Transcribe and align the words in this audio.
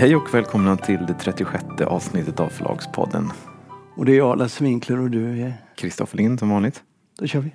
Hej 0.00 0.16
och 0.16 0.34
välkomna 0.34 0.76
till 0.76 1.06
det 1.06 1.14
36 1.14 1.64
avsnittet 1.86 2.40
av 2.40 2.48
Förlagspodden. 2.48 3.30
Och 3.96 4.04
det 4.04 4.12
är 4.12 4.16
jag, 4.16 4.38
Lasse 4.38 4.64
Winkler 4.64 5.00
och 5.00 5.10
du 5.10 5.40
är... 5.40 5.52
Kristoffer 5.76 6.16
Lind 6.16 6.38
som 6.38 6.50
vanligt. 6.50 6.82
Då 7.18 7.26
kör 7.26 7.40
vi. 7.40 7.54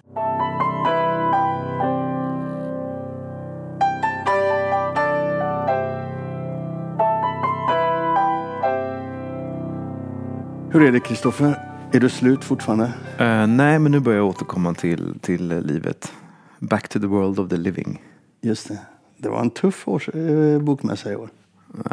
Hur 10.72 10.88
är 10.88 10.92
det 10.92 11.00
Kristoffer? 11.00 11.60
Är 11.92 12.00
du 12.00 12.10
slut 12.10 12.44
fortfarande? 12.44 12.94
Eh, 13.18 13.48
nej, 13.48 13.80
men 13.80 13.92
nu 13.92 14.00
börjar 14.00 14.20
jag 14.20 14.28
återkomma 14.28 14.74
till, 14.74 15.20
till 15.20 15.48
livet. 15.48 16.14
Back 16.60 16.88
to 16.88 17.00
the 17.00 17.08
world 17.08 17.40
of 17.40 17.50
the 17.50 17.58
living. 17.58 18.02
Just 18.42 18.68
det. 18.68 18.80
Det 19.18 19.30
var 19.30 19.42
en 19.42 19.50
tuff 19.50 19.88
års, 19.88 20.10
eh, 20.10 20.60
bokmässa 20.60 21.12
i 21.12 21.16
år. 21.16 21.30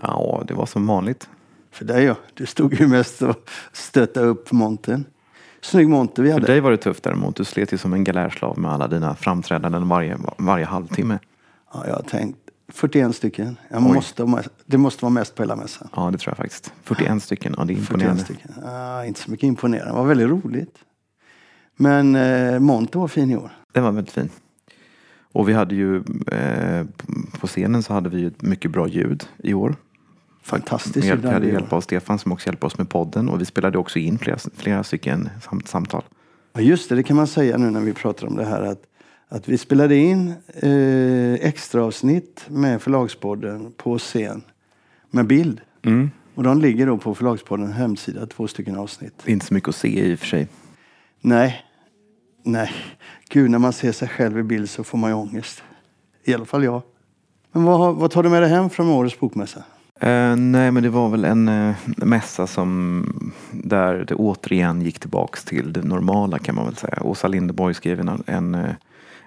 Ja, 0.02 0.42
det 0.48 0.54
var 0.54 0.66
som 0.66 0.86
vanligt. 0.86 1.28
För 1.70 1.84
dig 1.84 2.04
ja. 2.04 2.14
Du 2.34 2.46
stod 2.46 2.74
ju 2.80 2.86
mest 2.86 3.22
och 3.22 3.50
stöttade 3.72 4.26
upp 4.26 4.52
montern. 4.52 5.04
Snygg 5.62 5.88
monter 5.88 6.22
vi 6.22 6.28
För 6.28 6.34
hade. 6.34 6.46
dig 6.46 6.60
var 6.60 6.70
det 6.70 6.76
tufft 6.76 7.02
däremot. 7.02 7.36
Du 7.36 7.44
slet 7.44 7.72
ju 7.72 7.78
som 7.78 7.92
en 7.92 8.04
galärslav 8.04 8.58
med 8.58 8.70
alla 8.72 8.88
dina 8.88 9.14
framträdanden 9.14 9.88
varje, 9.88 10.18
varje 10.38 10.64
halvtimme. 10.64 11.18
Ja, 11.74 11.86
jag 11.86 11.94
har 11.94 12.02
tänkt 12.02 12.38
41 12.72 13.16
stycken. 13.16 13.56
Jag 13.68 13.86
Oj. 13.86 13.92
måste, 13.94 14.42
det 14.66 14.78
måste 14.78 15.04
vara 15.04 15.10
mest 15.12 15.34
på 15.34 15.42
hela 15.42 15.56
mässan. 15.56 15.88
Ja, 15.96 16.10
det 16.10 16.18
tror 16.18 16.30
jag 16.30 16.36
faktiskt. 16.36 16.72
41 16.82 17.22
stycken. 17.22 17.54
Ja, 17.58 17.64
det 17.64 17.72
är 17.72 17.76
41 17.76 17.90
imponerande. 17.90 18.22
stycken. 18.24 18.50
Ah, 18.64 19.04
inte 19.04 19.20
så 19.20 19.30
mycket 19.30 19.44
imponerande. 19.46 19.92
Det 19.92 19.96
var 19.98 20.04
väldigt 20.04 20.28
roligt. 20.28 20.78
Men 21.76 22.14
eh, 22.16 22.58
monter 22.58 22.98
var 22.98 23.08
fin 23.08 23.30
i 23.30 23.36
år. 23.36 23.50
Den 23.72 23.84
var 23.84 23.92
väldigt 23.92 24.14
fin. 24.14 24.30
Och 25.32 25.48
vi 25.48 25.52
hade 25.52 25.74
ju 25.74 25.96
eh, 26.32 26.86
på 27.40 27.46
scenen 27.46 27.82
så 27.82 27.92
hade 27.92 28.08
vi 28.08 28.24
ett 28.24 28.42
mycket 28.42 28.70
bra 28.70 28.88
ljud 28.88 29.28
i 29.38 29.54
år. 29.54 29.76
Fantastiskt 30.42 31.08
Med 31.08 31.18
vi 31.18 31.28
hade 31.28 31.46
hjälp 31.46 31.72
av 31.72 31.80
Stefan 31.80 32.18
som 32.18 32.32
också 32.32 32.48
hjälpte 32.48 32.66
oss 32.66 32.78
med 32.78 32.88
podden. 32.88 33.28
Och 33.28 33.40
vi 33.40 33.44
spelade 33.44 33.78
också 33.78 33.98
in 33.98 34.18
flera, 34.18 34.38
flera 34.56 34.84
stycken 34.84 35.28
sam, 35.42 35.60
samtal. 35.64 36.02
Ja, 36.52 36.60
just 36.60 36.88
det, 36.88 36.94
det 36.94 37.02
kan 37.02 37.16
man 37.16 37.26
säga 37.26 37.58
nu 37.58 37.70
när 37.70 37.80
vi 37.80 37.92
pratar 37.92 38.26
om 38.26 38.36
det 38.36 38.44
här. 38.44 38.62
Att, 38.62 38.82
att 39.28 39.48
vi 39.48 39.58
spelade 39.58 39.96
in 39.96 40.34
eh, 40.54 41.48
extra 41.48 41.84
avsnitt 41.84 42.44
med 42.48 42.82
Förlagspodden 42.82 43.72
på 43.76 43.98
scen. 43.98 44.42
Med 45.10 45.26
bild. 45.26 45.60
Mm. 45.82 46.10
Och 46.34 46.42
de 46.42 46.60
ligger 46.60 46.86
då 46.86 46.98
på 46.98 47.14
Förlagspoddens 47.14 47.74
hemsida, 47.74 48.26
två 48.26 48.48
stycken 48.48 48.76
avsnitt. 48.76 49.14
Det 49.24 49.30
är 49.30 49.32
inte 49.32 49.46
så 49.46 49.54
mycket 49.54 49.68
att 49.68 49.74
se 49.74 50.06
i 50.06 50.14
och 50.14 50.18
för 50.18 50.26
sig. 50.26 50.48
Nej, 51.20 51.64
nej. 52.42 52.70
Gud, 53.32 53.50
när 53.50 53.58
man 53.58 53.72
ser 53.72 53.92
sig 53.92 54.08
själv 54.08 54.38
i 54.38 54.42
bild 54.42 54.70
så 54.70 54.84
får 54.84 54.98
man 54.98 55.10
ju 55.10 55.16
ångest. 55.16 55.62
I 56.24 56.34
alla 56.34 56.44
fall 56.44 56.64
jag. 56.64 56.82
Men 57.52 57.64
vad, 57.64 57.96
vad 57.96 58.10
tar 58.10 58.22
du 58.22 58.28
med 58.28 58.42
dig 58.42 58.50
hem 58.50 58.70
från 58.70 58.88
årets 58.88 59.20
bokmässa? 59.20 59.58
Uh, 60.02 60.36
nej, 60.36 60.70
men 60.70 60.82
det 60.82 60.88
var 60.88 61.08
väl 61.08 61.24
en 61.24 61.48
uh, 61.48 61.74
mässa 61.96 62.46
som 62.46 63.04
där 63.50 64.04
det 64.08 64.14
återigen 64.14 64.82
gick 64.82 64.98
tillbaks 64.98 65.44
till 65.44 65.72
det 65.72 65.82
normala 65.82 66.38
kan 66.38 66.54
man 66.54 66.64
väl 66.64 66.76
säga. 66.76 67.02
Åsa 67.02 67.28
Linderborg 67.28 67.74
skrev 67.74 68.00
en, 68.00 68.22
en, 68.26 68.54
uh, 68.54 68.70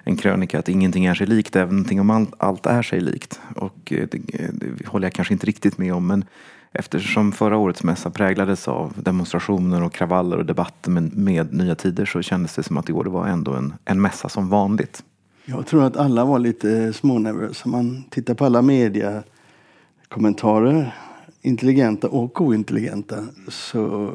en 0.03 0.17
krönika 0.17 0.59
att 0.59 0.69
ingenting 0.69 1.05
är 1.05 1.13
sig 1.13 1.27
likt, 1.27 1.55
även 1.55 1.99
om 1.99 2.09
allt, 2.09 2.33
allt 2.37 2.65
är 2.65 2.81
sig 2.81 3.01
likt. 3.01 3.39
Och 3.55 3.93
eh, 3.93 4.07
det, 4.11 4.21
det 4.53 4.87
håller 4.87 5.05
jag 5.05 5.13
kanske 5.13 5.33
inte 5.33 5.45
riktigt 5.45 5.77
med 5.77 5.93
om, 5.93 6.07
men 6.07 6.25
eftersom 6.73 7.31
förra 7.31 7.57
årets 7.57 7.83
mässa 7.83 8.09
präglades 8.09 8.67
av 8.67 8.93
demonstrationer 8.95 9.83
och 9.83 9.93
kravaller 9.93 10.37
och 10.37 10.45
debatter 10.45 10.91
med, 10.91 11.17
med 11.17 11.53
nya 11.53 11.75
tider 11.75 12.05
så 12.05 12.21
kändes 12.21 12.55
det 12.55 12.63
som 12.63 12.77
att 12.77 12.89
i 12.89 12.93
år 12.93 13.03
det 13.03 13.09
var 13.09 13.27
ändå 13.27 13.53
en, 13.53 13.73
en 13.85 14.01
mässa 14.01 14.29
som 14.29 14.49
vanligt. 14.49 15.03
Jag 15.45 15.65
tror 15.65 15.83
att 15.83 15.97
alla 15.97 16.25
var 16.25 16.39
lite 16.39 16.77
eh, 16.77 16.91
smånervösa. 16.91 17.69
Man 17.69 18.03
tittar 18.09 18.33
på 18.33 18.45
alla 18.45 18.61
mediekommentarer, 18.61 20.95
intelligenta 21.41 22.07
och 22.07 22.41
ointelligenta. 22.41 23.27
Så, 23.47 24.03
eh, 24.03 24.09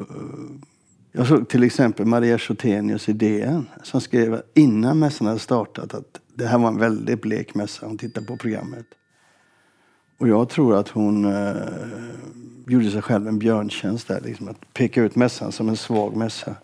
jag 1.11 1.27
såg 1.27 1.49
till 1.49 1.63
exempel 1.63 2.05
Maria 2.05 2.37
Chotenius 2.37 3.09
i 3.09 3.13
DN 3.13 3.65
som 3.83 4.01
skrev 4.01 4.41
innan 4.53 4.99
mässan 4.99 5.27
hade 5.27 5.39
startat 5.39 5.93
att 5.93 6.19
det 6.33 6.45
här 6.45 6.57
var 6.57 6.67
en 6.67 6.77
väldigt 6.77 7.21
blek 7.21 7.55
mässa. 7.55 7.85
Hon 7.85 7.97
tittade 7.97 8.25
på 8.25 8.37
programmet. 8.37 8.85
Och 10.19 10.27
jag 10.27 10.49
tror 10.49 10.75
att 10.75 10.89
hon 10.89 11.25
eh, 11.25 11.55
gjorde 12.67 12.91
sig 12.91 13.01
själv 13.01 13.27
en 13.27 13.39
björntjänst 13.39 14.07
där. 14.07 14.21
Liksom, 14.21 14.47
att 14.47 14.73
peka 14.73 15.01
ut 15.01 15.15
mässan 15.15 15.51
som 15.51 15.69
en 15.69 15.77
svag 15.77 16.15
mässa 16.15 16.55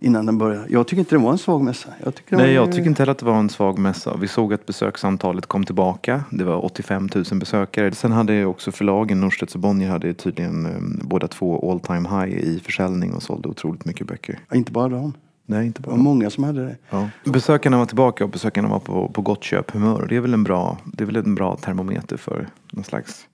innan 0.00 0.26
den 0.26 0.38
började. 0.38 0.66
Jag 0.68 0.86
tycker 0.86 1.00
inte 1.00 1.14
det 1.14 1.22
var 1.22 1.32
en 1.32 1.38
svag 1.38 1.62
mässa. 1.62 1.88
Jag 2.04 2.14
tycker 2.14 2.36
Nej, 2.36 2.46
var, 2.46 2.52
jag 2.52 2.72
tycker 2.72 2.86
inte 2.86 3.02
heller 3.02 3.12
att 3.12 3.18
det 3.18 3.26
var 3.26 3.38
en 3.38 3.50
svag 3.50 3.78
mässa. 3.78 4.16
Vi 4.16 4.28
såg 4.28 4.54
att 4.54 4.66
besöksantalet 4.66 5.46
kom 5.46 5.64
tillbaka. 5.64 6.24
Det 6.30 6.44
var 6.44 6.64
85 6.64 7.08
000 7.14 7.24
besökare. 7.40 7.92
Sen 7.92 8.12
hade 8.12 8.44
också 8.44 8.72
förlagen, 8.72 9.20
Norstedts 9.20 9.54
och 9.54 9.60
Bonnier, 9.60 9.90
hade 9.90 10.14
tydligen 10.14 10.66
eh, 10.66 11.06
båda 11.08 11.28
två 11.28 11.70
all 11.70 11.80
time 11.80 12.08
high 12.08 12.38
i 12.38 12.60
försäljning 12.64 13.14
och 13.14 13.22
sålde 13.22 13.48
otroligt 13.48 13.84
mycket 13.84 14.06
böcker. 14.06 14.38
Ja, 14.48 14.56
Inte 14.56 14.72
bara 14.72 14.88
dem. 14.88 15.12
Nej, 15.46 15.66
inte 15.66 15.82
Det 15.82 15.86
bara. 15.86 15.96
var 15.96 16.02
många 16.02 16.30
som 16.30 16.44
hade 16.44 16.64
det. 16.64 16.76
Ja. 16.90 17.08
Besökarna 17.24 17.78
var 17.78 17.86
tillbaka 17.86 18.24
och 18.24 18.30
besökarna 18.30 18.68
var 18.68 18.78
på, 18.78 19.08
på 19.08 19.22
gott 19.22 19.44
köphumör. 19.44 20.02
Och 20.02 20.08
det 20.08 20.16
är 20.16 20.20
väl 20.20 20.34
en 20.34 20.44
bra, 20.44 20.78
det 20.84 21.04
är 21.04 21.06
väl 21.06 21.16
en 21.16 21.34
bra 21.34 21.56
termometer 21.56 22.16
för 22.16 22.48
någon 22.72 22.84
slags 22.84 23.26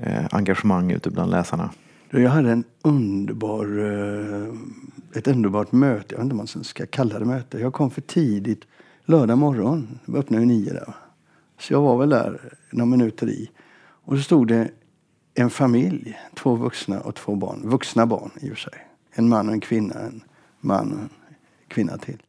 eh, 0.00 0.24
engagemang 0.30 0.90
ute 0.90 1.10
bland 1.10 1.30
läsarna. 1.30 1.70
Jag 2.10 2.30
hade 2.30 2.50
en 2.52 2.64
underbar, 2.82 3.64
eh, 3.78 5.18
ett 5.18 5.28
underbart 5.28 5.72
möte. 5.72 6.14
Jag 6.14 6.18
vet 6.18 6.24
inte 6.24 6.32
om 6.32 6.36
man 6.54 6.64
ska 6.64 6.86
kalla 6.86 7.18
det 7.18 7.24
möte. 7.24 7.58
Jag 7.58 7.72
kom 7.72 7.90
för 7.90 8.00
tidigt 8.00 8.62
lördag 9.04 9.38
morgon. 9.38 9.98
Det 10.06 10.18
öppnade 10.18 10.42
ju 10.42 10.46
nio 10.48 10.72
där. 10.72 10.94
Så 11.58 11.72
jag 11.72 11.80
var 11.82 11.98
väl 11.98 12.08
där 12.08 12.40
några 12.70 12.86
minuter 12.90 13.28
i. 13.28 13.50
Och 14.04 14.16
så 14.16 14.22
stod 14.22 14.48
det 14.48 14.70
en 15.34 15.50
familj, 15.50 16.18
två 16.34 16.54
vuxna 16.54 17.00
och 17.00 17.14
två 17.14 17.34
barn. 17.34 17.60
Vuxna 17.64 18.06
barn 18.06 18.30
i 18.40 18.46
och 18.46 18.54
för 18.54 18.60
sig. 18.70 18.86
En 19.12 19.28
man 19.28 19.46
och 19.48 19.52
en 19.54 19.60
kvinna. 19.60 19.94
En 19.94 20.22
man 20.60 21.08
kvinna 21.70 21.98
till. 21.98 22.22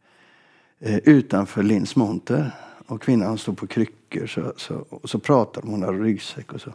Eh, 0.79 0.97
utanför 0.97 1.63
Linns 1.63 1.95
monter. 1.95 2.51
Och 2.87 3.01
kvinnan 3.01 3.37
stod 3.37 3.57
på 3.57 3.67
kryckor. 3.67 4.27
Så, 4.27 4.53
så, 4.57 4.75
och 4.89 5.09
så 5.09 5.19
pratade 5.19 5.67
hon, 5.67 5.73
hon 5.73 5.83
hade 5.83 6.03
ryggsäck 6.03 6.53
och 6.53 6.61
så. 6.61 6.73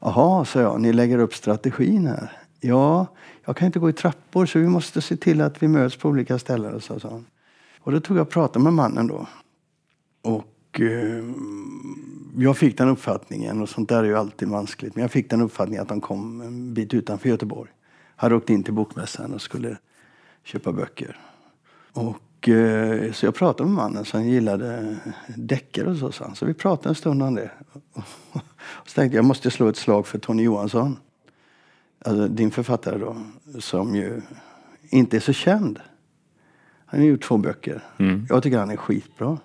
Jaha, 0.00 0.44
sa 0.44 0.60
jag, 0.60 0.80
ni 0.80 0.92
lägger 0.92 1.18
upp 1.18 1.34
strategin 1.34 2.06
här. 2.06 2.32
Ja, 2.60 3.06
jag 3.44 3.56
kan 3.56 3.66
inte 3.66 3.78
gå 3.78 3.90
i 3.90 3.92
trappor 3.92 4.46
så 4.46 4.58
vi 4.58 4.68
måste 4.68 5.00
se 5.02 5.16
till 5.16 5.40
att 5.40 5.62
vi 5.62 5.68
möts 5.68 5.96
på 5.96 6.08
olika 6.08 6.38
ställen. 6.38 6.80
Så, 6.80 7.00
sa 7.00 7.08
hon. 7.08 7.26
Och 7.80 7.92
då 7.92 8.00
tog 8.00 8.16
jag 8.16 8.22
och 8.22 8.30
pratade 8.30 8.64
med 8.64 8.72
mannen 8.72 9.06
då. 9.06 9.26
Och 10.22 10.80
eh, 10.80 11.24
jag 12.36 12.56
fick 12.56 12.78
den 12.78 12.88
uppfattningen, 12.88 13.62
och 13.62 13.68
sånt 13.68 13.88
där 13.88 13.98
är 13.98 14.04
ju 14.04 14.16
alltid 14.16 14.48
vanskligt, 14.48 14.94
men 14.94 15.02
jag 15.02 15.10
fick 15.10 15.30
den 15.30 15.40
uppfattningen 15.40 15.82
att 15.82 15.88
de 15.88 16.00
kom 16.00 16.40
en 16.40 16.74
bit 16.74 16.94
utanför 16.94 17.28
Göteborg. 17.28 17.70
Hade 18.16 18.34
åkt 18.34 18.50
in 18.50 18.62
till 18.62 18.74
bokmässan 18.74 19.34
och 19.34 19.42
skulle 19.42 19.76
köpa 20.44 20.72
böcker. 20.72 21.18
Och, 21.96 22.48
eh, 22.48 23.12
så 23.12 23.26
jag 23.26 23.34
pratade 23.34 23.68
med 23.68 23.76
mannen 23.76 24.04
som 24.04 24.24
gillade 24.24 24.96
deckare 25.36 25.90
och 25.90 26.14
så, 26.14 26.24
han. 26.24 26.34
Så 26.34 26.46
vi 26.46 26.54
pratade 26.54 26.88
en 26.88 26.94
stund 26.94 27.22
om 27.22 27.34
det. 27.34 27.50
Och 28.58 28.88
så 28.88 28.94
tänkte 28.94 29.16
jag, 29.16 29.22
jag 29.22 29.28
måste 29.28 29.50
slå 29.50 29.68
ett 29.68 29.76
slag 29.76 30.06
för 30.06 30.18
Tony 30.18 30.42
Johansson. 30.42 30.96
Alltså 32.04 32.28
din 32.28 32.50
författare 32.50 32.98
då, 32.98 33.16
som 33.58 33.96
ju 33.96 34.22
inte 34.90 35.16
är 35.16 35.20
så 35.20 35.32
känd. 35.32 35.80
Han 36.86 37.00
har 37.00 37.06
gjort 37.06 37.22
två 37.22 37.36
böcker. 37.36 37.84
Jag 38.28 38.42
tycker 38.42 38.58
han 38.58 38.70
är 38.70 38.76
skitbra. 38.76 39.38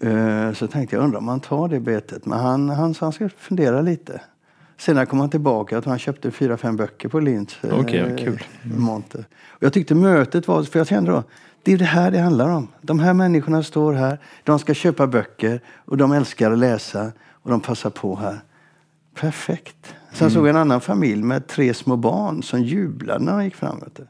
Eh, 0.00 0.52
Så 0.52 0.66
tänkte 0.66 0.96
jag, 0.96 1.04
undrar 1.04 1.18
om 1.18 1.28
han 1.28 1.40
tar 1.40 1.68
det 1.68 1.80
betet. 1.80 2.26
Men 2.26 2.38
han, 2.38 2.68
han 2.68 2.94
han 3.00 3.12
ska 3.12 3.28
fundera 3.28 3.80
lite. 3.82 4.20
Senare 4.78 5.06
kom 5.06 5.20
han 5.20 5.30
tillbaka, 5.30 5.74
jag 5.74 5.82
tror 5.82 5.90
han 5.90 5.98
köpte 5.98 6.30
fyra, 6.30 6.56
fem 6.56 6.76
böcker 6.76 7.08
på 7.08 7.20
Linds 7.20 7.64
eh, 7.64 7.80
Okej, 7.80 8.06
ja, 8.10 8.24
kul. 8.24 8.42
monter. 8.62 9.24
Och 9.48 9.62
jag 9.62 9.72
tyckte 9.72 9.94
mötet 9.94 10.48
var, 10.48 10.62
för 10.62 10.78
jag 10.78 10.86
kände 10.86 11.10
då, 11.10 11.22
det 11.62 11.72
är 11.72 11.78
det 11.78 11.84
här 11.84 12.10
det 12.10 12.18
handlar 12.18 12.48
om. 12.48 12.68
De 12.80 12.98
här 12.98 13.14
människorna 13.14 13.62
står 13.62 13.92
här, 13.92 14.18
de 14.44 14.58
ska 14.58 14.74
köpa 14.74 15.06
böcker 15.06 15.60
och 15.76 15.96
de 15.96 16.12
älskar 16.12 16.50
att 16.50 16.58
läsa 16.58 17.12
och 17.42 17.50
de 17.50 17.60
passar 17.60 17.90
på 17.90 18.16
här. 18.16 18.40
Perfekt. 19.14 19.94
Sen 20.12 20.30
såg 20.30 20.42
jag 20.46 20.50
en 20.50 20.56
annan 20.60 20.80
familj 20.80 21.22
med 21.22 21.46
tre 21.46 21.74
små 21.74 21.96
barn 21.96 22.42
som 22.42 22.62
jublade 22.62 23.24
när 23.24 23.32
de 23.32 23.44
gick 23.44 23.54
fram. 23.54 23.80
Vet 23.80 24.00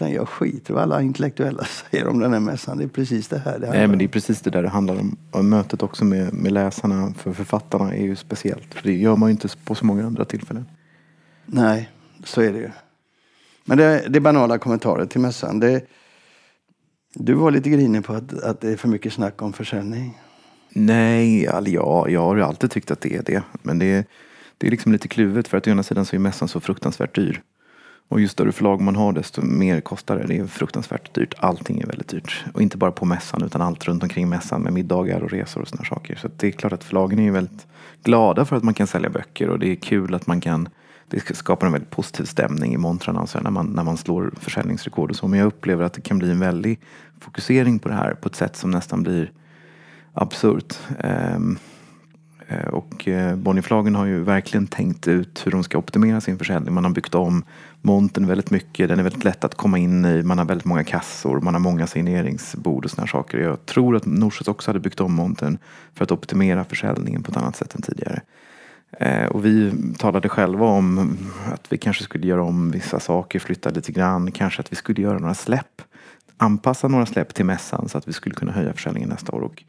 Den 0.00 0.12
jag 0.12 0.28
skiter 0.28 0.74
vad 0.74 0.82
alla 0.82 1.02
intellektuella 1.02 1.64
säger 1.90 2.06
om 2.06 2.18
den 2.18 2.32
här 2.32 2.40
mässan. 2.40 2.78
Det 2.78 2.84
är 2.84 2.88
precis 2.88 3.28
det 3.28 3.38
här 3.38 3.44
det 3.44 3.66
handlar 3.66 3.78
Nej, 3.78 3.88
men 3.88 3.98
det 3.98 4.04
är 4.04 4.08
precis 4.08 4.40
det 4.40 4.50
där 4.50 4.62
det 4.62 4.68
handlar 4.68 4.94
om. 4.94 5.16
Och 5.30 5.44
mötet 5.44 5.82
också 5.82 6.04
med, 6.04 6.34
med 6.34 6.52
läsarna 6.52 7.14
för 7.14 7.32
författarna 7.32 7.94
är 7.94 8.02
ju 8.02 8.16
speciellt. 8.16 8.74
För 8.74 8.82
det 8.82 8.92
gör 8.92 9.16
man 9.16 9.28
ju 9.28 9.32
inte 9.32 9.48
på 9.64 9.74
så 9.74 9.86
många 9.86 10.06
andra 10.06 10.24
tillfällen. 10.24 10.66
Nej, 11.46 11.90
så 12.24 12.40
är 12.42 12.52
det 12.52 12.58
ju. 12.58 12.70
Men 13.64 13.78
det, 13.78 14.04
det 14.08 14.18
är 14.18 14.20
banala 14.20 14.58
kommentarer 14.58 15.06
till 15.06 15.20
mässan. 15.20 15.60
Det, 15.60 15.84
du 17.14 17.34
var 17.34 17.50
lite 17.50 17.70
grinig 17.70 18.04
på 18.04 18.12
att, 18.12 18.42
att 18.42 18.60
det 18.60 18.72
är 18.72 18.76
för 18.76 18.88
mycket 18.88 19.12
snack 19.12 19.42
om 19.42 19.52
försäljning. 19.52 20.18
Nej, 20.68 21.48
alltså, 21.48 21.72
ja, 21.72 22.08
jag 22.08 22.20
har 22.20 22.36
ju 22.36 22.42
alltid 22.42 22.70
tyckt 22.70 22.90
att 22.90 23.00
det 23.00 23.16
är 23.16 23.22
det. 23.22 23.42
Men 23.62 23.78
det 23.78 23.86
är, 23.86 24.04
det 24.58 24.66
är 24.66 24.70
liksom 24.70 24.92
lite 24.92 25.08
kluvet 25.08 25.48
för 25.48 25.58
att 25.58 25.66
å 25.66 25.70
ena 25.70 25.82
sidan 25.82 26.04
så 26.04 26.16
är 26.16 26.20
mässan 26.20 26.48
så 26.48 26.60
fruktansvärt 26.60 27.14
dyr. 27.14 27.42
Och 28.10 28.20
ju 28.20 28.28
större 28.28 28.52
förlag 28.52 28.80
man 28.80 28.96
har 28.96 29.12
desto 29.12 29.42
mer 29.42 29.80
kostar 29.80 30.16
det. 30.16 30.26
Det 30.26 30.38
är 30.38 30.46
fruktansvärt 30.46 31.14
dyrt. 31.14 31.34
Allting 31.38 31.80
är 31.80 31.86
väldigt 31.86 32.08
dyrt. 32.08 32.44
Och 32.54 32.62
inte 32.62 32.76
bara 32.76 32.92
på 32.92 33.04
mässan 33.04 33.42
utan 33.42 33.62
allt 33.62 33.88
runt 33.88 34.02
omkring 34.02 34.28
mässan 34.28 34.62
med 34.62 34.72
middagar 34.72 35.20
och 35.20 35.30
resor 35.30 35.60
och 35.60 35.68
sådana 35.68 35.84
saker. 35.84 36.16
Så 36.16 36.28
det 36.36 36.46
är 36.46 36.50
klart 36.50 36.72
att 36.72 36.84
förlagen 36.84 37.18
är 37.18 37.22
ju 37.22 37.30
väldigt 37.30 37.66
glada 38.02 38.44
för 38.44 38.56
att 38.56 38.62
man 38.62 38.74
kan 38.74 38.86
sälja 38.86 39.10
böcker 39.10 39.48
och 39.48 39.58
det 39.58 39.68
är 39.68 39.74
kul 39.74 40.14
att 40.14 40.26
man 40.26 40.40
kan 40.40 40.68
det 41.08 41.36
skapar 41.36 41.66
en 41.66 41.72
väldigt 41.72 41.90
positiv 41.90 42.24
stämning 42.24 42.74
i 42.74 42.76
montrarna 42.76 43.20
alltså 43.20 43.40
när, 43.40 43.50
man, 43.50 43.66
när 43.66 43.84
man 43.84 43.96
slår 43.96 44.32
försäljningsrekord 44.40 45.10
och 45.10 45.16
så. 45.16 45.28
Men 45.28 45.38
jag 45.38 45.46
upplever 45.46 45.84
att 45.84 45.92
det 45.92 46.00
kan 46.00 46.18
bli 46.18 46.30
en 46.30 46.40
väldig 46.40 46.80
fokusering 47.20 47.78
på 47.78 47.88
det 47.88 47.94
här 47.94 48.14
på 48.14 48.28
ett 48.28 48.36
sätt 48.36 48.56
som 48.56 48.70
nästan 48.70 49.02
blir 49.02 49.32
absurt. 50.12 50.78
Um, 51.04 51.58
Eh, 52.50 52.68
och 52.68 53.08
eh, 53.08 53.36
Bonnierflagen 53.36 53.42
Bonnierförlagen 53.42 53.94
har 53.94 54.06
ju 54.06 54.20
verkligen 54.20 54.66
tänkt 54.66 55.08
ut 55.08 55.46
hur 55.46 55.52
de 55.52 55.64
ska 55.64 55.78
optimera 55.78 56.20
sin 56.20 56.38
försäljning. 56.38 56.74
Man 56.74 56.84
har 56.84 56.90
byggt 56.90 57.14
om 57.14 57.44
montern 57.82 58.26
väldigt 58.26 58.50
mycket. 58.50 58.88
Den 58.88 58.98
är 58.98 59.02
väldigt 59.02 59.24
lätt 59.24 59.44
att 59.44 59.54
komma 59.54 59.78
in 59.78 60.04
i. 60.04 60.22
Man 60.22 60.38
har 60.38 60.44
väldigt 60.44 60.64
många 60.64 60.84
kassor. 60.84 61.40
Man 61.40 61.54
har 61.54 61.60
många 61.60 61.86
signeringsbord 61.86 62.84
och 62.84 62.90
sådana 62.90 63.06
saker. 63.06 63.38
Jag 63.38 63.66
tror 63.66 63.96
att 63.96 64.06
Norstedts 64.06 64.48
också 64.48 64.68
hade 64.68 64.80
byggt 64.80 65.00
om 65.00 65.14
montern 65.14 65.58
för 65.94 66.04
att 66.04 66.12
optimera 66.12 66.64
försäljningen 66.64 67.22
på 67.22 67.30
ett 67.30 67.36
annat 67.36 67.56
sätt 67.56 67.74
än 67.74 67.82
tidigare. 67.82 68.20
Eh, 68.90 69.26
och 69.26 69.44
vi 69.44 69.72
talade 69.98 70.28
själva 70.28 70.66
om 70.66 71.16
att 71.52 71.72
vi 71.72 71.78
kanske 71.78 72.04
skulle 72.04 72.26
göra 72.26 72.42
om 72.42 72.70
vissa 72.70 73.00
saker, 73.00 73.38
flytta 73.38 73.70
lite 73.70 73.92
grann. 73.92 74.32
Kanske 74.32 74.60
att 74.60 74.72
vi 74.72 74.76
skulle 74.76 75.02
göra 75.02 75.18
några 75.18 75.34
släpp. 75.34 75.82
Anpassa 76.36 76.88
några 76.88 77.06
släpp 77.06 77.34
till 77.34 77.44
mässan 77.44 77.88
så 77.88 77.98
att 77.98 78.08
vi 78.08 78.12
skulle 78.12 78.34
kunna 78.34 78.52
höja 78.52 78.72
försäljningen 78.72 79.08
nästa 79.08 79.32
år. 79.32 79.40
Och 79.40 79.64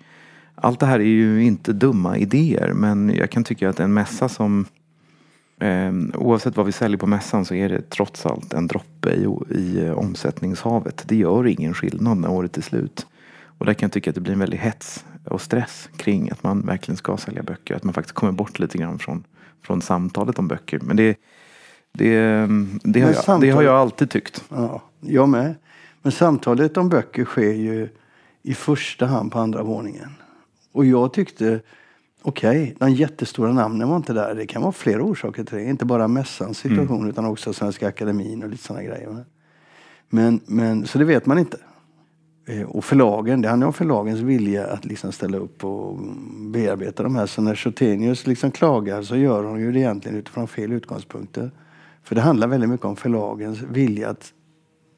allt 0.61 0.79
det 0.79 0.85
här 0.85 0.99
är 0.99 1.03
ju 1.03 1.43
inte 1.43 1.73
dumma 1.73 2.17
idéer 2.17 2.73
men 2.73 3.13
jag 3.15 3.29
kan 3.29 3.43
tycka 3.43 3.69
att 3.69 3.79
en 3.79 3.93
mässa 3.93 4.29
som 4.29 4.65
eh, 5.59 5.91
Oavsett 6.13 6.57
vad 6.57 6.65
vi 6.65 6.71
säljer 6.71 6.97
på 6.97 7.07
mässan 7.07 7.45
så 7.45 7.53
är 7.53 7.69
det 7.69 7.89
trots 7.89 8.25
allt 8.25 8.53
en 8.53 8.67
droppe 8.67 9.09
i, 9.09 9.25
i 9.49 9.89
omsättningshavet. 9.89 11.03
Det 11.07 11.15
gör 11.15 11.47
ingen 11.47 11.73
skillnad 11.73 12.17
när 12.17 12.31
året 12.31 12.57
är 12.57 12.61
slut. 12.61 13.07
Och 13.57 13.65
där 13.65 13.73
kan 13.73 13.87
jag 13.87 13.93
tycka 13.93 14.09
att 14.09 14.15
det 14.15 14.21
blir 14.21 14.33
en 14.33 14.39
väldig 14.39 14.57
hets 14.57 15.05
och 15.25 15.41
stress 15.41 15.89
kring 15.97 16.31
att 16.31 16.43
man 16.43 16.65
verkligen 16.65 16.97
ska 16.97 17.17
sälja 17.17 17.43
böcker. 17.43 17.75
Att 17.75 17.83
man 17.83 17.93
faktiskt 17.93 18.15
kommer 18.15 18.31
bort 18.31 18.59
lite 18.59 18.77
grann 18.77 18.99
från, 18.99 19.23
från 19.63 19.81
samtalet 19.81 20.39
om 20.39 20.47
böcker. 20.47 20.79
Men 20.79 20.97
det, 20.97 21.17
det, 21.93 22.47
det, 22.83 23.01
har, 23.01 23.07
jag, 23.07 23.15
samtal... 23.15 23.41
det 23.41 23.49
har 23.49 23.61
jag 23.61 23.75
alltid 23.75 24.09
tyckt. 24.09 24.43
Ja, 24.49 24.81
jag 24.99 25.29
med. 25.29 25.55
Men 26.01 26.11
samtalet 26.11 26.77
om 26.77 26.89
böcker 26.89 27.25
sker 27.25 27.53
ju 27.53 27.89
i 28.43 28.53
första 28.53 29.05
hand 29.05 29.31
på 29.31 29.39
andra 29.39 29.63
våningen. 29.63 30.09
Och 30.71 30.85
jag 30.85 31.13
tyckte, 31.13 31.61
okej, 32.21 32.63
okay, 32.63 32.75
de 32.79 32.91
jättestora 32.91 33.53
namnen 33.53 33.89
var 33.89 33.95
inte 33.95 34.13
där. 34.13 34.35
Det 34.35 34.45
kan 34.45 34.61
vara 34.61 34.71
flera 34.71 35.03
orsaker 35.03 35.43
till 35.43 35.57
det. 35.57 35.63
Inte 35.63 35.85
bara 35.85 36.07
mässans 36.07 36.57
situation 36.57 36.97
mm. 36.97 37.09
utan 37.09 37.25
också 37.25 37.53
Svenska 37.53 37.87
Akademin 37.87 38.43
och 38.43 38.49
lite 38.49 38.63
sådana 38.63 38.83
grejer. 38.83 39.25
Men, 40.09 40.41
men, 40.45 40.87
så 40.87 40.97
det 40.97 41.05
vet 41.05 41.25
man 41.25 41.39
inte. 41.39 41.57
Eh, 42.47 42.63
och 42.63 42.85
förlagen, 42.85 43.41
det 43.41 43.49
handlar 43.49 43.67
om 43.67 43.73
förlagens 43.73 44.19
vilja 44.19 44.67
att 44.67 44.85
liksom 44.85 45.11
ställa 45.11 45.37
upp 45.37 45.63
och 45.63 45.99
bearbeta 46.51 47.03
de 47.03 47.15
här. 47.15 47.25
Så 47.25 47.41
när 47.41 47.55
Chotenius 47.55 48.27
liksom 48.27 48.51
klagar 48.51 49.01
så 49.01 49.15
gör 49.15 49.43
hon 49.43 49.59
ju 49.59 49.71
det 49.71 49.79
egentligen 49.79 50.17
utifrån 50.17 50.47
fel 50.47 50.71
utgångspunkter. 50.71 51.51
För 52.03 52.15
det 52.15 52.21
handlar 52.21 52.47
väldigt 52.47 52.69
mycket 52.69 52.85
om 52.85 52.95
förlagens 52.95 53.61
vilja 53.61 54.09
att 54.09 54.33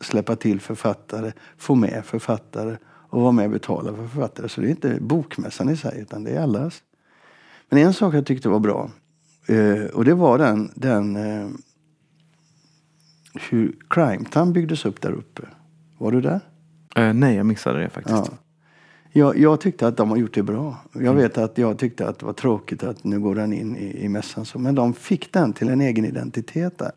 släppa 0.02 0.36
till 0.36 0.60
författare, 0.60 1.32
få 1.58 1.76
med 1.76 2.06
författare 2.06 2.78
och 3.14 3.22
vara 3.22 3.32
med 3.32 3.46
och 3.46 3.52
betala 3.52 3.94
för 3.94 4.08
författare. 4.08 4.50
Så 4.50 4.62
det 4.62 4.68
är 4.68 4.70
inte 4.70 4.98
bokmässan 5.02 5.70
i 5.70 5.78
sig, 5.78 6.00
utan 6.02 6.24
det 6.24 6.32
är 6.32 6.42
allas. 6.42 6.84
Men 7.70 7.80
en 7.80 7.94
sak 7.94 8.14
jag 8.14 8.26
tyckte 8.26 8.50
var 8.50 8.60
bra, 8.60 8.92
eh, 9.48 9.86
och 9.94 10.06
det 10.06 10.14
var 10.14 10.38
den, 10.38 10.72
den 10.76 11.16
eh, 11.16 11.50
hur 13.50 13.76
Crime 13.90 14.26
Time 14.26 14.52
byggdes 14.52 14.86
upp 14.86 15.02
där 15.02 15.12
uppe. 15.12 15.42
Var 15.98 16.12
du 16.12 16.22
där? 16.22 16.40
Uh, 17.00 17.14
nej, 17.14 17.36
jag 17.36 17.46
missade 17.46 17.80
det 17.80 17.90
faktiskt. 17.90 18.32
Ja. 18.32 18.38
Jag, 19.12 19.38
jag, 19.38 19.62
tyckte 19.62 19.88
att 19.88 19.98
de 19.98 20.10
har 20.10 20.18
gjort 20.18 20.34
det 20.34 20.44
bra. 20.44 20.78
Jag 20.94 21.04
mm. 21.04 21.16
vet 21.16 21.38
att 21.38 21.58
jag 21.58 21.78
tyckte 21.78 22.08
att 22.08 22.20
det 22.20 22.26
var 22.26 22.34
tråkigt 22.34 22.84
att 22.84 23.04
nu 23.04 23.20
går 23.20 23.36
den 23.36 23.54
in 23.54 23.76
i, 23.76 24.04
i 24.06 24.10
mässan. 24.10 24.46
Så, 24.46 24.60
men 24.60 24.76
de 24.76 24.94
fick 24.94 25.34
den 25.34 25.54
till 25.54 25.70
en 25.70 25.82
egen 25.82 26.06
identitet 26.06 26.78
där. 26.78 26.92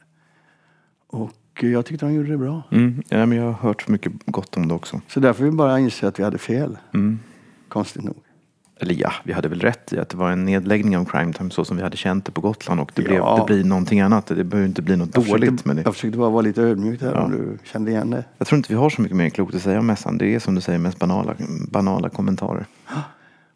Och 1.06 1.30
jag 1.62 1.86
tyckte 1.86 2.06
de 2.06 2.14
gjorde 2.14 2.28
det 2.28 2.36
bra. 2.36 2.62
Mm. 2.70 3.02
Ja, 3.08 3.26
men 3.26 3.38
jag 3.38 3.44
har 3.44 3.52
hört 3.52 3.88
mycket 3.88 4.12
gott 4.26 4.56
om 4.56 4.68
det 4.68 4.74
också. 4.74 5.00
Så 5.08 5.20
därför 5.20 5.44
vi 5.44 5.50
bara 5.50 5.78
inse 5.78 6.08
att 6.08 6.18
vi 6.18 6.24
hade 6.24 6.38
fel. 6.38 6.78
Mm. 6.94 7.18
Konstigt 7.68 8.04
nog 8.04 8.16
eller 8.80 8.94
ja, 8.94 9.12
vi 9.24 9.32
hade 9.32 9.48
väl 9.48 9.60
rätt 9.60 9.92
i 9.92 9.98
att 9.98 10.08
det 10.08 10.16
var 10.16 10.30
en 10.30 10.44
nedläggning 10.44 10.96
av 10.96 11.04
Crime 11.04 11.32
Time 11.32 11.50
så 11.50 11.64
som 11.64 11.76
vi 11.76 11.82
hade 11.82 11.96
känt 11.96 12.24
det 12.24 12.32
på 12.32 12.40
Gotland 12.40 12.80
och 12.80 12.92
det, 12.94 13.02
ja. 13.02 13.08
blev, 13.08 13.46
det 13.46 13.54
blir 13.54 13.64
någonting 13.64 14.00
annat. 14.00 14.26
Det 14.26 14.44
behöver 14.44 14.68
inte 14.68 14.82
bli 14.82 14.96
något 14.96 15.10
jag 15.14 15.24
dåligt 15.24 15.50
försökte, 15.50 15.68
med 15.68 15.76
det. 15.76 15.82
Jag 15.82 15.94
försökte 15.94 16.18
bara 16.18 16.30
vara 16.30 16.42
lite 16.42 16.62
ödmjuk 16.62 17.00
där 17.00 17.14
ja. 17.14 17.20
om 17.20 17.30
du 17.30 17.58
kände 17.64 17.90
igen 17.90 18.10
det. 18.10 18.24
Jag 18.38 18.46
tror 18.46 18.56
inte 18.56 18.72
vi 18.72 18.78
har 18.78 18.90
så 18.90 19.02
mycket 19.02 19.16
mer 19.16 19.28
klokt 19.28 19.54
att 19.54 19.62
säga 19.62 19.78
om 19.78 19.86
mässan. 19.86 20.18
Det 20.18 20.34
är 20.34 20.38
som 20.38 20.54
du 20.54 20.60
säger 20.60 20.78
mest 20.78 20.98
banala, 20.98 21.34
banala 21.70 22.08
kommentarer. 22.08 22.66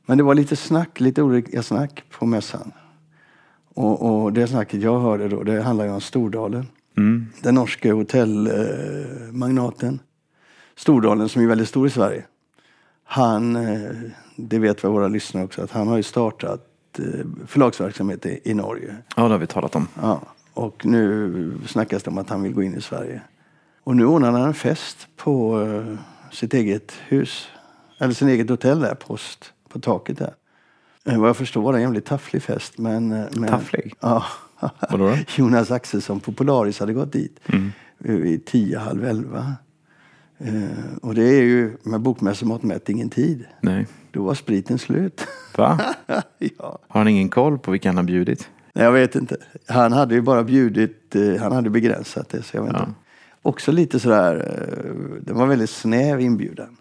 Men 0.06 0.18
det 0.18 0.24
var 0.24 0.34
lite 0.34 0.56
snack, 0.56 1.00
lite 1.00 1.22
olika 1.22 1.62
snack 1.62 2.04
på 2.18 2.26
mässan. 2.26 2.72
Och, 3.74 4.22
och 4.22 4.32
det 4.32 4.46
snacket 4.46 4.82
jag 4.82 5.00
hörde 5.00 5.28
då, 5.28 5.42
det 5.42 5.62
handlar 5.62 5.84
ju 5.84 5.90
om 5.90 6.00
Stordalen. 6.00 6.66
Den 7.40 7.54
norske 7.54 7.92
hotellmagnaten. 7.92 10.00
Stordalen 10.76 11.28
som 11.28 11.42
är 11.42 11.46
väldigt 11.46 11.68
stor 11.68 11.86
i 11.86 11.90
Sverige. 11.90 12.24
Han 13.04 13.56
eh, 13.56 13.90
det 14.48 14.58
vet 14.58 14.84
våra 14.84 15.08
lyssnare 15.08 15.44
också, 15.44 15.62
att 15.62 15.70
han 15.70 15.88
har 15.88 15.96
ju 15.96 16.02
startat 16.02 16.66
eh, 16.98 17.04
förlagsverksamhet 17.46 18.26
i, 18.26 18.54
Norge. 18.54 18.96
Ja, 19.16 19.22
det 19.22 19.28
har 19.28 19.38
vi 19.38 19.46
talat 19.46 19.76
om. 19.76 19.88
Ja, 20.02 20.20
och 20.54 20.86
nu 20.86 21.58
snackas 21.66 22.02
det 22.02 22.10
om 22.10 22.18
att 22.18 22.30
han 22.30 22.42
vill 22.42 22.52
gå 22.52 22.62
in 22.62 22.74
i 22.74 22.80
Sverige. 22.80 23.20
Och 23.84 23.96
nu 23.96 24.06
ordnar 24.06 24.32
han 24.32 24.42
en 24.42 24.54
fest 24.54 25.08
på 25.16 25.58
uh, 25.58 25.98
sitt 26.32 26.54
eget 26.54 26.92
hus, 26.92 27.48
eller 27.98 28.14
sin 28.14 28.28
eget 28.28 28.50
hotell 28.50 28.80
där, 28.80 28.94
Post, 28.94 29.52
på 29.68 29.80
taket 29.80 30.18
där. 30.18 30.34
Vad 31.04 31.28
jag 31.28 31.36
förstår 31.36 31.62
var 31.62 31.72
det 31.72 31.78
en 31.78 31.82
jävligt 31.82 32.04
tafflig 32.04 32.42
fest. 32.42 32.78
Men, 32.78 33.08
men, 33.08 33.48
tafflig? 33.48 33.94
Ja. 34.00 34.24
Vadå 34.90 35.08
då? 35.08 35.16
Jonas 35.36 35.70
Axelsson 35.70 36.20
på 36.20 36.32
Polaris 36.32 36.80
hade 36.80 36.92
gått 36.92 37.12
dit 37.12 37.40
mm. 37.46 37.72
vid 37.98 38.44
tio, 38.44 38.78
halv 38.78 39.04
elva. 39.04 39.54
Uh, 40.46 40.96
och 41.02 41.14
det 41.14 41.22
är 41.22 41.42
ju 41.42 41.76
med 41.82 42.00
bokmässomått 42.00 42.62
mätt 42.62 42.88
ingen 42.88 43.10
tid. 43.10 43.44
Nej. 43.60 43.86
Då 44.10 44.22
var 44.22 44.34
spriten 44.34 44.78
slut. 44.78 45.26
Va? 45.56 45.80
ja. 46.38 46.78
Har 46.88 47.00
han 47.00 47.08
ingen 47.08 47.28
koll 47.28 47.58
på 47.58 47.70
vilka 47.70 47.88
han 47.88 47.96
har 47.96 48.04
bjudit? 48.04 48.50
Nej, 48.72 48.84
jag 48.84 48.92
vet 48.92 49.14
inte. 49.14 49.36
Han 49.68 49.92
hade 49.92 50.14
ju 50.14 50.20
bara 50.20 50.44
bjudit, 50.44 51.16
eh, 51.16 51.36
han 51.36 51.52
hade 51.52 51.70
begränsat 51.70 52.28
det. 52.28 52.42
Så 52.42 52.56
jag 52.56 52.62
vet 52.62 52.72
ja. 52.72 52.80
inte. 52.80 52.92
Också 53.42 53.72
lite 53.72 54.00
sådär, 54.00 54.34
eh, 54.36 55.22
det 55.22 55.32
var 55.32 55.46
väldigt 55.46 55.70
snäv 55.70 56.20
inbjudan. 56.20 56.76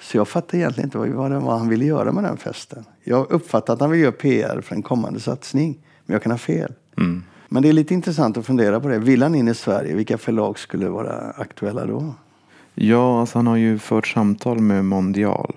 Så 0.00 0.16
jag 0.16 0.28
fattade 0.28 0.56
egentligen 0.56 0.86
inte 0.86 0.98
vad, 0.98 1.30
det 1.30 1.38
var 1.38 1.58
han 1.58 1.68
ville 1.68 1.84
göra 1.84 2.12
med 2.12 2.24
den 2.24 2.36
festen. 2.36 2.84
Jag 3.04 3.30
uppfattade 3.30 3.72
att 3.72 3.80
han 3.80 3.90
ville 3.90 4.02
göra 4.02 4.12
PR 4.12 4.60
för 4.60 4.74
en 4.74 4.82
kommande 4.82 5.20
satsning. 5.20 5.78
Men 6.06 6.14
jag 6.14 6.22
kan 6.22 6.32
ha 6.32 6.38
fel. 6.38 6.72
Mm. 6.96 7.22
Men 7.48 7.62
det 7.62 7.68
är 7.68 7.72
lite 7.72 7.94
intressant 7.94 8.36
att 8.36 8.46
fundera 8.46 8.80
på 8.80 8.88
det. 8.88 8.98
Vill 8.98 9.22
han 9.22 9.34
in 9.34 9.48
i 9.48 9.54
Sverige? 9.54 9.94
Vilka 9.94 10.18
förlag 10.18 10.58
skulle 10.58 10.88
vara 10.88 11.30
aktuella 11.30 11.86
då? 11.86 12.14
Ja, 12.74 13.20
alltså 13.20 13.38
han 13.38 13.46
har 13.46 13.56
ju 13.56 13.78
fört 13.78 14.06
samtal 14.06 14.58
med 14.58 14.84
Mondial. 14.84 15.52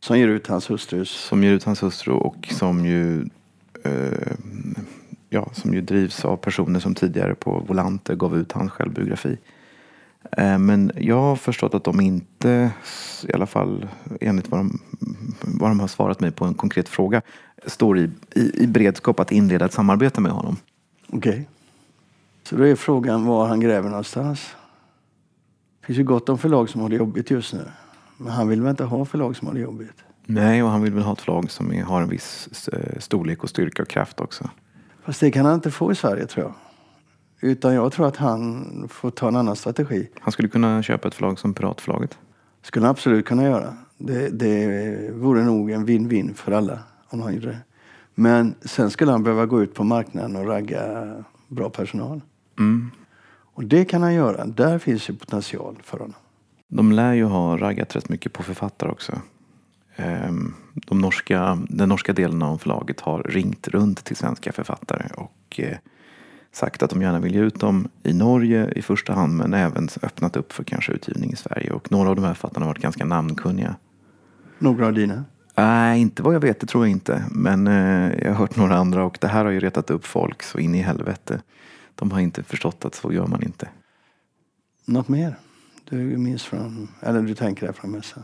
Som 0.00 0.18
ger 0.18 0.28
ut 0.28 0.46
hans 0.46 0.70
hustrus? 0.70 1.10
Som 1.10 1.44
ger 1.44 1.52
ut 1.52 1.64
hans 1.64 1.82
hustru 1.82 2.12
och 2.12 2.48
som 2.50 2.86
ju, 2.86 3.28
eh, 3.84 4.32
ja, 5.30 5.50
som 5.52 5.74
ju 5.74 5.80
drivs 5.80 6.24
av 6.24 6.36
personer 6.36 6.80
som 6.80 6.94
tidigare 6.94 7.34
på 7.34 7.64
Volante 7.68 8.14
gav 8.14 8.36
ut 8.36 8.52
hans 8.52 8.72
självbiografi. 8.72 9.38
Eh, 10.36 10.58
men 10.58 10.92
jag 10.96 11.20
har 11.20 11.36
förstått 11.36 11.74
att 11.74 11.84
de 11.84 12.00
inte, 12.00 12.70
i 13.28 13.32
alla 13.32 13.46
fall 13.46 13.88
enligt 14.20 14.48
vad 14.48 14.60
de, 14.60 14.78
vad 15.40 15.70
de 15.70 15.80
har 15.80 15.88
svarat 15.88 16.20
mig 16.20 16.30
på 16.30 16.44
en 16.44 16.54
konkret 16.54 16.88
fråga, 16.88 17.22
står 17.66 17.98
i, 17.98 18.10
i, 18.34 18.62
i 18.62 18.66
beredskap 18.66 19.20
att 19.20 19.32
inleda 19.32 19.64
ett 19.64 19.72
samarbete 19.72 20.20
med 20.20 20.32
honom. 20.32 20.56
Okej. 21.08 21.30
Okay. 21.30 21.44
Så 22.42 22.56
då 22.56 22.66
är 22.66 22.74
frågan 22.74 23.26
var 23.26 23.46
han 23.46 23.60
gräver 23.60 23.88
någonstans. 23.88 24.46
Det 25.80 25.86
finns 25.86 25.98
ju 25.98 26.04
gott 26.04 26.28
om 26.28 26.38
förlag 26.38 26.68
som 26.68 26.80
har 26.80 26.88
det 26.88 26.96
jobbigt 26.96 27.30
just 27.30 27.52
nu. 27.52 27.64
Men 28.16 28.32
han 28.32 28.48
vill 28.48 28.60
väl 28.60 28.70
inte 28.70 28.84
ha 28.84 29.04
förlag 29.04 29.36
som 29.36 29.46
har 29.48 29.54
det 29.54 29.60
jobbigt? 29.60 30.04
Nej, 30.26 30.62
och 30.62 30.70
han 30.70 30.82
vill 30.82 30.94
väl 30.94 31.02
ha 31.02 31.12
ett 31.12 31.20
förlag 31.20 31.50
som 31.50 31.72
är, 31.72 31.82
har 31.82 32.02
en 32.02 32.08
viss 32.08 32.68
eh, 32.72 32.98
storlek 32.98 33.42
och 33.42 33.50
styrka 33.50 33.82
och 33.82 33.88
kraft 33.88 34.20
också. 34.20 34.50
Fast 35.04 35.20
det 35.20 35.30
kan 35.30 35.44
han 35.44 35.54
inte 35.54 35.70
få 35.70 35.92
i 35.92 35.94
Sverige 35.94 36.26
tror 36.26 36.46
jag. 36.46 36.54
Utan 37.50 37.74
jag 37.74 37.92
tror 37.92 38.06
att 38.06 38.16
han 38.16 38.88
får 38.90 39.10
ta 39.10 39.28
en 39.28 39.36
annan 39.36 39.56
strategi. 39.56 40.08
Han 40.20 40.32
skulle 40.32 40.48
kunna 40.48 40.82
köpa 40.82 41.08
ett 41.08 41.14
förlag 41.14 41.38
som 41.38 41.54
Piratförlaget? 41.54 42.18
Skulle 42.62 42.86
han 42.86 42.90
absolut 42.90 43.26
kunna 43.26 43.44
göra. 43.44 43.76
Det, 43.98 44.28
det 44.28 45.10
vore 45.12 45.44
nog 45.44 45.70
en 45.70 45.86
win-win 45.86 46.34
för 46.34 46.52
alla 46.52 46.78
om 47.08 47.20
han 47.20 47.34
gjorde 47.34 47.46
det. 47.46 47.58
Men 48.14 48.54
sen 48.60 48.90
skulle 48.90 49.10
han 49.10 49.22
behöva 49.22 49.46
gå 49.46 49.62
ut 49.62 49.74
på 49.74 49.84
marknaden 49.84 50.36
och 50.36 50.46
ragga 50.46 51.14
bra 51.48 51.70
personal. 51.70 52.20
Mm. 52.58 52.90
Och 53.54 53.64
det 53.64 53.84
kan 53.84 54.02
han 54.02 54.14
göra. 54.14 54.46
Där 54.46 54.78
finns 54.78 55.10
ju 55.10 55.14
potential 55.14 55.76
för 55.82 55.98
honom. 55.98 56.14
De 56.68 56.92
lär 56.92 57.12
ju 57.12 57.24
ha 57.24 57.56
raggat 57.56 57.96
rätt 57.96 58.08
mycket 58.08 58.32
på 58.32 58.42
författare 58.42 58.90
också. 58.90 59.20
Ehm, 59.96 60.54
de 60.74 60.98
norska, 60.98 61.58
den 61.68 61.88
norska 61.88 62.12
delen 62.12 62.42
av 62.42 62.58
förlaget 62.58 63.00
har 63.00 63.22
ringt 63.22 63.68
runt 63.68 64.04
till 64.04 64.16
svenska 64.16 64.52
författare 64.52 65.08
och 65.14 65.60
eh, 65.60 65.76
sagt 66.52 66.82
att 66.82 66.90
de 66.90 67.02
gärna 67.02 67.20
vill 67.20 67.34
ge 67.34 67.40
ut 67.40 67.60
dem 67.60 67.88
i 68.02 68.12
Norge 68.12 68.72
i 68.76 68.82
första 68.82 69.12
hand 69.12 69.36
men 69.36 69.54
även 69.54 69.88
öppnat 70.02 70.36
upp 70.36 70.52
för 70.52 70.64
kanske 70.64 70.92
utgivning 70.92 71.32
i 71.32 71.36
Sverige. 71.36 71.72
Och 71.72 71.92
några 71.92 72.10
av 72.10 72.16
de 72.16 72.24
här 72.24 72.34
författarna 72.34 72.66
har 72.66 72.70
varit 72.70 72.82
ganska 72.82 73.04
namnkunniga. 73.04 73.76
Några 74.58 74.86
av 74.86 74.92
dina? 74.92 75.24
Nej, 75.58 76.00
inte 76.00 76.22
vad 76.22 76.34
jag 76.34 76.40
vet, 76.40 76.60
det 76.60 76.66
tror 76.66 76.84
jag 76.84 76.90
inte. 76.90 77.24
Men 77.30 77.66
eh, 77.66 78.18
jag 78.22 78.28
har 78.28 78.34
hört 78.34 78.56
några 78.56 78.76
andra 78.76 79.04
och 79.04 79.18
det 79.20 79.28
här 79.28 79.44
har 79.44 79.50
ju 79.50 79.60
retat 79.60 79.90
upp 79.90 80.06
folk 80.06 80.42
så 80.42 80.58
in 80.58 80.74
i 80.74 80.78
helvete. 80.78 81.42
De 81.94 82.10
har 82.10 82.20
inte 82.20 82.42
förstått 82.42 82.84
att 82.84 82.94
så 82.94 83.12
gör 83.12 83.26
man 83.26 83.42
inte. 83.42 83.68
Något 84.84 85.08
mer 85.08 85.34
du 85.84 85.96
minns 85.96 86.42
från, 86.44 86.88
eller 87.00 87.22
du 87.22 87.34
tänker 87.34 87.66
dig 87.66 87.74
från 87.74 87.90
mässan? 87.90 88.22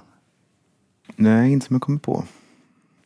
Nej, 1.16 1.52
inte 1.52 1.66
som 1.66 1.74
jag 1.74 1.82
kommer 1.82 1.98
på. 1.98 2.24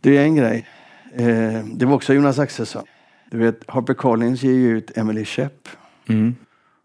Det 0.00 0.16
är 0.16 0.22
en 0.22 0.36
grej. 0.36 0.66
Eh, 1.12 1.64
det 1.64 1.86
var 1.86 1.94
också 1.94 2.14
Jonas 2.14 2.38
Axelsson. 2.38 2.84
Du 3.30 3.38
vet, 3.38 3.64
Harper 3.66 3.94
Collins 3.94 4.42
ger 4.42 4.52
ju 4.52 4.78
ut 4.78 4.98
Emily 4.98 5.24
Shep. 5.24 5.68
Mm. 6.08 6.34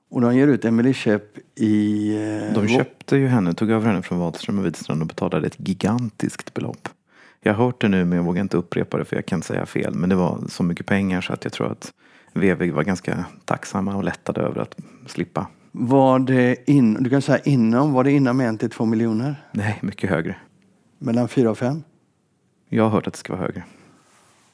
Och 0.09 0.21
de 0.21 0.35
ger 0.35 0.47
ut 0.47 0.65
Emily 0.65 0.93
Shep 0.93 1.37
i... 1.55 2.09
Eh, 2.15 2.53
De 2.53 2.67
köpte 2.67 3.17
ju 3.17 3.27
henne, 3.27 3.53
tog 3.53 3.71
över 3.71 3.87
henne 3.87 4.01
från 4.01 4.19
Wadström 4.19 4.59
och 4.59 4.65
Widstrand 4.65 5.01
och 5.01 5.07
betalade 5.07 5.47
ett 5.47 5.67
gigantiskt 5.67 6.53
belopp. 6.53 6.89
Jag 7.45 7.53
har 7.53 7.65
hört 7.65 7.81
det 7.81 7.87
nu 7.87 8.05
men 8.05 8.17
jag 8.17 8.25
vågar 8.25 8.41
inte 8.41 8.57
upprepa 8.57 8.97
det 8.97 9.05
för 9.05 9.15
jag 9.15 9.25
kan 9.25 9.41
säga 9.41 9.65
fel. 9.65 9.95
Men 9.95 10.09
det 10.09 10.15
var 10.15 10.39
så 10.47 10.63
mycket 10.63 10.85
pengar 10.85 11.21
så 11.21 11.33
att 11.33 11.43
jag 11.43 11.53
tror 11.53 11.71
att 11.71 11.93
VV 12.33 12.71
var 12.71 12.83
ganska 12.83 13.25
tacksamma 13.45 13.95
och 13.95 14.03
lättade 14.03 14.41
över 14.41 14.61
att 14.61 14.77
slippa. 15.07 15.47
Var 15.71 16.19
det 16.19 16.69
in, 16.69 16.93
du 16.93 17.09
kan 17.09 17.21
säga 17.21 17.39
inom, 17.39 17.93
var 17.93 18.03
det 18.03 18.11
inom 18.11 18.39
en 18.39 18.57
till 18.57 18.69
två 18.69 18.85
miljoner? 18.85 19.35
Nej, 19.51 19.79
mycket 19.81 20.09
högre. 20.09 20.35
Mellan 20.99 21.27
fyra 21.27 21.51
och 21.51 21.57
fem? 21.57 21.83
Jag 22.69 22.83
har 22.83 22.89
hört 22.89 23.07
att 23.07 23.13
det 23.13 23.19
ska 23.19 23.33
vara 23.33 23.41
högre. 23.45 23.63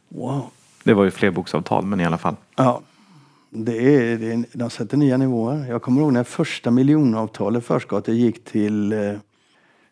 Wow. 0.10 0.46
Det 0.84 0.93
var 0.93 1.03
ju 1.03 1.12
flerboksavtal 1.12 1.86
men 1.86 2.00
i 2.00 2.05
alla 2.05 2.17
fall. 2.17 2.36
Ja. 2.55 2.81
Det 3.50 3.96
är, 3.96 4.17
det 4.17 4.31
är, 4.34 4.46
de 4.53 4.69
sätter 4.69 4.98
nya 4.98 5.17
nivåer. 5.17 5.65
Jag 5.69 5.81
kommer 5.81 6.01
ihåg 6.01 6.13
när 6.13 6.24
första 6.24 6.72
miljonavtalet 6.72 7.65
förskottet 7.65 8.15
gick 8.15 8.46
till 8.46 8.93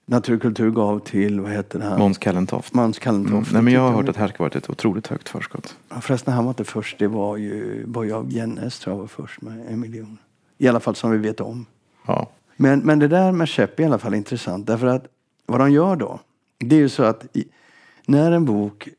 eh, 0.08 0.12
Naturkultur 0.12 0.72
gav 0.72 1.00
till, 1.00 1.40
vad 1.40 1.52
heter 1.52 1.80
han? 1.80 2.00
Måns 2.00 2.18
Kallentoft. 2.18 2.74
Måns 2.74 3.00
Kallentoft. 3.00 3.52
Mm. 3.52 3.54
Nej 3.54 3.62
men 3.62 3.74
jag 3.74 3.82
har 3.82 3.92
hört 3.92 4.10
att 4.10 4.16
det 4.16 4.22
här 4.22 4.28
ska 4.28 4.44
varit 4.44 4.56
ett 4.56 4.70
otroligt 4.70 5.08
högt 5.08 5.30
förskott. 5.30 5.78
Ja, 5.90 6.02
förresten, 6.02 6.34
han 6.34 6.46
var 6.46 6.52
inte 6.52 6.64
först. 6.64 7.00
Det 7.00 7.08
var 7.08 7.38
ju 7.38 7.86
Boje 7.86 8.16
av 8.16 8.32
Jennes 8.32 8.80
tror 8.80 8.96
jag 8.96 9.00
var 9.00 9.08
först 9.08 9.42
med 9.42 9.66
en 9.70 9.80
miljon. 9.80 10.18
I 10.58 10.68
alla 10.68 10.80
fall 10.80 10.96
som 10.96 11.12
vi 11.12 11.18
vet 11.18 11.42
om. 11.42 11.66
Ja. 12.08 12.30
Men, 12.56 12.80
men 12.80 13.00
det 13.00 13.08
där 13.08 13.32
med 13.32 13.50
Shep 13.50 13.80
är 13.80 13.84
i 13.84 13.86
alla 13.86 13.98
fall 13.98 14.14
intressant. 14.14 14.68
Därför 14.68 14.88
att 14.88 15.06
vad 15.46 15.60
de 15.60 15.72
gör 15.72 15.96
då, 15.96 16.20
det 16.58 16.76
är 16.76 16.80
ju 16.80 16.90
så 16.90 17.04
att 17.04 17.26
i, 17.34 17.46
när 18.06 18.32
en 18.32 18.46
bok 18.46 18.90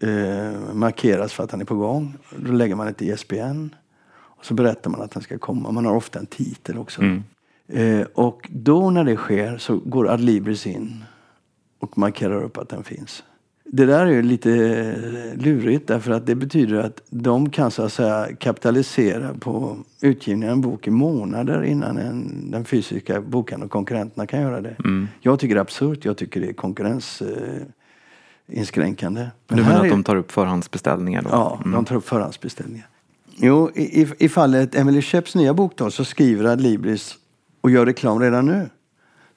eh, 0.00 0.74
markeras 0.74 1.32
för 1.32 1.44
att 1.44 1.50
den 1.50 1.60
är 1.60 1.64
på 1.64 1.74
gång, 1.74 2.16
då 2.36 2.52
lägger 2.52 2.74
man 2.74 2.88
ett 2.88 3.02
ISBN. 3.02 3.68
Och 4.14 4.44
så 4.44 4.54
berättar 4.54 4.90
man 4.90 5.02
att 5.02 5.10
den 5.10 5.22
ska 5.22 5.38
komma. 5.38 5.70
Man 5.70 5.86
har 5.86 5.94
ofta 5.94 6.18
en 6.18 6.26
titel 6.26 6.78
också. 6.78 7.02
Mm. 7.02 7.24
Eh, 7.68 8.00
och 8.14 8.48
då 8.52 8.90
när 8.90 9.04
det 9.04 9.16
sker 9.16 9.58
så 9.58 9.76
går 9.78 10.08
Adlibris 10.10 10.66
in 10.66 11.04
och 11.78 11.98
markerar 11.98 12.42
upp 12.44 12.58
att 12.58 12.68
den 12.68 12.84
finns. 12.84 13.24
Det 13.66 13.86
där 13.86 14.06
är 14.06 14.22
lite 14.22 14.50
eh, 14.52 15.36
lurigt 15.42 15.86
därför 15.88 16.10
att 16.12 16.26
det 16.26 16.34
betyder 16.34 16.76
att 16.78 17.02
de 17.10 17.50
kan 17.50 17.70
så 17.70 17.82
att 17.82 17.92
säga 17.92 18.28
kapitalisera 18.40 19.34
på 19.40 19.76
utgivningen 20.00 20.48
av 20.48 20.52
en 20.54 20.60
bok 20.60 20.86
i 20.86 20.90
månader 20.90 21.62
innan 21.62 21.98
en, 21.98 22.50
den 22.50 22.64
fysiska 22.64 23.20
bokhandeln 23.20 23.64
och 23.66 23.70
konkurrenterna 23.70 24.26
kan 24.26 24.40
göra 24.42 24.60
det. 24.60 24.76
Mm. 24.84 25.08
Jag 25.20 25.38
tycker 25.38 25.54
det 25.54 25.58
är 25.58 25.62
absurt. 25.62 26.04
Jag 26.04 26.16
tycker 26.16 26.40
det 26.40 26.48
är 26.48 26.52
konkurrensinskränkande. 26.52 29.20
Eh. 29.20 29.26
Men 29.48 29.56
Du 29.58 29.64
menar 29.64 29.78
att 29.80 29.86
är- 29.86 29.90
de 29.90 30.04
tar 30.04 30.16
upp 30.16 30.32
förhandsbeställningar 30.32 31.22
då? 31.22 31.28
Ja, 31.32 31.58
Mm. 31.60 31.72
de 31.72 31.84
tar 31.84 31.96
upp 31.96 32.08
förhandsbeställningar. 32.08 32.86
Jo, 33.36 33.70
i, 33.74 34.02
i, 34.02 34.06
i 34.18 34.28
fallet 34.28 34.74
Emily 34.74 35.02
Sheps 35.02 35.34
nya 35.34 35.54
bok 35.54 35.72
då, 35.76 35.90
så 35.90 36.04
skriver 36.04 36.44
Adlibris 36.44 37.14
och 37.64 37.70
gör 37.70 37.86
reklam 37.86 38.20
redan 38.20 38.46
nu. 38.46 38.70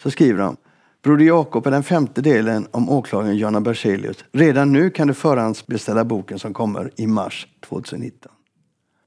Så 0.03 0.12
skriver 0.12 0.39
de. 0.39 0.57
Broder 1.03 1.25
Jakob 1.25 1.67
är 1.67 1.72
den 1.72 1.84
femte 1.84 2.22
delen 2.22 2.67
om 2.72 2.89
åklagaren 2.89 3.38
Jonna 3.38 3.62
Berzelius. 3.62 4.25
Redan 4.31 4.72
nu 4.72 4.89
kan 4.89 5.07
du 5.07 5.13
förhandsbeställa 5.13 6.05
boken 6.05 6.39
som 6.39 6.53
kommer 6.53 6.91
i 6.96 7.07
mars 7.07 7.48
2019. 7.69 8.31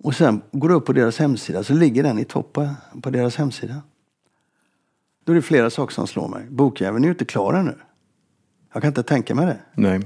Och 0.05 0.15
sen 0.15 0.43
går 0.53 0.69
du 0.69 0.75
upp 0.75 0.87
på 0.87 0.93
deras 0.93 1.19
hemsida 1.19 1.65
så 1.65 1.75
ligger 1.75 2.03
den 2.03 2.19
i 2.19 2.25
toppen 2.25 2.69
på 3.03 3.11
deras 3.11 3.37
hemsida. 3.37 3.83
Då 5.25 5.33
är 5.33 5.37
det 5.37 5.43
flera 5.43 5.71
saker 5.71 5.95
som 5.95 6.07
slår 6.07 6.29
mig. 6.29 6.47
Bokjäveln 6.51 7.05
är 7.05 7.09
ju 7.09 7.13
inte 7.13 7.25
klar 7.25 7.55
ännu. 7.55 7.75
Jag 8.73 8.83
kan 8.83 8.89
inte 8.89 9.03
tänka 9.03 9.35
mig 9.35 9.47
det. 9.47 9.59
Nej. 9.75 10.01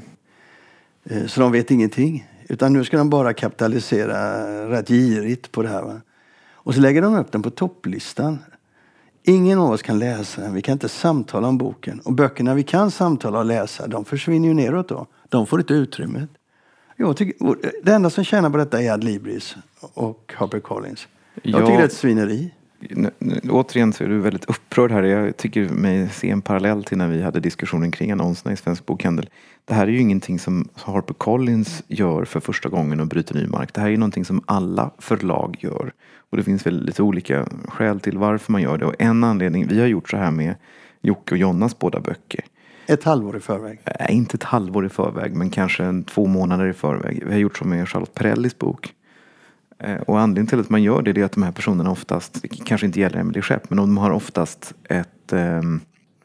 Eh, 1.04 1.26
Så 1.26 1.40
de 1.40 1.52
vet 1.52 1.70
ingenting. 1.70 2.30
Utan 2.48 2.72
nu 2.72 2.84
ska 2.84 2.96
de 2.98 3.10
bara 3.10 3.32
kapitalisera 3.32 4.70
rätt 4.70 4.88
girigt 4.88 5.52
på 5.52 5.62
det 5.62 5.68
här. 5.68 5.82
Va? 5.82 6.00
Och 6.52 6.74
så 6.74 6.80
lägger 6.80 7.02
de 7.02 7.14
upp 7.16 7.32
den 7.32 7.42
på 7.42 7.50
topplistan. 7.50 8.38
Ingen 9.26 9.58
av 9.58 9.70
oss 9.70 9.82
kan 9.82 9.98
läsa 9.98 10.40
den. 10.40 10.54
Vi 10.54 10.62
kan 10.62 10.72
inte 10.72 10.88
samtala 10.88 11.48
om 11.48 11.58
boken. 11.58 12.00
Och 12.00 12.12
böckerna 12.12 12.54
vi 12.54 12.62
kan 12.62 12.90
samtala 12.90 13.38
och 13.38 13.44
läsa, 13.44 13.86
de 13.86 14.04
försvinner 14.04 14.48
ju 14.48 14.54
neråt 14.54 14.88
då. 14.88 15.06
De 15.28 15.46
får 15.46 15.60
inte 15.60 15.74
utrymmet. 15.74 16.30
Jag 16.96 17.16
tycker, 17.16 17.56
det 17.82 17.92
enda 17.92 18.10
som 18.10 18.24
tjänar 18.24 18.50
på 18.50 18.56
detta 18.56 18.82
är 18.82 18.92
Adlibris 18.92 19.56
och 19.80 20.32
Harper 20.36 20.60
Collins. 20.60 21.08
Jag 21.42 21.54
Ja. 21.62 21.66
tycker 21.66 21.76
det 21.78 21.82
är 21.82 21.86
ett 21.86 21.92
svineri. 21.92 22.54
Återigen 23.50 23.92
så 23.92 24.04
är 24.04 24.08
du 24.08 24.18
väldigt 24.18 24.44
upprörd 24.44 24.90
här. 24.90 25.02
Jag 25.02 25.36
tycker 25.36 25.68
mig 25.68 26.08
se 26.08 26.30
en 26.30 26.42
parallell 26.42 26.84
till 26.84 26.98
när 26.98 27.08
vi 27.08 27.22
hade 27.22 27.40
diskussionen 27.40 27.90
kring 27.90 28.10
annonserna 28.10 28.52
i 28.52 28.56
Svensk 28.56 28.86
Bokhandel. 28.86 29.30
Det 29.64 29.74
här 29.74 29.86
är 29.86 29.90
ju 29.90 30.00
ingenting 30.00 30.38
som 30.38 30.68
Harper 30.74 31.14
Collins 31.14 31.82
gör 31.86 32.24
för 32.24 32.40
första 32.40 32.68
gången 32.68 33.00
och 33.00 33.06
bryter 33.06 33.34
ny 33.34 33.46
mark. 33.46 33.74
Det 33.74 33.80
här 33.80 33.90
är 33.90 33.96
någonting 33.96 34.24
som 34.24 34.42
alla 34.46 34.90
förlag 34.98 35.56
gör. 35.60 35.92
Och 36.30 36.36
det 36.36 36.42
finns 36.42 36.66
väl 36.66 36.84
lite 36.84 37.02
olika 37.02 37.46
skäl 37.68 38.00
till 38.00 38.18
varför 38.18 38.52
man 38.52 38.62
gör 38.62 38.78
det. 38.78 38.86
Och 38.86 38.94
en 38.98 39.24
anledning, 39.24 39.66
vi 39.68 39.80
har 39.80 39.86
gjort 39.86 40.10
så 40.10 40.16
här 40.16 40.30
med 40.30 40.54
Jocke 41.02 41.34
och 41.34 41.38
Jonnas 41.38 41.78
båda 41.78 42.00
böcker. 42.00 42.44
Ett 42.86 43.04
halvår 43.04 43.36
i 43.36 43.40
förväg. 43.40 43.80
Äh, 43.84 44.16
inte 44.16 44.34
ett 44.34 44.42
halvår 44.42 44.86
i 44.86 44.88
förväg, 44.88 45.34
men 45.34 45.50
kanske 45.50 45.84
en, 45.84 46.04
två 46.04 46.26
månader 46.26 46.66
i 46.66 46.72
förväg. 46.72 47.22
Vi 47.26 47.32
har 47.32 47.38
gjort 47.38 47.58
så 47.58 47.64
med 47.64 47.88
Charlotte 47.88 48.14
Perrellis 48.14 48.58
bok. 48.58 48.92
Eh, 49.84 49.96
och 49.96 50.20
anledningen 50.20 50.46
till 50.46 50.60
att 50.60 50.70
man 50.70 50.82
gör 50.82 51.02
det, 51.02 51.20
är 51.20 51.24
att 51.24 51.32
de 51.32 51.42
här 51.42 51.52
personerna 51.52 51.90
oftast, 51.90 52.44
kanske 52.64 52.86
inte 52.86 53.00
gäller 53.00 53.18
Emelie 53.18 53.42
Skepp, 53.42 53.70
men 53.70 53.76
de 53.76 53.96
har 53.96 54.10
oftast 54.10 54.74
ett, 54.88 55.32
ehm, 55.32 55.80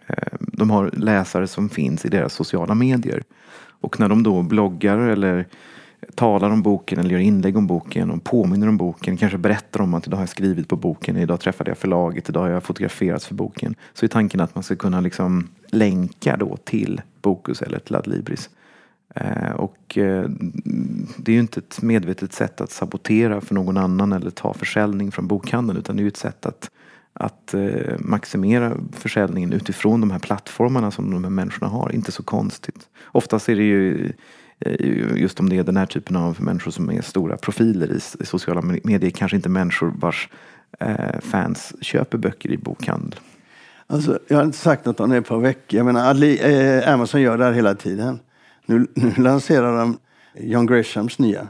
ehm, 0.08 0.38
de 0.40 0.70
har 0.70 0.92
läsare 0.94 1.48
som 1.48 1.70
finns 1.70 2.06
i 2.06 2.10
deras 2.10 2.34
sociala 2.34 2.76
medier. 2.76 3.24
Och 3.82 4.00
när 4.00 4.10
de 4.10 4.24
då 4.24 4.42
bloggar 4.42 4.98
eller 4.98 5.46
talar 6.16 6.50
om 6.50 6.62
boken 6.62 7.00
eller 7.00 7.10
gör 7.10 7.20
inlägg 7.20 7.58
om 7.58 7.68
boken 7.68 8.12
och 8.12 8.24
påminner 8.24 8.68
om 8.68 8.78
boken, 8.78 9.18
kanske 9.18 9.38
berättar 9.38 9.82
om 9.82 9.94
att 9.94 10.08
idag 10.08 10.18
har 10.18 10.22
jag 10.22 10.30
skrivit 10.30 10.68
på 10.68 10.76
boken, 10.76 11.18
idag 11.18 11.40
träffade 11.40 11.70
jag 11.70 11.78
förlaget, 11.78 12.30
idag 12.30 12.42
har 12.42 12.50
jag 12.50 12.64
fotograferats 12.64 13.28
för 13.28 13.36
boken. 13.36 13.76
Så 13.94 14.06
är 14.06 14.08
tanken 14.08 14.40
att 14.40 14.56
man 14.56 14.64
ska 14.64 14.76
kunna 14.76 15.02
liksom 15.02 15.48
länka 15.68 16.38
då 16.38 16.58
till 16.58 17.02
Bokus 17.22 17.62
eller 17.62 17.80
till 17.80 17.96
Adlibris. 17.96 18.50
Eh, 19.16 19.52
och 19.52 19.98
eh, 19.98 20.30
det 21.18 21.32
är 21.32 21.34
ju 21.34 21.40
inte 21.40 21.60
ett 21.60 21.82
medvetet 21.82 22.34
sätt 22.34 22.62
att 22.62 22.72
sabotera 22.72 23.42
för 23.42 23.56
någon 23.56 23.78
annan 23.78 24.14
eller 24.14 24.32
ta 24.32 24.54
försäljning 24.54 25.12
från 25.12 25.28
bokhandeln 25.28 25.80
utan 25.80 25.96
det 25.96 26.02
är 26.02 26.04
ju 26.04 26.08
ett 26.08 26.18
sätt 26.18 26.46
att, 26.46 26.72
att 27.14 27.54
eh, 27.54 27.96
maximera 28.00 28.78
försäljningen 28.94 29.54
utifrån 29.54 30.02
de 30.02 30.12
här 30.12 30.20
plattformarna 30.20 30.92
som 30.92 31.12
de 31.12 31.24
här 31.24 31.32
människorna 31.32 31.72
har. 31.72 31.92
Inte 31.92 32.12
så 32.12 32.24
konstigt. 32.24 32.88
Oftast 33.06 33.50
är 33.50 33.56
det 33.56 33.64
ju 33.64 34.14
just 35.16 35.40
om 35.40 35.50
det 35.50 35.58
är 35.58 35.64
den 35.64 35.78
här 35.78 35.86
typen 35.86 36.16
av 36.16 36.42
människor 36.42 36.72
som 36.72 36.90
är 36.90 37.02
stora 37.02 37.38
profiler 37.38 37.92
i, 37.92 38.26
sociala 38.26 38.62
medier, 38.62 39.10
kanske 39.10 39.36
inte 39.36 39.50
människor 39.50 39.94
vars 39.96 40.30
fans 41.20 41.74
köper 41.82 42.18
böcker 42.18 42.52
i 42.52 42.58
bokhandel. 42.58 43.20
Alltså, 43.88 44.20
jag 44.28 44.38
har 44.38 44.44
inte 44.44 44.58
sagt 44.58 44.86
något 44.86 45.00
om 45.00 45.10
det 45.10 45.22
på 45.22 45.38
veckor. 45.38 45.78
Jag 45.78 45.86
menar, 45.86 46.10
Adli, 46.10 46.40
eh, 46.40 46.94
Amazon 46.94 47.22
gör 47.22 47.38
det 47.38 47.44
här 47.46 47.52
hela 47.52 47.76
tiden. 47.76 48.20
Nu, 48.70 48.88
nu 48.94 49.14
lanserar 49.18 49.78
de 49.78 49.98
John 50.34 50.66
Grishams 50.66 51.20
nya. 51.20 51.48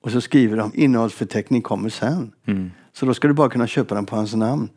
Och 0.00 0.10
så 0.10 0.20
skriver 0.20 0.56
de 0.56 0.72
innehållsförteckning 0.74 1.62
kommer 1.62 1.88
sen. 1.88 2.32
Så 2.92 3.06
då 3.06 3.14
ska 3.14 3.28
du 3.28 3.34
bara 3.34 3.48
kunna 3.48 3.66
köpa 3.66 3.94
den 3.94 4.06
på 4.06 4.16
hans 4.16 4.34
namn. 4.34 4.68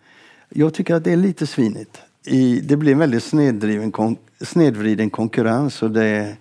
Jag 0.49 0.73
tycker 0.73 0.95
att 0.95 1.03
det 1.03 1.11
är 1.11 1.17
lite 1.17 1.47
svinigt. 1.47 2.01
I, 2.25 2.59
det 2.59 2.77
blir 2.77 2.91
en 2.91 2.99
väldigt 2.99 3.23
sneddriven 3.23 3.91
kon, 3.91 4.17
snedvriden 4.41 5.09
konkurrens 5.09 5.83
och 5.83 5.91
det, 5.91 6.37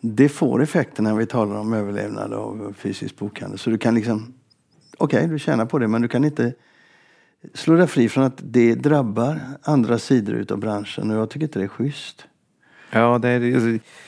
det 0.00 0.28
får 0.28 0.62
effekter 0.62 1.02
när 1.02 1.14
vi 1.14 1.26
talar 1.26 1.56
om 1.56 1.72
överlevnad 1.72 2.32
av 2.32 2.74
fysisk 2.78 3.16
bokhandel. 3.16 3.58
Så 3.58 3.70
du 3.70 3.78
kan 3.78 3.94
liksom, 3.94 4.34
okej 4.98 5.28
du 5.28 5.38
tjänar 5.38 5.66
på 5.66 5.78
det 5.78 5.88
men 5.88 6.02
du 6.02 6.08
kan 6.08 6.24
inte 6.24 6.52
slå 7.54 7.76
dig 7.76 7.86
fri 7.86 8.08
från 8.08 8.24
att 8.24 8.40
det 8.42 8.74
drabbar 8.74 9.40
andra 9.62 9.98
sidor 9.98 10.34
utav 10.34 10.58
branschen 10.58 11.10
och 11.10 11.16
jag 11.16 11.30
tycker 11.30 11.46
inte 11.46 11.58
det 11.58 11.64
är 11.64 11.68
schysst. 11.68 12.26
Ja, 12.90 13.18
det 13.18 13.28
är, 13.28 13.40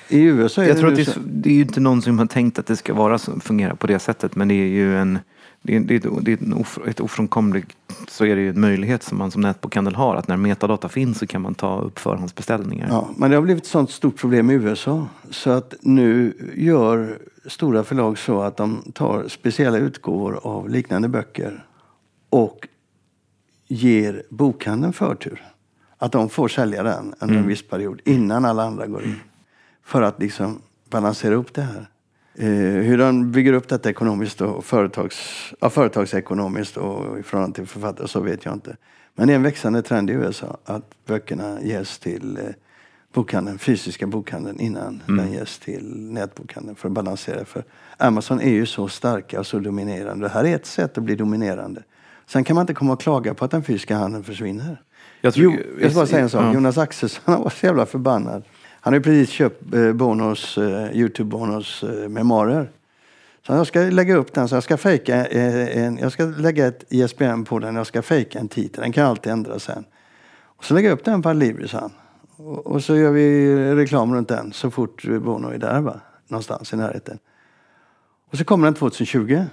I 0.09 0.23
USA 0.23 0.63
är 0.63 0.67
jag 0.67 0.77
det 0.77 0.81
tror 0.81 0.91
att 0.91 0.97
det 0.97 1.09
är, 1.09 1.23
det 1.27 1.51
är 1.51 1.55
ju 1.55 1.61
inte 1.61 1.81
någon 1.81 2.03
som 2.03 2.19
har 2.19 2.27
tänkt 2.27 2.59
att 2.59 2.67
det 2.67 2.77
ska 2.77 2.95
vara 2.95 3.19
så, 3.19 3.41
fungera 3.41 3.77
på 3.77 3.87
det 3.87 3.99
sättet 3.99 4.37
men 4.37 4.49
det 4.49 4.55
är 4.55 4.67
ju 4.69 4.97
en 4.99 5.19
det 5.63 5.77
är, 5.77 5.81
det 5.81 5.95
är, 5.95 5.99
ett- 5.99 6.25
det 6.25 6.33
är 6.33 6.43
en 6.43 6.53
of, 6.55 6.79
ett 6.87 7.01
ofrånkomligt 7.01 7.77
så 8.09 8.25
är 8.25 8.37
det 8.37 8.43
ju 8.43 8.49
en 8.51 8.61
möjlighet 8.61 9.03
som 9.03 9.19
man 9.19 9.31
som 9.31 9.43
nätbokhandel 9.43 9.95
har 9.95 10.17
att 10.17 10.29
när 10.29 10.37
metadata 10.37 10.89
finns 10.89 11.19
så 11.19 11.27
kan 11.27 11.43
man 11.43 11.55
ta 11.55 11.81
upp 11.81 11.99
förhandsbeställningar. 11.99 12.89
Ja, 12.91 13.09
men 13.17 13.31
det 13.31 13.37
har 13.37 13.43
blivit 13.43 13.63
ett 13.63 13.69
sånt 13.69 13.91
stort 13.91 14.17
problem 14.17 14.51
i 14.51 14.55
USA 14.55 15.07
så 15.31 15.51
att 15.51 15.75
nu 15.81 16.33
gör 16.57 17.19
stora 17.47 17.85
förlag 17.85 18.19
så 18.19 18.41
att 18.43 18.57
de 18.57 18.83
tar 18.95 19.29
speciella 19.29 19.79
utgåvor 19.79 20.41
av 20.43 20.69
liknande 20.69 21.09
böcker 21.09 21.65
och 22.31 22.69
ger 23.69 24.23
bokhandeln 24.31 24.93
förtur. 24.93 25.43
Att 25.99 26.13
de 26.13 26.29
får 26.29 26.49
sälja 26.49 26.83
den 26.83 27.15
under 27.21 27.37
en 27.37 27.47
viss 27.47 27.69
period 27.69 28.01
innan 28.05 28.45
alla 28.45 28.63
andra 28.63 28.87
går 28.87 29.05
in. 29.05 29.21
För 29.85 30.03
att 30.03 30.21
liksom 30.21 30.63
balansera 30.91 31.35
upp 31.35 31.55
det 31.55 31.63
här. 31.63 31.89
Eh, 32.35 32.83
hur 32.83 32.99
de 32.99 33.33
bygger 33.33 33.53
upp 33.53 33.69
detta 33.69 33.91
ekonomiskt 33.91 34.41
och 34.41 34.65
företags, 34.65 35.17
ja, 35.61 35.71
företagsekonomiskt 35.71 36.77
och 36.77 37.19
i 37.19 37.23
förhållande 37.23 37.55
till 37.55 37.67
författare 37.67 38.09
så 38.09 38.21
vet 38.21 38.45
jag 38.45 38.55
inte. 38.55 38.77
Men 39.15 39.27
det 39.27 39.33
är 39.33 39.37
en 39.37 39.43
växande 39.43 39.83
trend 39.83 40.11
i 40.11 40.13
USA 40.13 40.59
att 40.65 40.95
böckerna 41.07 41.63
ges 41.63 41.99
till 41.99 42.37
eh, 42.37 42.43
bokhandeln, 43.13 43.59
fysiska 43.59 44.07
bokhandeln 44.07 44.61
innan 44.61 45.03
den 45.07 45.33
ges 45.33 45.59
till 45.59 45.97
nätbokhandeln 45.97 46.77
för 46.77 46.89
att 46.89 46.93
balansera. 46.93 47.45
För 47.45 47.65
Amazon 47.97 48.41
är 48.41 48.51
ju 48.51 48.67
så 48.67 48.89
starka 48.89 49.41
och 49.41 49.47
så 49.47 49.59
dominerande. 49.59 50.25
Det 50.25 50.29
här 50.29 50.45
är 50.45 50.55
ett 50.55 50.67
sätt 50.67 50.99
att 50.99 51.05
bli 51.05 51.15
dominerande. 51.15 51.83
Sen 52.27 52.45
kan 52.45 52.55
man 52.55 52.63
inte 52.63 52.75
komma 52.75 52.93
och 52.93 53.01
klaga 53.01 53.35
på 53.35 53.45
att 53.45 53.51
den 53.51 53.65
fysiska 53.65 53.97
handeln 53.97 54.25
försvinner. 54.25 54.83
Jag 55.21 55.35
tror- 55.35 55.53
jo, 55.55 55.61
jag 55.81 55.91
ska 55.91 56.01
bara 56.01 56.07
säga 56.07 56.23
en 56.23 56.31
sak. 56.31 56.43
ja. 56.43 56.55
Jonas 56.55 56.79
Axelsson 56.79 57.23
han 57.35 57.43
var 57.43 57.51
så 57.51 57.67
jävla 57.67 57.87
förbannad. 57.87 58.43
Han 58.81 58.93
har 58.93 58.99
ju 58.99 59.03
precis 59.03 59.31
köpt 59.31 59.75
eh, 59.75 59.93
Bonos, 59.93 60.59
eh, 60.59 60.65
Youtube-Bonos 60.93 61.85
eh, 62.03 62.09
memoarer. 62.09 62.71
Så 63.47 63.53
jag 63.53 63.67
ska 63.67 63.81
lägga 63.81 64.17
upp 64.17 64.33
den, 64.33 64.49
så 64.49 64.57
jag 64.57 64.63
ska 64.63 64.77
fejka 64.77 65.27
eh, 65.27 65.79
en, 65.85 65.99
jag 65.99 66.13
ska 66.13 66.25
lägga 66.25 66.67
ett 66.67 66.85
ISBN 66.89 67.45
på 67.45 67.59
den, 67.59 67.77
jag 67.77 67.87
ska 67.87 68.03
fejka 68.03 68.39
en 68.39 68.49
titel, 68.49 68.83
den 68.83 68.93
kan 68.93 69.03
jag 69.03 69.11
alltid 69.11 69.33
ändra 69.33 69.59
sen. 69.59 69.85
Och 70.41 70.65
så 70.65 70.75
lägger 70.75 70.89
jag 70.89 70.99
upp 70.99 71.05
den 71.05 71.23
på 71.23 71.29
Adlibris 71.29 71.73
han. 71.73 71.93
Och, 72.37 72.67
och 72.67 72.85
så 72.85 72.97
gör 72.97 73.11
vi 73.11 73.55
reklam 73.75 74.15
runt 74.15 74.29
den 74.29 74.53
så 74.53 74.71
fort 74.71 75.05
Bono 75.23 75.49
är 75.49 75.59
där 75.59 75.81
va? 75.81 76.01
Någonstans 76.29 76.73
i 76.73 76.77
närheten. 76.77 77.19
Och 78.31 78.39
så 78.39 78.45
kommer 78.45 78.65
den 78.67 78.75
2020. 78.75 79.45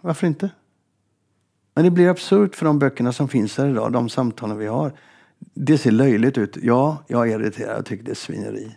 Varför 0.00 0.26
inte? 0.26 0.50
Men 1.74 1.84
det 1.84 1.90
blir 1.90 2.08
absurt 2.08 2.56
för 2.56 2.66
de 2.66 2.78
böckerna 2.78 3.12
som 3.12 3.28
finns 3.28 3.58
här 3.58 3.68
idag, 3.68 3.92
de 3.92 4.08
samtalen 4.08 4.58
vi 4.58 4.66
har. 4.66 4.92
Det 5.54 5.78
ser 5.78 5.90
löjligt 5.90 6.38
ut. 6.38 6.56
Ja, 6.62 7.04
jag 7.06 7.30
är 7.30 7.40
irriterad. 7.40 7.76
Jag 7.76 7.86
tycker 7.86 8.04
det 8.04 8.10
är 8.10 8.14
svineri. 8.14 8.76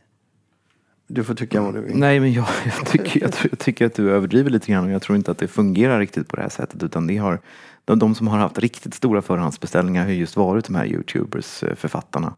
Du 1.07 1.23
får 1.23 1.35
tycka 1.35 1.61
vad 1.61 1.73
du 1.73 1.81
vill. 1.81 1.97
Nej, 1.97 2.19
men 2.19 2.33
jag, 2.33 2.47
jag, 2.65 2.85
tycker, 2.85 3.21
jag, 3.21 3.31
jag 3.51 3.59
tycker 3.59 3.85
att 3.85 3.93
du 3.93 4.11
överdriver 4.11 4.49
lite 4.49 4.71
grann 4.71 4.85
och 4.85 4.91
jag 4.91 5.01
tror 5.01 5.15
inte 5.15 5.31
att 5.31 5.37
det 5.37 5.47
fungerar 5.47 5.99
riktigt 5.99 6.27
på 6.27 6.35
det 6.35 6.41
här 6.41 6.49
sättet. 6.49 6.83
Utan 6.83 7.07
det 7.07 7.17
har, 7.17 7.39
de, 7.85 7.99
de 7.99 8.15
som 8.15 8.27
har 8.27 8.37
haft 8.37 8.59
riktigt 8.59 8.93
stora 8.93 9.21
förhandsbeställningar 9.21 10.03
har 10.03 10.11
just 10.11 10.35
varit 10.35 10.65
de 10.65 10.75
här 10.75 10.85
Youtubers, 10.85 11.63
eh, 11.63 11.75
författarna. 11.75 12.35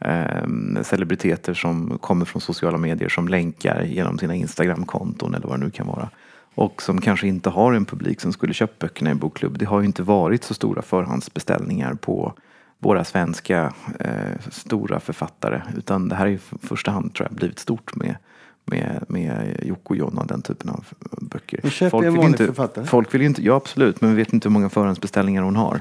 Ehm, 0.00 0.78
celebriteter 0.84 1.54
som 1.54 1.98
kommer 1.98 2.24
från 2.24 2.40
sociala 2.40 2.78
medier 2.78 3.08
som 3.08 3.28
länkar 3.28 3.82
genom 3.82 4.18
sina 4.18 4.34
Instagramkonton 4.34 5.34
eller 5.34 5.48
vad 5.48 5.60
det 5.60 5.64
nu 5.64 5.70
kan 5.70 5.86
vara. 5.86 6.10
Och 6.58 6.82
som 6.82 7.00
kanske 7.00 7.28
inte 7.28 7.50
har 7.50 7.72
en 7.72 7.84
publik 7.84 8.20
som 8.20 8.32
skulle 8.32 8.54
köpt 8.54 8.78
böckerna 8.78 9.10
i 9.10 9.14
bokklubb. 9.14 9.58
Det 9.58 9.64
har 9.64 9.80
ju 9.80 9.86
inte 9.86 10.02
varit 10.02 10.44
så 10.44 10.54
stora 10.54 10.82
förhandsbeställningar 10.82 11.94
på 11.94 12.32
våra 12.78 13.04
svenska 13.04 13.72
eh, 14.00 14.50
stora 14.50 15.00
författare. 15.00 15.62
Utan 15.76 16.08
det 16.08 16.14
här 16.14 16.26
är 16.26 16.30
i 16.30 16.38
första 16.62 16.90
hand 16.90 17.14
tror 17.14 17.28
jag 17.30 17.36
blivit 17.36 17.58
stort 17.58 17.96
med, 17.96 18.16
med, 18.64 19.04
med 19.08 19.60
Jocke 19.62 19.88
och 19.88 19.96
Jonna, 19.96 20.24
den 20.24 20.42
typen 20.42 20.70
av 20.70 20.84
böcker. 21.20 21.60
Men 21.62 21.70
köper 21.70 22.02
en 22.02 22.12
vill 22.12 22.22
inte, 22.22 22.46
författare? 22.46 22.84
folk 22.84 23.14
vill 23.14 23.22
inte, 23.22 23.42
ja 23.42 23.54
absolut, 23.54 24.00
men 24.00 24.10
vi 24.10 24.16
vet 24.16 24.32
inte 24.32 24.48
hur 24.48 24.52
många 24.52 24.68
förhandsbeställningar 24.68 25.42
hon 25.42 25.56
har. 25.56 25.80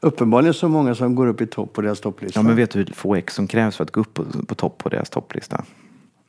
Uppenbarligen 0.00 0.54
så 0.54 0.68
många 0.68 0.94
som 0.94 1.14
går 1.14 1.26
upp 1.26 1.40
i 1.40 1.46
topp 1.46 1.72
på 1.72 1.80
deras 1.80 2.00
topplista. 2.00 2.40
Ja 2.40 2.42
men 2.42 2.56
vet 2.56 2.70
du 2.70 2.78
hur 2.78 2.86
få 2.86 3.14
ex 3.14 3.34
som 3.34 3.46
krävs 3.46 3.76
för 3.76 3.84
att 3.84 3.90
gå 3.90 4.00
upp 4.00 4.14
på, 4.14 4.24
på 4.46 4.54
topp 4.54 4.78
på 4.78 4.88
deras 4.88 5.10
topplista? 5.10 5.64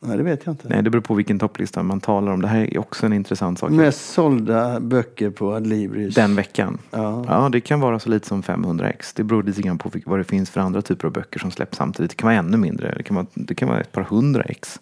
Nej, 0.08 0.18
det 0.18 0.24
vet 0.24 0.46
jag 0.46 0.54
inte. 0.54 0.68
Nej, 0.70 0.84
det 0.84 0.90
beror 0.90 1.02
på 1.02 1.14
vilken 1.14 1.40
topplista 1.40 1.84
man 1.84 2.00
talar 2.00 2.32
om. 2.32 2.42
Det 2.42 2.48
här 2.48 2.74
är 2.74 2.78
också 2.78 3.06
en 3.06 3.14
intressant 3.14 3.60
sak. 3.60 3.72
Mest 3.72 4.14
sålda 4.14 4.80
böcker 4.80 5.30
på 5.30 5.54
Adlibris. 5.54 6.16
Den 6.16 6.36
veckan. 6.36 6.78
Ja. 6.92 7.26
Ja, 7.28 7.50
det 7.50 7.62
kan 7.62 7.80
vara 7.80 8.00
så 8.00 8.10
lite 8.10 8.28
som 8.28 8.44
500 8.44 8.90
ex. 8.90 9.14
Det 9.14 9.24
beror 9.24 9.44
lite 9.44 9.62
grann 9.62 9.78
på 9.78 9.92
vad 10.06 10.20
det 10.20 10.24
finns 10.24 10.50
för 10.50 10.62
andra 10.62 10.82
typer 10.82 11.08
av 11.08 11.14
böcker 11.14 11.40
som 11.40 11.52
släpps 11.52 11.78
samtidigt. 11.78 12.12
Det 12.12 12.16
kan 12.18 12.28
vara 12.28 12.38
ännu 12.38 12.58
mindre. 12.58 12.94
Det 12.98 13.04
kan 13.04 13.16
vara, 13.16 13.26
det 13.34 13.56
kan 13.56 13.70
vara 13.70 13.80
ett 13.82 13.92
par 13.92 14.04
hundra 14.04 14.44
ex. 14.44 14.80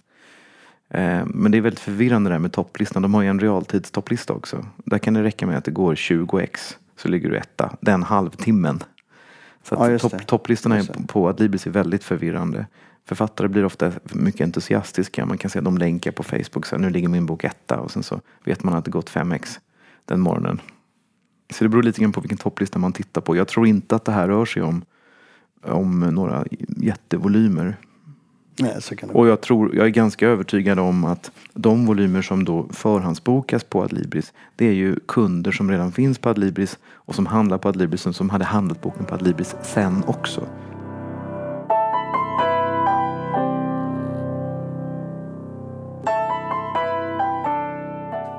Eh, 0.89 1.25
Men 1.25 1.51
det 1.51 1.57
är 1.57 1.61
väldigt 1.61 1.79
förvirrande 1.79 2.29
det 2.29 2.33
här 2.33 2.39
med 2.39 2.51
topplistan. 2.51 3.01
De 3.01 3.13
har 3.13 3.21
ju 3.21 3.27
en 3.27 3.39
realtidstopplista 3.39 4.33
också. 4.33 4.65
Där 4.85 4.97
kan 4.97 5.13
det 5.13 5.23
räcka 5.23 5.47
med 5.47 5.57
att 5.57 5.65
det 5.65 5.71
går 5.71 5.95
20 5.95 6.39
ex 6.39 6.77
så 6.97 7.07
ligger 7.07 7.29
du 7.29 7.37
etta. 7.37 7.75
Den 7.81 8.03
halvtimmen. 8.03 8.83
Så 9.63 9.75
Ja, 9.75 9.85
att 9.85 9.91
just 9.91 10.09
topp, 10.09 10.27
topplistorna 10.27 10.81
på 11.07 11.29
Adlibris 11.29 11.67
är 11.67 11.71
väldigt 11.71 12.03
förvirrande. 12.03 12.65
Författare 13.05 13.47
blir 13.47 13.65
ofta 13.65 13.91
mycket 14.03 14.41
entusiastiska. 14.41 15.25
Man 15.25 15.37
kan 15.37 15.49
se 15.49 15.59
att 15.59 15.65
de 15.65 15.77
länkar 15.77 16.11
på 16.11 16.23
Facebook. 16.23 16.65
Så 16.65 16.75
här, 16.75 16.81
nu 16.81 16.89
ligger 16.89 17.07
min 17.07 17.25
bok 17.25 17.43
etta 17.43 17.79
och 17.79 17.91
sen 17.91 18.03
så 18.03 18.21
vet 18.43 18.63
man 18.63 18.73
att 18.73 18.85
det 18.85 18.91
gått 18.91 19.09
5 19.09 19.31
ex 19.31 19.59
den 20.05 20.19
morgonen. 20.19 20.61
Så 21.53 21.63
det 21.63 21.69
beror 21.69 21.83
lite 21.83 22.01
grann 22.01 22.11
på 22.11 22.21
vilken 22.21 22.37
topplista 22.37 22.79
man 22.79 22.93
tittar 22.93 23.21
på. 23.21 23.35
Jag 23.35 23.47
tror 23.47 23.67
inte 23.67 23.95
att 23.95 24.05
det 24.05 24.11
här 24.11 24.27
rör 24.27 24.45
sig 24.45 24.61
om, 24.61 24.85
om 25.61 25.99
några 25.99 26.45
jättevolymer. 26.77 27.77
Nej, 28.59 28.81
så 28.81 28.95
kan 28.95 29.09
det 29.09 29.15
Och 29.15 29.27
jag, 29.27 29.41
tror, 29.41 29.75
jag 29.75 29.85
är 29.85 29.89
ganska 29.89 30.27
övertygad 30.27 30.79
om 30.79 31.05
att 31.05 31.31
de 31.53 31.85
volymer 31.85 32.21
som 32.21 32.45
då 32.45 32.67
förhandsbokas 32.71 33.63
på 33.63 33.83
Adlibris 33.83 34.33
det 34.55 34.65
är 34.65 34.73
ju 34.73 34.95
kunder 35.07 35.51
som 35.51 35.71
redan 35.71 35.91
finns 35.91 36.17
på 36.17 36.29
Adlibris 36.29 36.77
och 36.85 37.15
som 37.15 37.25
handlar 37.25 37.57
på 37.57 37.69
Adlibris 37.69 38.07
och 38.07 38.15
som 38.15 38.29
hade 38.29 38.45
handlat 38.45 38.81
boken 38.81 39.05
på 39.05 39.15
Adlibris 39.15 39.55
sen 39.63 40.03
också. 40.07 40.47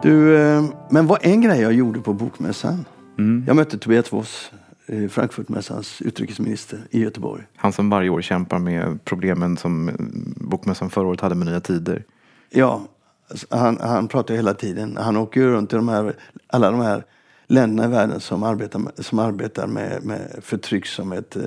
Du, 0.05 0.37
eh, 0.37 0.65
men 0.91 1.07
vad 1.07 1.19
en 1.23 1.41
grej 1.41 1.61
jag 1.61 1.73
gjorde 1.73 2.01
på 2.01 2.13
Bokmässan. 2.13 2.85
Mm. 3.19 3.45
Jag 3.47 3.57
mötte 3.57 3.79
Tobias 3.79 4.13
Voss, 4.13 4.53
eh, 4.87 5.09
Frankfurtmässans 5.09 6.03
utrikesminister 6.03 6.79
i 6.91 7.01
Göteborg. 7.01 7.43
Han 7.57 7.73
som 7.73 7.91
varje 7.91 8.11
år 8.11 8.21
kämpar 8.21 8.59
med 8.59 9.05
problemen 9.05 9.57
som 9.57 9.89
eh, 9.89 9.95
Bokmässan 10.37 10.91
förra 10.91 11.07
året 11.07 11.21
hade 11.21 11.35
med 11.35 11.47
Nya 11.47 11.61
Tider. 11.61 12.05
Ja, 12.51 12.83
alltså, 13.31 13.47
han, 13.51 13.79
han 13.81 14.09
pratar 14.09 14.35
hela 14.35 14.55
tiden. 14.55 14.97
Han 14.97 15.17
åker 15.17 15.41
ju 15.41 15.51
runt 15.51 15.73
i 15.73 15.77
de 15.77 15.89
här, 15.89 16.15
alla 16.47 16.71
de 16.71 16.81
här 16.81 17.05
länderna 17.47 17.89
i 17.89 17.93
världen 17.93 18.21
som 18.21 18.43
arbetar 18.43 18.79
med, 18.79 18.93
som 18.97 19.19
arbetar 19.19 19.67
med, 19.67 20.05
med 20.05 20.39
förtryck 20.43 20.87
som 20.87 21.13
ett 21.13 21.37
eh, 21.37 21.43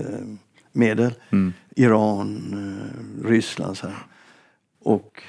medel. 0.71 1.13
Iran, 1.75 2.53
eh, 3.23 3.27
Ryssland. 3.27 3.77
Så 3.77 3.87
här. 3.87 3.95
Och 4.83 5.23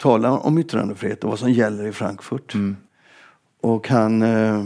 talar 0.00 0.46
om 0.46 0.58
yttrandefrihet 0.58 1.24
och 1.24 1.30
vad 1.30 1.38
som 1.38 1.52
gäller 1.52 1.86
i 1.86 1.92
Frankfurt. 1.92 2.54
Och 3.60 3.88
han, 3.88 4.22
eh, 4.22 4.64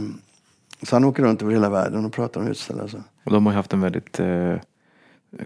så 0.81 0.95
han 0.95 1.03
åker 1.03 1.23
runt 1.23 1.41
över 1.41 1.53
hela 1.53 1.69
världen 1.69 2.05
och 2.05 2.13
pratar 2.13 2.41
om 2.41 2.47
utställare. 2.47 2.89
Så. 2.89 2.97
Och 3.23 3.31
de 3.31 3.45
har 3.45 3.53
ju 3.53 3.55
haft 3.55 3.73
en 3.73 3.81
väldigt 3.81 4.19
eh, 4.19 4.55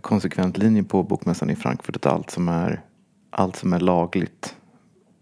konsekvent 0.02 0.58
linje 0.58 0.84
på 0.84 1.04
Bokmässan 1.04 1.50
i 1.50 1.56
Frankfurt. 1.56 1.96
Att 1.96 2.06
allt 2.06 2.30
som 2.30 2.50
är, 2.50 2.82
allt 3.30 3.56
som 3.56 3.74
är 3.74 3.80
lagligt 3.80 4.56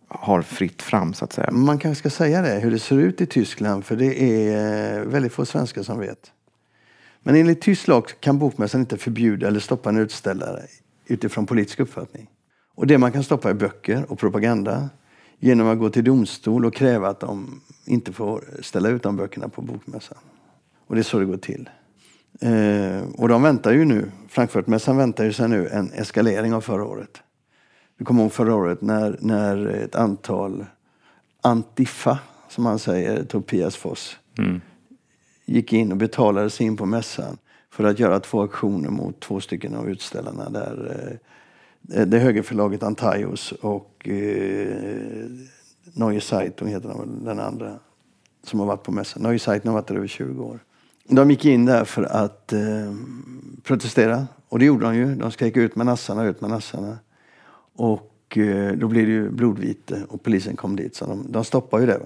har 0.08 0.42
fritt 0.42 0.82
fram 0.82 1.14
så 1.14 1.26
att 1.26 1.34
säga. 1.34 1.52
Man 1.52 1.80
kanske 1.80 2.00
ska 2.00 2.10
säga 2.10 2.42
det, 2.42 2.60
hur 2.60 2.72
det 2.72 2.80
ser 2.80 2.98
ut 2.98 3.22
i 3.22 3.26
Tyskland, 3.26 3.86
för 3.86 3.96
det 3.96 4.22
är 4.22 4.98
eh, 4.98 5.04
väldigt 5.04 5.34
få 5.34 5.46
svenskar 5.46 5.84
som 5.84 6.00
vet. 6.00 6.32
Men 7.24 7.36
enligt 7.36 7.62
tysk 7.62 7.88
lag 7.88 8.04
kan 8.20 8.40
bokmässan 8.40 8.82
inte 8.82 8.98
förbjuda 8.98 9.48
eller 9.48 9.60
stoppa 9.60 9.90
en 9.90 9.98
utställare 9.98 10.62
utifrån 11.06 11.46
politisk 11.46 11.80
uppfattning. 11.80 12.30
Och 12.78 12.88
det 12.88 12.98
man 12.98 13.12
kan 13.12 13.24
stoppa 13.24 13.50
är 13.50 13.54
böcker 13.54 14.06
och 14.12 14.20
propaganda 14.20 14.90
genom 15.40 15.68
att 15.68 15.80
gå 15.80 15.90
till 15.90 16.04
domstol 16.04 16.66
och 16.66 16.74
kräva 16.74 17.08
att 17.08 17.20
de 17.20 17.62
inte 17.86 18.14
får 18.14 18.44
ställa 18.62 18.90
ut 18.90 19.04
de 19.04 19.16
böckerna 19.16 19.50
på 19.50 19.62
bokmässan. 19.62 20.18
Och 20.88 20.96
det 20.96 21.02
är 21.02 21.04
så 21.04 21.20
det 21.20 21.26
går 21.26 21.38
till. 21.38 21.70
Eh, 22.42 23.04
och 23.18 23.28
de 23.28 23.42
väntar 23.42 23.72
ju 23.72 23.86
nu, 23.86 24.12
Frankfurtmässan 24.28 24.98
väntar 24.98 25.24
ju 25.24 25.34
sig 25.34 25.50
nu 25.50 25.68
en 25.68 25.92
eskalering 25.92 26.54
av 26.54 26.62
förra 26.62 26.86
året. 26.86 27.22
Du 27.98 28.06
kommer 28.06 28.22
ihåg 28.22 28.32
förra 28.32 28.56
året 28.56 28.82
när, 28.82 29.18
när 29.22 29.68
ett 29.68 29.96
antal 29.96 30.66
Antifa, 31.42 32.20
som 32.50 32.66
han 32.66 32.80
säger, 32.80 33.24
Tobias 33.24 33.76
Foss, 33.76 34.18
gick 35.46 35.74
in 35.74 35.92
och 35.92 35.98
betalade 35.98 36.50
sig 36.50 36.66
in 36.66 36.78
på 36.78 36.86
mässan 36.86 37.38
för 37.70 37.84
att 37.84 38.00
göra 38.00 38.20
två 38.20 38.42
aktioner 38.42 38.90
mot 38.90 39.20
två 39.20 39.40
stycken 39.40 39.76
av 39.76 39.90
utställarna. 39.90 40.50
Där, 40.50 41.10
eh, 41.12 41.18
Eh, 41.94 42.08
det 42.08 42.20
högerförlaget 42.20 42.84
Antaios 42.84 43.52
och 43.52 44.08
eh, 44.10 45.26
Neue 45.94 46.22
Zeitung 46.22 46.68
heter 46.68 46.90
den, 46.90 47.26
den 47.26 47.40
andra 47.40 47.80
som 48.44 48.60
har 48.60 48.68
varit 48.68 48.84
på 48.84 48.92
mässan. 48.92 49.24
Neue 49.24 49.40
Zeitung 49.40 49.70
har 49.70 49.74
varit 49.74 49.88
där 49.88 49.96
över 49.96 50.08
20 50.08 50.44
år. 50.44 50.60
De 51.10 51.32
gick 51.32 51.46
in 51.46 51.66
där 51.66 51.86
för 51.86 52.04
att 52.04 52.54
eh, 52.54 52.94
protestera. 53.64 54.28
Och 54.50 54.60
det 54.60 54.66
gjorde 54.66 54.86
de 54.86 54.96
ju. 54.96 55.16
De 55.16 55.32
skrek 55.32 55.58
ut 55.58 55.76
med 55.76 55.86
nassarna, 55.86 56.26
ut 56.26 56.42
med 56.42 56.50
nassarna. 56.50 56.98
Och 57.76 58.38
eh, 58.38 58.74
då 58.74 58.88
blev 58.88 59.06
det 59.06 59.12
ju 59.12 59.30
blodvite 59.30 60.04
och 60.10 60.24
polisen 60.24 60.56
kom 60.56 60.76
dit. 60.76 60.96
Så 60.96 61.06
de, 61.06 61.32
de 61.32 61.44
stoppade 61.44 61.84
ju 61.84 61.88
det. 61.88 61.98
Va? 61.98 62.06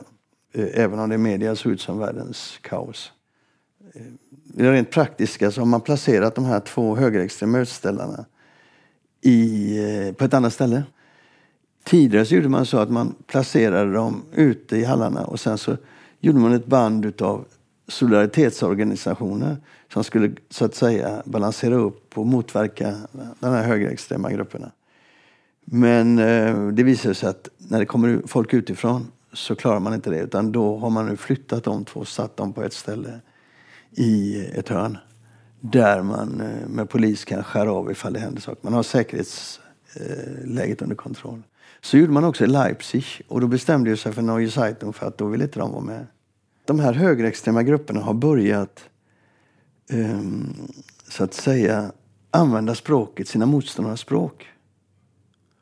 Eh, 0.53 0.83
Även 0.83 0.99
om 0.99 1.09
det 1.09 1.15
i 1.15 1.17
media 1.17 1.55
såg 1.55 1.71
ut 1.71 1.81
som 1.81 1.99
världens 1.99 2.59
kaos. 2.61 3.11
I 3.93 3.99
Det 4.43 4.71
rent 4.71 4.91
praktiska 4.91 5.51
så 5.51 5.61
har 5.61 5.65
man 5.65 5.81
placerat 5.81 6.35
de 6.35 6.45
här 6.45 6.59
två 6.59 6.95
högerextrema 6.95 7.59
utställarna 7.59 8.25
i, 9.21 9.77
eh, 10.07 10.13
på 10.13 10.25
ett 10.25 10.33
annat 10.33 10.53
ställe. 10.53 10.83
Tidigare 11.83 12.25
så 12.25 12.35
gjorde 12.35 12.49
man 12.49 12.65
så 12.65 12.77
att 12.77 12.89
man 12.89 13.15
placerade 13.27 13.93
dem 13.93 14.23
ute 14.33 14.77
i 14.77 14.83
hallarna 14.83 15.25
och 15.25 15.39
sen 15.39 15.57
så 15.57 15.77
gjorde 16.19 16.39
man 16.39 16.53
ett 16.53 16.65
band 16.65 17.05
utav 17.05 17.45
solidaritetsorganisationer 17.87 19.57
som 19.93 20.03
skulle 20.03 20.31
så 20.49 20.65
att 20.65 20.75
säga 20.75 21.21
balansera 21.25 21.75
upp 21.75 22.17
och 22.17 22.27
motverka 22.27 22.95
de 23.39 23.47
här 23.47 23.63
högerextrema 23.63 24.31
grupperna. 24.31 24.71
Men 25.65 26.19
eh, 26.19 26.67
det 26.67 26.83
visade 26.83 27.15
sig 27.15 27.29
att 27.29 27.49
när 27.57 27.79
det 27.79 27.85
kommer 27.85 28.21
folk 28.27 28.53
utifrån 28.53 29.07
så 29.33 29.55
klarar 29.55 29.79
man 29.79 29.93
inte 29.93 30.09
det. 30.09 30.19
Utan 30.19 30.51
då 30.51 30.77
har 30.77 30.89
man 30.89 31.05
nu 31.05 31.17
flyttat 31.17 31.63
de 31.63 31.85
två 31.85 31.99
och 31.99 32.07
satt 32.07 32.37
dem 32.37 32.53
på 32.53 32.63
ett 32.63 32.73
ställe 32.73 33.19
i 33.91 34.45
ett 34.55 34.69
hörn. 34.69 34.97
Där 35.61 36.01
man 36.01 36.41
eh, 36.41 36.67
med 36.67 36.89
polis 36.89 37.25
kan 37.25 37.43
skära 37.43 37.71
av 37.71 37.91
ifall 37.91 38.13
det 38.13 38.19
händer 38.19 38.41
saker. 38.41 38.59
Man 38.63 38.73
har 38.73 38.83
säkerhetsläget 38.83 40.81
under 40.81 40.95
kontroll. 40.95 41.41
Så 41.81 41.97
gjorde 41.97 42.11
man 42.11 42.23
också 42.23 42.43
i 42.43 42.47
Leipzig 42.47 43.05
och 43.27 43.41
då 43.41 43.47
bestämde 43.47 43.97
sig 43.97 44.13
för 44.13 44.21
Neue 44.21 44.51
Zeitung 44.51 44.93
för 44.93 45.07
att 45.07 45.17
då 45.17 45.27
ville 45.27 45.43
inte 45.43 45.59
de 45.59 45.71
vara 45.71 45.81
med. 45.81 46.07
De 46.65 46.79
här 46.79 46.93
högerextrema 46.93 47.63
grupperna 47.63 48.01
har 48.01 48.13
börjat 48.13 48.83
um, 49.93 50.53
så 51.07 51.23
att 51.23 51.33
säga 51.33 51.91
använda 52.31 52.75
språket, 52.75 53.27
sina 53.27 53.45
motståndares 53.45 53.99
språk. 53.99 54.47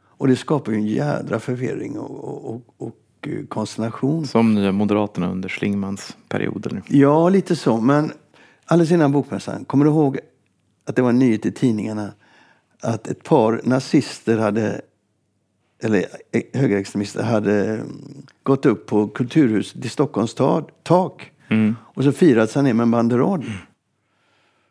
Och 0.01 0.27
det 0.27 0.35
skapar 0.35 0.71
ju 0.71 0.77
en 0.77 0.87
jädra 0.87 1.39
förvirring 1.39 1.99
och, 1.99 2.53
och, 2.53 2.61
och, 2.77 2.97
eh, 3.21 3.45
konsternation. 3.45 4.27
Som 4.27 4.55
Nya 4.55 4.71
Moderaterna 4.71 5.31
under 5.31 5.49
Schlingmans 5.49 6.17
period? 6.29 6.67
Eller? 6.67 6.81
Ja, 6.87 7.29
lite 7.29 7.55
så. 7.55 7.81
Men 7.81 8.11
alldeles 8.69 8.91
innan 8.91 9.11
bokmässan, 9.11 9.65
kommer 9.65 9.85
du 9.85 9.91
ihåg 9.91 10.19
att 10.85 10.95
det 10.95 11.01
var 11.01 11.09
en 11.09 11.19
nyhet 11.19 11.45
i 11.45 11.51
tidningarna 11.51 12.13
att 12.81 13.07
ett 13.07 13.23
par 13.23 13.61
nazister 13.63 14.37
hade 14.37 14.81
eller 15.81 16.05
eh, 16.31 16.41
högerextremister 16.53 17.23
hade 17.23 17.67
mm, 17.67 18.25
gått 18.43 18.65
upp 18.65 18.87
på 18.87 19.07
Kulturhuset 19.07 19.85
i 19.85 19.89
Stockholms 19.89 20.35
tak 20.83 21.31
mm. 21.49 21.75
och 21.83 22.03
så 22.03 22.11
firat 22.11 22.51
sig 22.51 22.63
ner 22.63 22.73
med 22.73 22.83
en 22.83 22.91
banderoll. 22.91 23.41
Mm. 23.41 23.53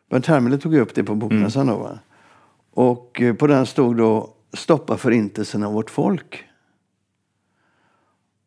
Bernt 0.09 0.25
Hermele 0.25 0.57
tog 0.57 0.75
upp 0.75 0.95
det 0.95 1.03
på 1.03 1.15
bokmässan 1.15 1.69
mm. 1.69 1.75
då. 1.75 1.83
Va? 1.83 1.99
Och 2.71 3.21
eh, 3.21 3.35
på 3.35 3.47
den 3.47 3.65
stod 3.65 3.97
då 3.97 4.35
Stoppa 4.53 4.97
förintelsen 4.97 5.63
av 5.63 5.73
vårt 5.73 5.89
folk. 5.89 6.43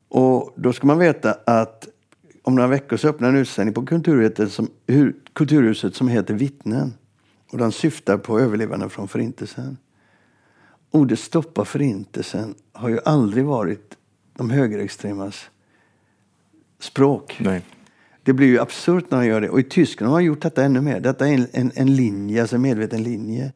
Och 0.09 0.55
då 0.57 0.73
ska 0.73 0.87
man 0.87 0.99
veta 0.99 1.37
att 1.47 1.89
om 2.43 2.55
några 2.55 2.69
veckor 2.69 2.97
så 2.97 3.09
öppnar 3.09 3.29
en 3.29 3.37
utställning 3.37 3.75
på 3.75 3.87
Kulturhuset 3.87 4.53
som, 4.53 4.69
Kulturhuset 5.33 5.95
som 5.95 6.09
heter 6.09 6.35
Vittnen. 6.35 6.95
Och 7.53 7.59
den 7.59 7.73
syftar 7.73 8.19
på 8.19 8.41
överlevande 8.41 8.89
från 8.89 9.09
förintelsen 9.09 9.77
ordet 10.93 11.19
stoppa 11.19 11.65
förintelsen 11.65 12.55
har 12.73 12.89
ju 12.89 12.99
aldrig 13.05 13.45
varit 13.45 13.97
de 14.35 14.51
högerextremas 14.51 15.51
språk. 16.79 17.37
Nej. 17.41 17.63
Det 18.23 18.33
blir 18.33 18.47
ju 18.47 18.61
absurt 18.61 19.11
när 19.11 19.19
de 19.19 19.27
gör 19.27 19.41
det. 19.41 19.51
Och 19.51 19.61
i 19.61 19.63
Tyskland 19.63 20.11
har 20.11 20.17
man 20.17 20.25
gjort 20.25 20.43
detta 20.43 20.65
ännu 20.65 20.81
mer. 20.81 21.01
Detta 21.01 21.29
är 21.29 21.35
en, 21.35 21.47
en, 21.53 21.73
en 21.75 21.97
linje, 21.97 22.41
alltså 22.41 22.57
en 22.57 22.63
medveten 22.63 23.03
linje. 23.03 23.53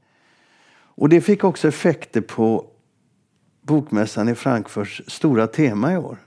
Och 0.72 1.08
det 1.08 1.20
fick 1.20 1.44
också 1.44 1.68
effekter 1.68 2.20
på 2.20 2.66
bokmässan 3.62 4.28
i 4.28 4.34
Frankfurts 4.34 5.02
stora 5.06 5.46
tema 5.46 5.92
i 5.92 5.96
år. 5.96 6.18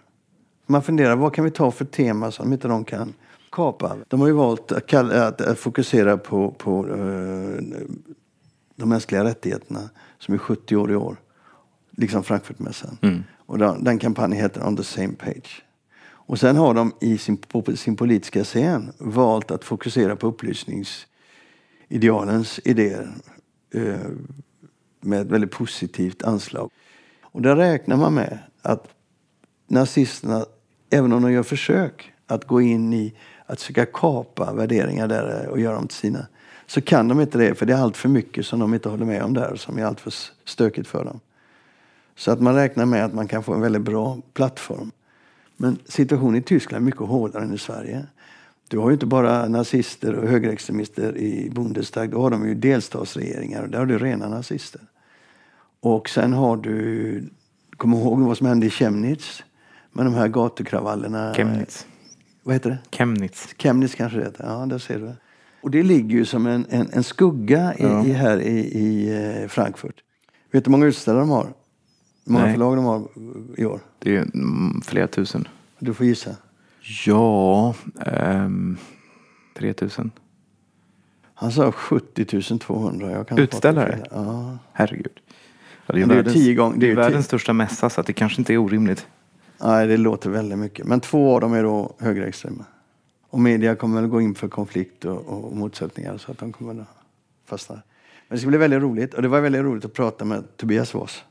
Man 0.71 0.81
funderar, 0.81 1.15
vad 1.15 1.33
kan 1.33 1.45
vi 1.45 1.51
ta 1.51 1.71
för 1.71 1.85
tema 1.85 2.31
som 2.31 2.53
inte 2.53 2.67
de 2.67 2.83
kan 2.83 3.13
kapa? 3.51 3.97
De 4.07 4.19
har 4.19 4.27
ju 4.27 4.33
valt 4.33 4.71
att, 4.71 4.85
kalla, 4.85 5.27
att, 5.27 5.59
fokusera 5.59 6.17
på, 6.17 6.51
på 6.51 6.87
uh, 6.87 7.61
de 8.75 8.89
mänskliga 8.89 9.23
rättigheterna 9.23 9.89
som 10.17 10.33
är 10.33 10.37
70 10.37 10.75
år 10.75 10.91
i 10.91 10.95
år. 10.95 11.17
Liksom 11.91 12.23
Frankfurtmässan. 12.23 12.97
Mm. 13.01 13.23
Och 13.37 13.57
den, 13.57 13.83
den 13.83 13.99
kampanjen 13.99 14.41
heter 14.41 14.67
On 14.67 14.77
the 14.77 14.83
same 14.83 15.13
page. 15.13 15.63
Och 16.01 16.39
sen 16.39 16.55
har 16.55 16.73
de 16.73 16.93
i 17.01 17.17
sin, 17.17 17.37
på 17.37 17.75
sin 17.75 17.95
politiska 17.95 18.43
scen 18.43 18.91
valt 18.97 19.51
att 19.51 19.63
fokusera 19.63 20.15
på 20.15 20.27
upplysningsidealens 20.27 22.59
idéer. 22.63 23.13
Eh, 23.73 23.99
med 25.01 25.21
ett 25.21 25.27
väldigt 25.27 25.51
positivt 25.51 26.23
anslag. 26.23 26.71
Och 27.21 27.41
där 27.41 27.55
räknar 27.55 27.97
man 27.97 28.13
med 28.13 28.39
att 28.61 28.87
nazisterna, 29.67 30.45
även 30.89 31.13
om 31.13 31.21
de 31.21 31.31
gör 31.31 31.43
försök 31.43 32.13
att 32.27 32.47
gå 32.47 32.61
in 32.61 32.93
i 32.93 33.13
att 33.45 33.61
försöka 33.61 33.85
kapa 33.85 34.53
värderingar 34.53 35.07
där 35.07 35.47
och 35.47 35.59
göra 35.59 35.75
dem 35.75 35.87
till 35.87 35.97
sina, 35.97 36.27
så 36.67 36.81
kan 36.81 37.07
de 37.07 37.21
inte 37.21 37.37
det 37.37 37.55
för 37.55 37.65
det 37.65 37.73
är 37.73 37.77
allt 37.77 37.97
för 37.97 38.09
mycket 38.09 38.45
som 38.45 38.59
de 38.59 38.73
inte 38.73 38.89
håller 38.89 39.05
med 39.05 39.23
om 39.23 39.33
där 39.33 39.55
som 39.55 39.77
är 39.77 39.85
allt 39.85 39.99
för 39.99 40.13
stökigt 40.45 40.87
för 40.87 41.05
dem. 41.05 41.19
Så 42.15 42.31
att 42.31 42.41
man 42.41 42.55
räknar 42.55 42.85
med 42.85 43.05
att 43.05 43.13
man 43.13 43.27
kan 43.27 43.43
få 43.43 43.53
en 43.53 43.61
väldigt 43.61 43.81
bra 43.81 44.17
plattform. 44.33 44.91
Men 45.57 45.77
situationen 45.85 46.35
i 46.35 46.41
Tyskland 46.41 46.81
är 46.81 46.85
mycket 46.85 47.01
hårdare 47.01 47.43
än 47.43 47.53
i 47.53 47.57
Sverige. 47.57 48.05
Du 48.67 48.77
har 48.77 48.89
ju 48.89 48.93
inte 48.93 49.05
bara 49.05 49.47
nazister 49.47 50.15
och 50.15 50.27
högerextremister 50.27 51.17
i 51.17 51.49
Bundestag. 51.49 52.09
Då 52.09 52.21
har 52.21 52.29
de 52.29 52.47
ju 52.47 52.55
delstatsregeringar 52.55 53.63
och 53.63 53.69
där 53.69 53.79
har 53.79 53.85
du 53.85 53.97
rena 53.97 54.29
nazister. 54.29 54.81
Och 55.79 56.09
sen 56.09 56.33
har 56.33 56.57
du, 56.57 57.29
kom 57.77 57.93
ihåg 57.93 58.19
vad 58.19 58.37
som 58.37 58.47
hände 58.47 58.65
i 58.65 58.69
Chemnitz? 58.69 59.43
Med 59.91 60.05
de 60.05 60.13
här 60.13 60.27
gatukravallerna. 60.27 61.33
Chemnitz. 61.33 61.85
Vad 62.43 62.55
heter 62.55 62.69
det? 62.69 62.97
Chemnitz. 62.97 63.55
Chemnitz 63.57 63.95
kanske 63.95 64.17
det 64.17 64.25
heter. 64.25 64.45
Ja, 64.47 64.65
där 64.65 64.77
ser 64.77 64.99
du. 64.99 65.13
Och 65.61 65.71
det 65.71 65.83
ligger 65.83 66.17
ju 66.17 66.25
som 66.25 66.47
en, 66.47 66.65
en, 66.69 66.89
en 66.93 67.03
skugga 67.03 67.73
i, 67.77 67.83
ja. 67.83 68.05
i 68.05 68.11
här 68.11 68.41
i, 68.41 68.59
i 68.59 69.09
eh, 69.41 69.47
Frankfurt. 69.47 69.95
Vet 70.51 70.63
du 70.63 70.69
hur 70.69 70.71
många 70.71 70.85
utställare 70.85 71.21
de 71.21 71.29
har? 71.29 71.53
Hur 72.25 72.33
många 72.33 72.45
Nej. 72.45 72.53
förlag 72.53 72.75
de 72.75 72.85
har 72.85 73.07
i 73.57 73.65
år? 73.65 73.79
Det 73.99 74.15
är 74.15 74.21
mm, 74.21 74.81
flera 74.81 75.07
tusen. 75.07 75.47
Du 75.79 75.93
får 75.93 76.05
gissa. 76.05 76.35
Ja, 77.05 77.75
um, 78.05 78.77
3000. 79.57 80.11
Han 81.33 81.51
sa 81.51 81.71
70 81.71 82.59
200. 82.59 83.11
Jag 83.11 83.27
kan 83.27 83.37
Utställare? 83.37 84.03
Ja. 84.11 84.57
Herregud. 84.73 85.19
Ja, 85.85 85.93
det 85.93 86.01
är, 86.01 86.05
det 86.05 86.13
är 86.13 86.15
världens, 86.15 86.33
tio 86.33 86.55
gånger, 86.55 86.77
det 86.79 86.85
är, 86.85 86.95
det 86.95 87.01
är 87.01 87.03
världens 87.03 87.25
största 87.25 87.53
mässa 87.53 87.89
så 87.89 88.01
det 88.01 88.13
kanske 88.13 88.41
inte 88.41 88.53
är 88.53 88.57
orimligt. 88.57 89.07
Nej, 89.61 89.87
det 89.87 89.97
låter 89.97 90.29
väldigt 90.29 90.59
mycket. 90.59 90.85
Men 90.85 90.99
två 90.99 91.35
av 91.35 91.41
dem 91.41 91.53
är 91.53 91.63
då 91.63 91.95
högerextrema. 91.99 92.65
Och 93.29 93.39
media 93.39 93.75
kommer 93.75 94.01
väl 94.01 94.09
gå 94.09 94.21
in 94.21 94.35
för 94.35 94.47
konflikt 94.47 95.05
och, 95.05 95.27
och 95.27 95.55
motsättningar 95.55 96.17
så 96.17 96.31
att 96.31 96.37
de 96.37 96.51
kommer 96.51 96.81
att 96.81 96.87
fastna. 97.45 97.75
Men 98.27 98.35
det 98.35 98.39
ska 98.39 98.47
bli 98.47 98.57
väldigt 98.57 98.81
roligt. 98.81 99.13
Och 99.13 99.21
det 99.21 99.27
var 99.27 99.41
väldigt 99.41 99.61
roligt 99.61 99.85
att 99.85 99.93
prata 99.93 100.25
med 100.25 100.57
Tobias 100.57 100.93
Voss. 100.93 101.23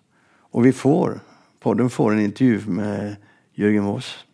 Och 0.51 0.67
vi 0.67 0.73
får, 0.73 1.21
podden 1.61 1.91
får 1.91 2.13
en 2.13 2.21
intervju 2.21 2.61
med 2.67 3.17
Jörgen 3.55 3.85
Voss. 3.85 4.25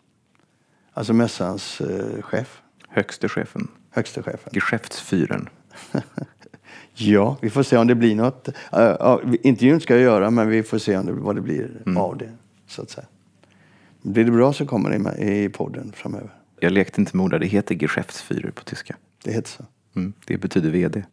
Alltså 0.92 1.12
mässans 1.12 1.80
eh, 1.80 2.22
chef. 2.22 2.62
Högste 2.88 3.28
chefen. 3.28 3.68
Högste 3.90 4.22
chefen. 4.22 4.50
Geschäftsführen. 4.52 5.48
ja, 6.94 7.36
vi 7.40 7.50
får 7.50 7.62
se 7.62 7.76
om 7.76 7.86
det 7.86 7.94
blir 7.94 8.14
något. 8.14 8.48
Uh, 8.76 8.80
uh, 8.80 9.34
intervjun 9.42 9.80
ska 9.80 9.94
jag 9.94 10.02
göra, 10.02 10.30
men 10.30 10.48
vi 10.48 10.62
får 10.62 10.78
se 10.78 10.96
om 10.96 11.06
det, 11.06 11.12
vad 11.12 11.34
det 11.34 11.40
blir 11.40 11.82
mm. 11.86 11.96
av 11.96 12.18
det. 12.18 12.32
Så 12.66 12.82
att 12.82 12.90
säga. 12.90 13.06
Blir 14.04 14.24
det 14.24 14.30
bra 14.30 14.52
så 14.52 14.66
kommer 14.66 14.90
det 14.90 14.98
med 14.98 15.18
i 15.18 15.48
podden 15.48 15.92
framöver. 15.96 16.30
Jag 16.60 16.72
lekte 16.72 17.00
inte 17.00 17.16
med 17.16 17.24
ord, 17.24 17.40
det 17.40 17.46
heter 17.46 17.74
Geschäftsführer 17.74 18.50
på 18.50 18.64
tyska. 18.64 18.96
Det 19.24 19.32
heter 19.32 19.50
så? 19.50 19.64
Mm, 19.96 20.12
det 20.26 20.36
betyder 20.36 20.70
VD. 20.70 21.04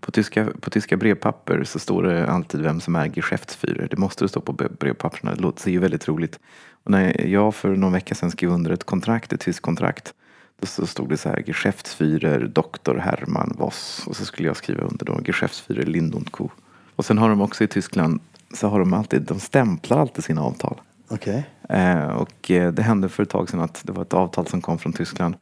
På 0.00 0.12
tyska, 0.12 0.48
på 0.60 0.70
tyska 0.70 0.96
brevpapper 0.96 1.64
så 1.64 1.78
står 1.78 2.02
det 2.02 2.26
alltid 2.26 2.60
vem 2.60 2.80
som 2.80 2.96
är 2.96 3.12
Geschäftsführer. 3.16 3.88
Det 3.90 3.96
måste 3.96 4.24
det 4.24 4.28
stå 4.28 4.40
på 4.40 4.52
brevpapperna. 4.52 5.34
Det 5.34 5.40
låter 5.40 5.70
ju 5.70 5.78
väldigt 5.78 6.08
roligt. 6.08 6.38
Och 6.84 6.90
när 6.90 7.26
jag 7.26 7.54
för 7.54 7.76
någon 7.76 7.92
vecka 7.92 8.14
sedan 8.14 8.30
skrev 8.30 8.50
under 8.50 8.70
ett 8.70 8.84
kontrakt, 8.84 9.32
ett 9.32 9.40
tyskt 9.40 9.60
kontrakt, 9.60 10.14
då 10.60 10.66
så 10.66 10.86
stod 10.86 11.08
det 11.08 11.16
så 11.16 11.28
här 11.28 11.42
Geschäftsführer 11.46 12.46
doktor 12.46 12.96
Hermann 12.96 13.54
Voss. 13.58 14.04
Och 14.06 14.16
så 14.16 14.24
skulle 14.24 14.48
jag 14.48 14.56
skriva 14.56 14.82
under 14.82 15.06
då 15.06 15.20
Geschäftsführer 15.24 15.86
Lind 15.86 16.30
Co. 16.30 16.50
Och 16.96 17.04
sen 17.04 17.18
har 17.18 17.28
de 17.28 17.40
också 17.40 17.64
i 17.64 17.66
Tyskland, 17.66 18.20
så 18.54 18.68
har 18.68 18.78
de 18.78 18.92
alltid, 18.92 19.22
de 19.22 19.40
stämplar 19.40 19.98
alltid 19.98 20.24
sina 20.24 20.42
avtal. 20.42 20.80
Okay. 21.08 21.42
Eh, 21.68 22.06
och 22.06 22.50
eh, 22.50 22.72
det 22.72 22.82
hände 22.82 23.08
för 23.08 23.22
ett 23.22 23.30
tag 23.30 23.50
sedan 23.50 23.60
att 23.60 23.80
det 23.84 23.92
var 23.92 24.02
ett 24.02 24.14
avtal 24.14 24.46
som 24.46 24.60
kom 24.60 24.78
från 24.78 24.92
Tyskland. 24.92 25.36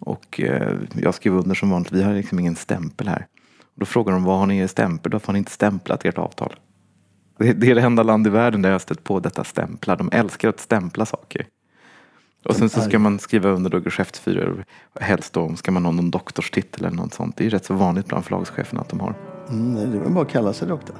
Och 0.00 0.40
eh, 0.40 0.74
jag 0.94 1.14
skrev 1.14 1.34
under 1.34 1.54
som 1.54 1.70
vanligt, 1.70 1.92
vi 1.92 2.02
har 2.02 2.14
liksom 2.14 2.38
ingen 2.38 2.56
stämpel 2.56 3.08
här. 3.08 3.26
Och 3.60 3.80
då 3.80 3.86
frågar 3.86 4.12
de, 4.12 4.24
vad 4.24 4.38
har 4.38 4.46
ni 4.46 4.58
er 4.58 4.66
stämpel? 4.66 5.12
Då 5.12 5.20
har 5.24 5.32
ni 5.32 5.38
inte 5.38 5.50
stämplat 5.50 6.04
ert 6.04 6.18
avtal. 6.18 6.54
Det, 7.38 7.52
det 7.52 7.70
är 7.70 7.74
det 7.74 7.82
enda 7.82 8.02
land 8.02 8.26
i 8.26 8.30
världen 8.30 8.62
där 8.62 8.68
jag 8.68 8.74
har 8.74 8.78
stött 8.78 9.04
på 9.04 9.20
detta 9.20 9.44
stämpla. 9.44 9.96
De 9.96 10.10
älskar 10.12 10.48
att 10.48 10.60
stämpla 10.60 11.06
saker. 11.06 11.46
Och 12.44 12.56
sen 12.56 12.68
så 12.68 12.80
ska 12.80 12.98
man 12.98 13.18
skriva 13.18 13.50
under 13.50 13.70
då 13.70 13.80
geschäftsfürer. 13.80 14.64
Helst 15.00 15.32
då 15.32 15.56
ska 15.56 15.72
man 15.72 15.84
ha 15.84 15.92
någon 15.92 16.10
doktorstitel 16.10 16.84
eller 16.84 16.96
något 16.96 17.14
sånt. 17.14 17.36
Det 17.36 17.46
är 17.46 17.50
rätt 17.50 17.64
så 17.64 17.74
vanligt 17.74 18.06
bland 18.06 18.24
förlagscheferna 18.24 18.80
att 18.80 18.88
de 18.88 19.00
har. 19.00 19.14
Mm, 19.48 19.74
det 19.74 19.98
är 19.98 20.00
väl 20.00 20.12
bara 20.12 20.24
att 20.24 20.30
kalla 20.30 20.52
sig 20.52 20.68
doktor. 20.68 20.96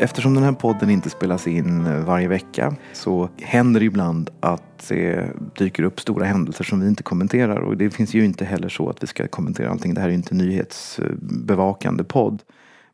Eftersom 0.00 0.34
den 0.34 0.44
här 0.44 0.52
podden 0.52 0.90
inte 0.90 1.10
spelas 1.10 1.46
in 1.46 1.86
eh, 1.86 2.04
varje 2.04 2.28
vecka 2.28 2.76
så 2.92 3.28
händer 3.36 3.80
det 3.80 3.86
ibland 3.86 4.30
att 4.40 4.88
det 4.88 5.26
dyker 5.58 5.82
upp 5.82 6.00
stora 6.00 6.24
händelser 6.24 6.64
som 6.64 6.80
vi 6.80 6.88
inte 6.88 7.02
kommenterar. 7.02 7.60
Och 7.60 7.76
det 7.76 7.90
finns 7.90 8.14
ju 8.14 8.24
inte 8.24 8.44
heller 8.44 8.68
så 8.68 8.88
att 8.88 9.02
vi 9.02 9.06
ska 9.06 9.28
kommentera 9.28 9.70
allting. 9.70 9.94
Det 9.94 10.00
här 10.00 10.08
är 10.08 10.10
ju 10.10 10.16
inte 10.16 10.34
en 10.34 10.38
nyhetsbevakande 10.38 12.04
podd. 12.04 12.42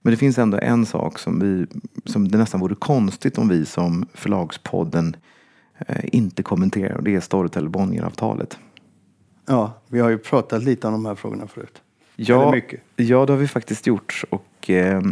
Men 0.02 0.10
det 0.10 0.16
finns 0.16 0.38
ändå 0.38 0.58
en 0.62 0.86
sak 0.86 1.18
som, 1.18 1.40
vi, 1.40 1.66
som 2.04 2.28
det 2.28 2.38
nästan 2.38 2.60
vore 2.60 2.74
konstigt 2.74 3.38
om 3.38 3.48
vi 3.48 3.66
som 3.66 4.06
förlagspodden 4.14 5.16
eh, 5.78 6.04
inte 6.12 6.42
kommenterar 6.42 6.96
och 6.96 7.02
det 7.02 7.14
är 7.14 7.20
Storytel 7.20 7.68
Bonnier-avtalet. 7.68 8.58
Ja, 9.46 9.72
vi 9.88 10.00
har 10.00 10.08
ju 10.08 10.18
pratat 10.18 10.62
lite 10.62 10.86
om 10.86 10.92
de 10.92 11.06
här 11.06 11.14
frågorna 11.14 11.46
förut. 11.46 11.82
Ja, 12.16 12.56
ja, 12.96 13.26
det 13.26 13.32
har 13.32 13.36
vi 13.36 13.48
faktiskt 13.48 13.86
gjort. 13.86 14.24
Och, 14.30 14.70
eh, 14.70 15.02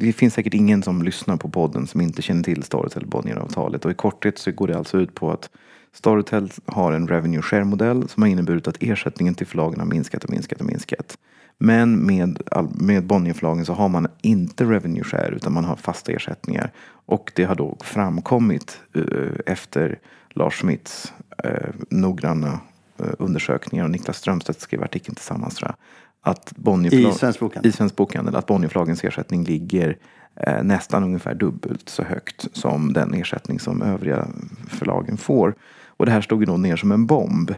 det 0.00 0.12
finns 0.12 0.34
säkert 0.34 0.54
ingen 0.54 0.82
som 0.82 1.02
lyssnar 1.02 1.36
på 1.36 1.48
podden 1.48 1.86
som 1.86 2.00
inte 2.00 2.22
känner 2.22 2.42
till 2.42 2.62
Storytel 2.62 3.06
Bonnier-avtalet. 3.06 3.84
Och 3.84 3.90
i 3.90 3.94
korthet 3.94 4.38
så 4.38 4.52
går 4.52 4.68
det 4.68 4.78
alltså 4.78 4.98
ut 4.98 5.14
på 5.14 5.30
att 5.30 5.50
Storytel 5.92 6.50
har 6.66 6.92
en 6.92 7.08
revenue 7.08 7.42
share-modell 7.42 8.08
som 8.08 8.22
har 8.22 8.30
inneburit 8.30 8.68
att 8.68 8.76
ersättningen 8.80 9.34
till 9.34 9.46
förlagen 9.46 9.80
har 9.80 9.86
minskat 9.86 10.24
och 10.24 10.30
minskat 10.30 10.60
och 10.60 10.66
minskat. 10.66 11.18
Men 11.58 12.06
med, 12.06 12.42
med 12.74 13.06
Bonnierförlagen 13.06 13.66
så 13.66 13.72
har 13.72 13.88
man 13.88 14.08
inte 14.22 14.64
revenue 14.64 15.04
share 15.04 15.34
utan 15.36 15.52
man 15.52 15.64
har 15.64 15.76
fasta 15.76 16.12
ersättningar. 16.12 16.72
Och 17.06 17.32
det 17.34 17.44
har 17.44 17.54
då 17.54 17.76
framkommit 17.80 18.80
eh, 18.94 19.02
efter 19.46 19.98
Lars 20.30 20.54
Schmitts 20.54 21.12
eh, 21.44 21.70
noggranna 21.90 22.60
eh, 22.98 23.06
undersökningar 23.18 23.84
och 23.84 23.90
Niklas 23.90 24.16
Strömstedt 24.16 24.60
skrev 24.60 24.82
artikeln 24.82 25.14
tillsammans 25.14 25.54
tror 25.54 25.68
jag. 25.68 25.76
Att 26.22 26.52
Bonnierförlag, 26.56 27.12
I 27.12 27.14
Svensk 27.14 27.40
Bokhandel. 27.40 27.68
i 27.68 27.72
Svensk 27.72 27.96
Bokhandel 27.96 28.36
att 28.36 28.46
Bonnierförlagens 28.46 29.04
ersättning 29.04 29.44
ligger 29.44 29.96
eh, 30.36 30.62
nästan 30.62 31.04
ungefär 31.04 31.34
dubbelt 31.34 31.88
så 31.88 32.02
högt 32.02 32.46
som 32.52 32.92
den 32.92 33.14
ersättning 33.14 33.60
som 33.60 33.82
övriga 33.82 34.26
förlagen 34.68 35.16
får. 35.16 35.54
Och 35.86 36.06
det 36.06 36.12
här 36.12 36.20
stod 36.20 36.40
ju 36.40 36.46
då 36.46 36.56
ner 36.56 36.76
som 36.76 36.92
en 36.92 37.06
bomb. 37.06 37.50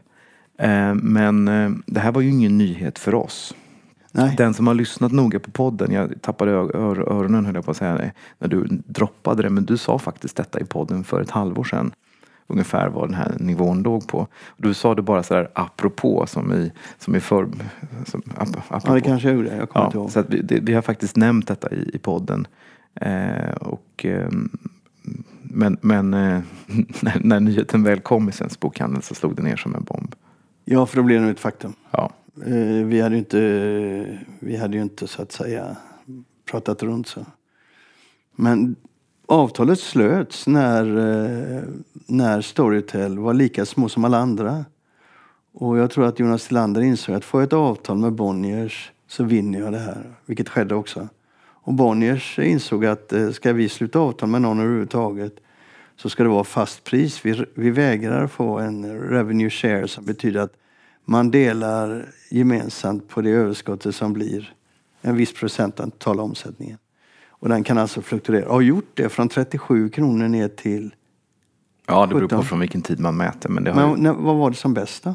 Eh, 0.59 0.95
men 0.95 1.49
eh, 1.49 1.71
det 1.87 2.01
här 2.01 2.13
var 2.13 2.21
ju 2.21 2.31
ingen 2.31 2.59
nyhet 2.59 2.99
för 2.99 3.15
oss. 3.15 3.55
Nej. 4.13 4.35
Den 4.39 4.55
som 4.55 4.67
har 4.67 4.75
lyssnat 4.75 5.13
noga 5.13 5.41
på 5.41 5.51
podden, 5.51 5.93
jag 5.93 6.23
tappade 6.23 6.51
öronen 6.51 7.47
höll 7.47 7.55
jag 7.55 7.65
på 7.65 7.71
att 7.71 7.77
säga 7.77 8.11
när 8.39 8.49
du 8.49 8.67
droppade 8.71 9.43
det, 9.43 9.51
men 9.51 9.65
du 9.65 9.77
sa 9.77 9.99
faktiskt 9.99 10.37
detta 10.37 10.61
i 10.61 10.65
podden 10.65 11.05
för 11.05 11.21
ett 11.21 11.31
halvår 11.31 11.65
sedan. 11.65 11.93
Ungefär 12.53 12.89
vad 12.89 13.09
den 13.09 13.15
här 13.15 13.37
nivån 13.41 13.83
låg 13.83 14.09
på. 14.09 14.27
Du 14.57 14.75
sa 14.75 14.95
det 14.95 15.03
bara 15.03 15.23
så 15.23 15.35
här 15.35 15.51
apropå 15.55 16.27
som 16.27 16.53
i, 16.53 16.73
som 16.99 17.17
i 17.17 17.21
för... 17.21 17.49
Som, 18.07 18.23
ap, 18.37 18.49
apropå. 18.69 18.81
Ja, 18.89 18.95
det 18.95 19.01
kanske 19.01 19.29
jag 19.29 19.37
gjorde. 19.37 19.57
Jag 19.57 19.69
kommer 19.69 19.87
inte 19.87 19.97
Ja, 19.99 20.01
ihåg. 20.01 20.11
så 20.11 20.23
vi, 20.29 20.43
det, 20.43 20.61
vi 20.61 20.75
har 20.75 20.83
faktiskt 20.83 21.17
nämnt 21.17 21.49
detta 21.49 21.71
i, 21.71 21.91
i 21.95 21.99
podden. 21.99 22.47
Eh, 22.95 23.53
och, 23.61 24.05
ehm, 24.05 24.51
men 25.43 25.77
men 25.81 26.15
eh, 26.15 26.41
när, 27.03 27.21
när 27.25 27.41
nyheten 27.41 27.83
väl 27.83 28.01
kom 28.01 28.29
i 28.29 28.33
Svensk 28.33 28.61
Bokhandel 28.61 29.03
så 29.03 29.15
slog 29.15 29.37
det 29.37 29.43
ner 29.43 29.57
som 29.57 29.75
en 29.75 29.85
bomb. 29.85 30.15
Ja, 30.65 30.87
för 30.87 30.97
då 30.97 31.03
blir 31.03 31.21
det 31.21 31.31
ett 31.31 31.41
faktum. 31.41 31.73
Ja. 31.91 32.11
Eh, 32.47 32.85
vi 32.87 33.01
hade 33.01 33.15
ju 33.15 33.19
inte, 33.19 34.19
vi 34.39 34.57
hade 34.57 34.77
ju 34.77 34.83
inte 34.83 35.07
så 35.07 35.23
att 35.23 35.33
säga 35.33 35.77
pratat 36.51 36.83
runt 36.83 37.07
så. 37.07 37.27
Men 38.37 38.77
avtalet 39.27 39.81
slöts 39.81 40.47
när, 40.47 40.85
eh, 40.85 41.63
när 42.07 42.41
Storytel 42.41 43.19
var 43.19 43.35
lika 43.35 43.67
små 43.67 43.89
som 43.89 44.05
alla 44.05 44.19
andra. 44.19 44.65
Och 45.53 45.79
jag 45.79 45.91
tror 45.91 46.07
att 46.07 46.19
Jonas 46.19 46.47
Tillander 46.49 46.81
insåg 46.81 47.15
att 47.15 47.25
får 47.25 47.41
jag 47.41 47.47
ett 47.47 47.53
avtal 47.53 47.99
med 47.99 48.13
Bonniers 48.13 48.93
så 49.09 49.25
vinner 49.25 49.61
jag 49.61 49.73
det 49.73 49.79
här. 49.79 50.17
Vilket 50.27 50.49
skedde 50.49 50.75
också. 50.75 51.09
Och 51.65 51.75
Bonniers 51.75 52.39
insåg 52.39 52.87
att 52.87 53.13
eh, 53.13 53.31
ska 53.31 53.53
vi 53.53 53.69
sluta 53.69 53.99
avtal 53.99 54.29
med 54.29 54.43
någon 54.43 54.61
överhuvudtaget 54.61 55.35
så 55.97 56.09
ska 56.09 56.23
det 56.23 56.29
vara 56.29 56.45
fast 56.45 56.85
pris. 56.85 57.25
Vi, 57.25 57.45
vi 57.55 57.71
vägrar 57.71 58.27
få 58.27 58.59
en 58.59 59.01
revenue 59.01 59.51
share 59.51 59.89
som 59.89 60.05
betyder 60.05 60.41
att 60.41 60.53
man 61.05 61.31
delar 61.31 62.09
gemensamt 62.31 63.09
på 63.09 63.21
det 63.21 63.31
överskottet 63.31 63.95
som 63.95 64.13
blir 64.13 64.55
en 65.01 65.17
viss 65.17 65.35
procent 65.35 65.81
av 65.81 65.87
den 65.87 65.91
totala 65.91 66.23
omsättningen. 66.23 66.79
Och 67.43 67.49
den 67.49 67.65
kan 67.65 67.79
alltså 67.79 68.03
fluktuera. 68.03 68.53
Har 68.53 68.61
gjort 68.61 68.91
det 68.95 69.09
från 69.09 69.29
37 69.29 69.89
kronor 69.89 70.29
ner 70.29 70.49
till... 70.49 70.95
ja, 71.87 72.07
det 72.07 72.15
beror 72.15 72.29
på 72.29 72.37
17. 72.37 72.45
från 72.45 72.61
vilken 72.61 72.83
tid 72.83 73.01
man 73.01 73.17
mäter. 73.17 73.49
Men 73.49 73.65
det, 73.65 73.73
har, 73.73 73.89
Men 73.89 74.03
när, 74.03 74.13
vad 74.13 74.37
var 74.37 74.51
det 74.51 74.57
som 74.57 74.75
bäst 74.75 75.05
då? 75.05 75.15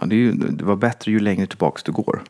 ja, 0.00 0.06
det, 0.06 0.14
ju, 0.14 0.32
det 0.32 0.64
var 0.64 0.76
bättre 0.76 1.12
ju 1.12 1.20
längre 1.20 1.46
tillbaks 1.46 1.82
du 1.82 1.92
går. 1.92 2.22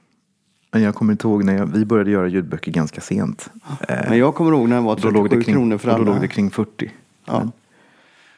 Men 0.73 0.83
jag 0.83 0.95
kommer 0.95 1.13
inte 1.13 1.27
ihåg 1.27 1.45
när 1.45 1.57
jag, 1.57 1.67
vi 1.67 1.85
började 1.85 2.11
göra 2.11 2.29
ljudböcker 2.29 2.73
ganska 2.73 3.01
sent. 3.01 3.51
Eh, 3.89 3.97
Men 4.09 4.19
jag 4.19 4.35
kommer 4.35 4.53
ihåg 4.53 4.69
när 4.69 4.77
den 4.77 4.85
var 4.85 4.97
då 4.97 5.11
låg 5.11 5.31
37 5.31 5.39
det 5.39 5.45
kring, 5.45 5.55
kronor 5.55 5.79
för 5.79 5.89
alla. 5.91 6.05
Då 6.05 6.13
låg 6.13 6.21
det 6.21 6.29
kring 6.29 6.51
40. 6.51 6.91
Ja. 7.25 7.49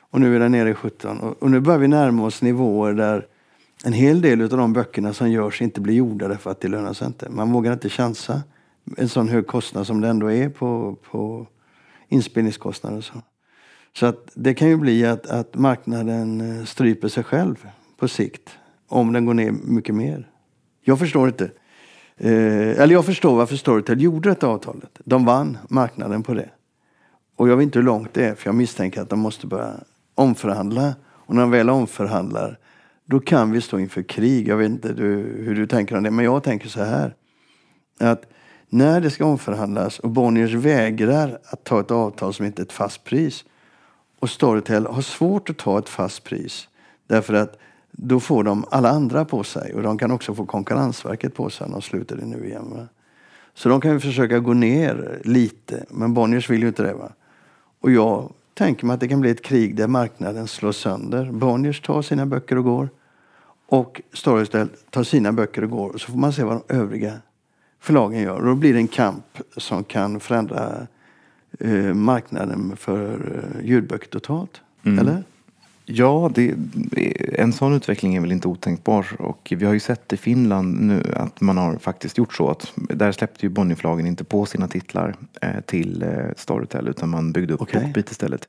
Och 0.00 0.20
nu 0.20 0.36
är 0.36 0.40
den 0.40 0.52
nere 0.52 0.70
i 0.70 0.74
17. 0.74 1.20
Och, 1.20 1.42
och 1.42 1.50
nu 1.50 1.60
börjar 1.60 1.78
vi 1.78 1.88
närma 1.88 2.24
oss 2.24 2.42
nivåer 2.42 2.92
där 2.92 3.26
en 3.84 3.92
hel 3.92 4.20
del 4.20 4.42
av 4.42 4.48
de 4.48 4.72
böckerna 4.72 5.12
som 5.12 5.30
görs 5.30 5.62
inte 5.62 5.80
blir 5.80 5.94
gjorda 5.94 6.28
därför 6.28 6.50
att 6.50 6.60
det 6.60 6.68
lönar 6.68 6.92
sig 6.92 7.06
inte. 7.06 7.30
Man 7.30 7.52
vågar 7.52 7.72
inte 7.72 7.88
chansa 7.88 8.42
en 8.96 9.08
sån 9.08 9.28
hög 9.28 9.46
kostnad 9.46 9.86
som 9.86 10.00
det 10.00 10.08
ändå 10.08 10.30
är 10.30 10.48
på, 10.48 10.96
på 11.10 11.46
inspelningskostnader 12.08 12.98
och 12.98 13.04
så. 13.04 13.22
Så 13.96 14.06
att 14.06 14.30
det 14.34 14.54
kan 14.54 14.68
ju 14.68 14.76
bli 14.76 15.06
att, 15.06 15.26
att 15.26 15.54
marknaden 15.54 16.40
eh, 16.40 16.64
stryper 16.64 17.08
sig 17.08 17.24
själv 17.24 17.68
på 17.98 18.08
sikt. 18.08 18.50
Om 18.88 19.12
den 19.12 19.26
går 19.26 19.34
ner 19.34 19.50
mycket 19.50 19.94
mer. 19.94 20.28
Jag 20.80 20.98
förstår 20.98 21.28
inte. 21.28 21.50
Eh, 22.16 22.80
eller 22.80 22.92
jag 22.92 23.04
förstår 23.04 23.36
varför 23.36 23.56
Storytel 23.56 24.02
gjorde 24.02 24.28
detta 24.28 24.46
avtalet. 24.46 25.00
De 25.04 25.24
vann 25.24 25.58
marknaden 25.68 26.22
på 26.22 26.34
det. 26.34 26.50
Och 27.36 27.48
jag 27.48 27.56
vet 27.56 27.62
inte 27.62 27.78
hur 27.78 27.86
långt 27.86 28.14
det 28.14 28.26
är 28.26 28.34
för 28.34 28.48
jag 28.48 28.54
misstänker 28.54 29.02
att 29.02 29.10
de 29.10 29.18
måste 29.18 29.46
börja 29.46 29.74
omförhandla. 30.14 30.94
Och 31.04 31.34
när 31.34 31.42
de 31.42 31.50
väl 31.50 31.70
omförhandlar 31.70 32.58
då 33.04 33.20
kan 33.20 33.50
vi 33.50 33.60
stå 33.60 33.78
inför 33.78 34.02
krig. 34.02 34.48
Jag 34.48 34.56
vet 34.56 34.70
inte 34.70 34.92
du, 34.92 35.06
hur 35.38 35.54
du 35.54 35.66
tänker 35.66 35.96
om 35.96 36.02
det 36.02 36.10
men 36.10 36.24
jag 36.24 36.42
tänker 36.42 36.68
så 36.68 36.82
här. 36.82 37.14
Att 38.00 38.26
när 38.72 39.00
det 39.00 39.10
ska 39.10 39.24
omförhandlas 39.24 39.98
och 39.98 40.10
Bonniers 40.10 40.54
vägrar 40.54 41.38
att 41.44 41.64
ta 41.64 41.80
ett 41.80 41.90
avtal 41.90 42.34
som 42.34 42.46
inte 42.46 42.62
är 42.62 42.64
ett 42.64 42.72
fast 42.72 43.04
pris 43.04 43.44
och 44.18 44.30
Storytel 44.30 44.86
har 44.86 45.02
svårt 45.02 45.50
att 45.50 45.58
ta 45.58 45.78
ett 45.78 45.88
fast 45.88 46.24
pris 46.24 46.68
därför 47.06 47.34
att 47.34 47.58
då 47.90 48.20
får 48.20 48.44
de 48.44 48.64
alla 48.70 48.90
andra 48.90 49.24
på 49.24 49.44
sig 49.44 49.74
och 49.74 49.82
de 49.82 49.98
kan 49.98 50.10
också 50.10 50.34
få 50.34 50.46
Konkurrensverket 50.46 51.34
på 51.34 51.50
sig 51.50 51.66
när 51.66 51.72
de 51.72 51.82
slutar 51.82 52.16
det 52.16 52.26
nu 52.26 52.46
igen. 52.46 52.70
Va? 52.70 52.88
Så 53.54 53.68
de 53.68 53.80
kan 53.80 53.92
ju 53.92 54.00
försöka 54.00 54.38
gå 54.38 54.54
ner 54.54 55.20
lite 55.24 55.84
men 55.88 56.14
Bonniers 56.14 56.50
vill 56.50 56.62
ju 56.62 56.68
inte 56.68 56.82
det. 56.82 56.94
Va? 56.94 57.12
Och 57.80 57.90
jag 57.90 58.32
tänker 58.54 58.86
mig 58.86 58.94
att 58.94 59.00
det 59.00 59.08
kan 59.08 59.20
bli 59.20 59.30
ett 59.30 59.42
krig 59.42 59.76
där 59.76 59.86
marknaden 59.86 60.48
slås 60.48 60.76
sönder. 60.76 61.30
Bonniers 61.32 61.80
tar 61.80 62.02
sina 62.02 62.26
böcker 62.26 62.58
och 62.58 62.64
går 62.64 62.88
och 63.66 64.00
Storytel 64.12 64.68
tar 64.90 65.02
sina 65.02 65.32
böcker 65.32 65.64
och 65.64 65.70
går 65.70 65.88
och 65.88 66.00
så 66.00 66.10
får 66.10 66.18
man 66.18 66.32
se 66.32 66.44
vad 66.44 66.62
de 66.66 66.74
övriga 66.74 67.12
förlagen 67.82 68.20
gör. 68.20 68.36
Och 68.36 68.46
då 68.46 68.54
blir 68.54 68.72
det 68.72 68.78
en 68.78 68.88
kamp 68.88 69.38
som 69.56 69.84
kan 69.84 70.20
förändra 70.20 70.86
eh, 71.60 71.94
marknaden 71.94 72.76
för 72.76 73.42
eh, 73.60 73.66
ljudböcker 73.66 74.08
totalt. 74.08 74.60
Eller? 74.84 75.22
Ja, 75.84 76.30
det, 76.34 76.54
en 77.38 77.52
sån 77.52 77.74
utveckling 77.74 78.14
är 78.14 78.20
väl 78.20 78.32
inte 78.32 78.48
otänkbar. 78.48 79.06
Och 79.18 79.52
vi 79.56 79.64
har 79.64 79.72
ju 79.72 79.80
sett 79.80 80.12
i 80.12 80.16
Finland 80.16 80.80
nu 80.80 81.02
att 81.16 81.40
man 81.40 81.56
har 81.56 81.76
faktiskt 81.76 82.18
gjort 82.18 82.34
så 82.34 82.50
att 82.50 82.72
där 82.76 83.12
släppte 83.12 83.46
ju 83.46 83.50
Bonnierförlagen 83.50 84.06
inte 84.06 84.24
på 84.24 84.46
sina 84.46 84.68
titlar 84.68 85.14
eh, 85.40 85.60
till 85.66 86.02
eh, 86.02 86.08
Storytel 86.36 86.88
utan 86.88 87.08
man 87.08 87.32
byggde 87.32 87.54
upp 87.54 87.62
Okej. 87.62 87.82
Bookbeat 87.82 88.10
istället. 88.10 88.48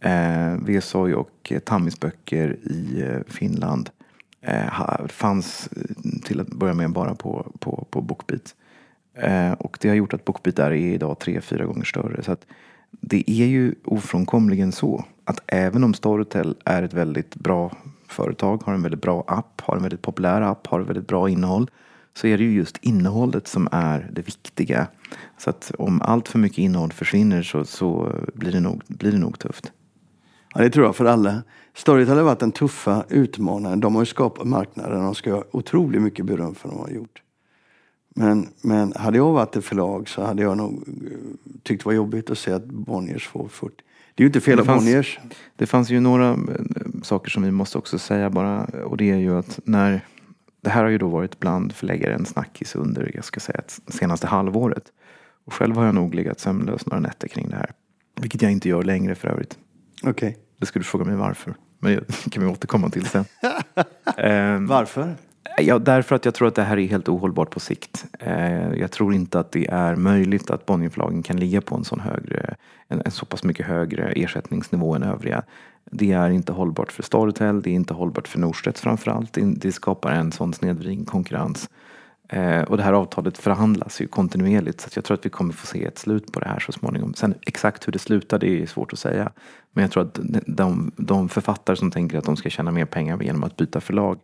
Eh, 0.00 0.54
Vesoy 0.64 1.14
och 1.14 1.48
eh, 1.50 1.58
Tammis 1.58 2.00
böcker 2.00 2.56
i 2.62 3.02
eh, 3.02 3.32
Finland 3.32 3.90
eh, 4.42 5.06
fanns 5.08 5.68
eh, 5.76 6.20
till 6.24 6.40
att 6.40 6.48
börja 6.48 6.74
med 6.74 6.92
bara 6.92 7.14
på, 7.14 7.52
på, 7.58 7.86
på 7.90 8.00
Bookbeat. 8.00 8.54
Eh, 9.14 9.52
och 9.52 9.78
det 9.80 9.88
har 9.88 9.96
gjort 9.96 10.14
att 10.14 10.24
Bookbeat 10.24 10.56
där 10.56 10.70
är 10.70 10.94
idag 10.94 11.18
tre, 11.18 11.40
fyra 11.40 11.64
gånger 11.64 11.84
större. 11.84 12.22
Så 12.22 12.32
att 12.32 12.46
det 12.90 13.30
är 13.30 13.46
ju 13.46 13.74
ofrånkomligen 13.84 14.72
så 14.72 15.04
att 15.24 15.40
även 15.46 15.84
om 15.84 15.94
Storytel 15.94 16.56
är 16.64 16.82
ett 16.82 16.94
väldigt 16.94 17.34
bra 17.34 17.76
företag, 18.08 18.62
har 18.64 18.74
en 18.74 18.82
väldigt 18.82 19.02
bra 19.02 19.24
app, 19.26 19.60
har 19.60 19.76
en 19.76 19.82
väldigt 19.82 20.02
populär 20.02 20.40
app, 20.40 20.66
har 20.66 20.80
väldigt 20.80 21.08
bra 21.08 21.28
innehåll. 21.28 21.70
Så 22.14 22.26
är 22.26 22.38
det 22.38 22.44
ju 22.44 22.52
just 22.52 22.78
innehållet 22.80 23.48
som 23.48 23.68
är 23.72 24.10
det 24.12 24.22
viktiga. 24.22 24.86
Så 25.38 25.50
att 25.50 25.72
om 25.78 26.02
allt 26.02 26.28
för 26.28 26.38
mycket 26.38 26.58
innehåll 26.58 26.92
försvinner 26.92 27.42
så, 27.42 27.64
så 27.64 28.12
blir, 28.34 28.52
det 28.52 28.60
nog, 28.60 28.82
blir 28.86 29.12
det 29.12 29.18
nog 29.18 29.38
tufft. 29.38 29.72
Ja, 30.54 30.62
det 30.62 30.70
tror 30.70 30.86
jag 30.86 30.96
för 30.96 31.04
alla. 31.04 31.42
Storytel 31.74 32.16
har 32.16 32.24
varit 32.24 32.38
den 32.38 32.52
tuffa 32.52 33.04
utmanaren. 33.08 33.80
De 33.80 33.94
har 33.94 34.02
ju 34.02 34.06
skapat 34.06 34.46
marknaden. 34.46 35.04
De 35.04 35.14
ska 35.14 35.32
ha 35.34 35.44
otroligt 35.50 36.02
mycket 36.02 36.26
beröm 36.26 36.54
för 36.54 36.68
vad 36.68 36.78
de 36.78 36.82
har 36.82 36.90
gjort. 36.90 37.22
Men, 38.14 38.48
men 38.62 38.92
hade 38.96 39.16
jag 39.16 39.32
varit 39.32 39.56
ett 39.56 39.64
förlag 39.64 40.08
så 40.08 40.22
hade 40.22 40.42
jag 40.42 40.56
nog 40.56 40.72
eh, 40.72 41.52
tyckt 41.62 41.82
det 41.82 41.86
var 41.86 41.92
jobbigt 41.92 42.30
att 42.30 42.38
se 42.38 42.52
att 42.52 42.64
Bonniers 42.64 43.28
får 43.28 43.48
40. 43.48 43.74
Det 44.14 44.22
är 44.22 44.24
ju 44.24 44.26
inte 44.26 44.40
fel 44.40 44.60
av 44.60 44.66
Bonniers. 44.66 45.20
Det 45.56 45.66
fanns 45.66 45.90
ju 45.90 46.00
några 46.00 46.30
eh, 46.30 46.36
saker 47.02 47.30
som 47.30 47.42
vi 47.42 47.50
måste 47.50 47.78
också 47.78 47.98
säga 47.98 48.30
bara 48.30 48.64
och 48.64 48.96
det 48.96 49.10
är 49.10 49.16
ju 49.16 49.38
att 49.38 49.60
när 49.64 50.00
det 50.60 50.70
här 50.70 50.82
har 50.82 50.90
ju 50.90 50.98
då 50.98 51.08
varit 51.08 51.40
bland 51.40 51.72
förläggare 51.72 52.14
en 52.14 52.26
snackis 52.26 52.76
under, 52.76 53.10
jag 53.14 53.24
ska 53.24 53.40
säga, 53.40 53.60
senaste 53.88 54.26
halvåret. 54.26 54.84
Och 55.44 55.54
själv 55.54 55.76
har 55.76 55.84
jag 55.84 55.94
nog 55.94 56.14
legat 56.14 56.40
sömnlös 56.40 56.86
några 56.86 57.00
nätter 57.00 57.28
kring 57.28 57.48
det 57.48 57.56
här. 57.56 57.70
Vilket 58.20 58.42
jag 58.42 58.52
inte 58.52 58.68
gör 58.68 58.82
längre 58.82 59.14
för 59.14 59.28
övrigt. 59.28 59.58
Okej. 60.02 60.38
Det 60.62 60.66
skulle 60.66 60.80
du 60.80 60.86
fråga 60.86 61.04
mig 61.04 61.16
varför. 61.16 61.54
Men 61.78 61.94
det 62.24 62.30
kan 62.30 62.42
vi 62.42 62.48
återkomma 62.48 62.90
till 62.90 63.06
sen. 63.06 63.24
Ehm, 64.16 64.66
Varför? 64.66 65.14
Ja, 65.58 65.78
därför 65.78 66.16
att 66.16 66.24
jag 66.24 66.34
tror 66.34 66.48
att 66.48 66.54
det 66.54 66.62
här 66.62 66.78
är 66.78 66.86
helt 66.86 67.08
ohållbart 67.08 67.50
på 67.50 67.60
sikt. 67.60 68.04
Eh, 68.18 68.72
jag 68.74 68.90
tror 68.90 69.14
inte 69.14 69.40
att 69.40 69.52
det 69.52 69.66
är 69.70 69.96
möjligt 69.96 70.50
att 70.50 70.66
Bonnierförlagen 70.66 71.22
kan 71.22 71.36
ligga 71.36 71.60
på 71.60 71.74
en, 71.74 71.84
sån 71.84 72.00
högre, 72.00 72.54
en, 72.88 73.02
en 73.04 73.10
så 73.10 73.26
pass 73.26 73.44
mycket 73.44 73.66
högre 73.66 74.12
ersättningsnivå 74.12 74.94
än 74.94 75.02
övriga. 75.02 75.42
Det 75.90 76.12
är 76.12 76.30
inte 76.30 76.52
hållbart 76.52 76.92
för 76.92 77.02
Storytel, 77.02 77.62
det 77.62 77.70
är 77.70 77.74
inte 77.74 77.94
hållbart 77.94 78.28
för 78.28 78.38
Norstedts 78.38 78.80
framförallt. 78.80 79.38
Det 79.40 79.72
skapar 79.72 80.12
en 80.12 80.32
sån 80.32 80.54
snedvriden 80.54 81.04
konkurrens. 81.04 81.70
Eh, 82.32 82.62
och 82.62 82.76
det 82.76 82.82
här 82.82 82.92
avtalet 82.92 83.38
förhandlas 83.38 84.00
ju 84.00 84.06
kontinuerligt 84.06 84.80
så 84.80 84.88
jag 84.94 85.04
tror 85.04 85.14
att 85.14 85.26
vi 85.26 85.30
kommer 85.30 85.52
få 85.52 85.66
se 85.66 85.84
ett 85.84 85.98
slut 85.98 86.32
på 86.32 86.40
det 86.40 86.48
här 86.48 86.58
så 86.58 86.72
småningom. 86.72 87.14
Sen 87.14 87.34
exakt 87.46 87.86
hur 87.86 87.92
det 87.92 87.98
slutar 87.98 88.38
det 88.38 88.62
är 88.62 88.66
svårt 88.66 88.92
att 88.92 88.98
säga. 88.98 89.32
Men 89.72 89.82
jag 89.82 89.90
tror 89.90 90.02
att 90.02 90.18
de, 90.46 90.92
de 90.96 91.28
författare 91.28 91.76
som 91.76 91.90
tänker 91.90 92.18
att 92.18 92.24
de 92.24 92.36
ska 92.36 92.50
tjäna 92.50 92.70
mer 92.70 92.84
pengar 92.84 93.22
genom 93.22 93.44
att 93.44 93.56
byta 93.56 93.80
förlag 93.80 94.18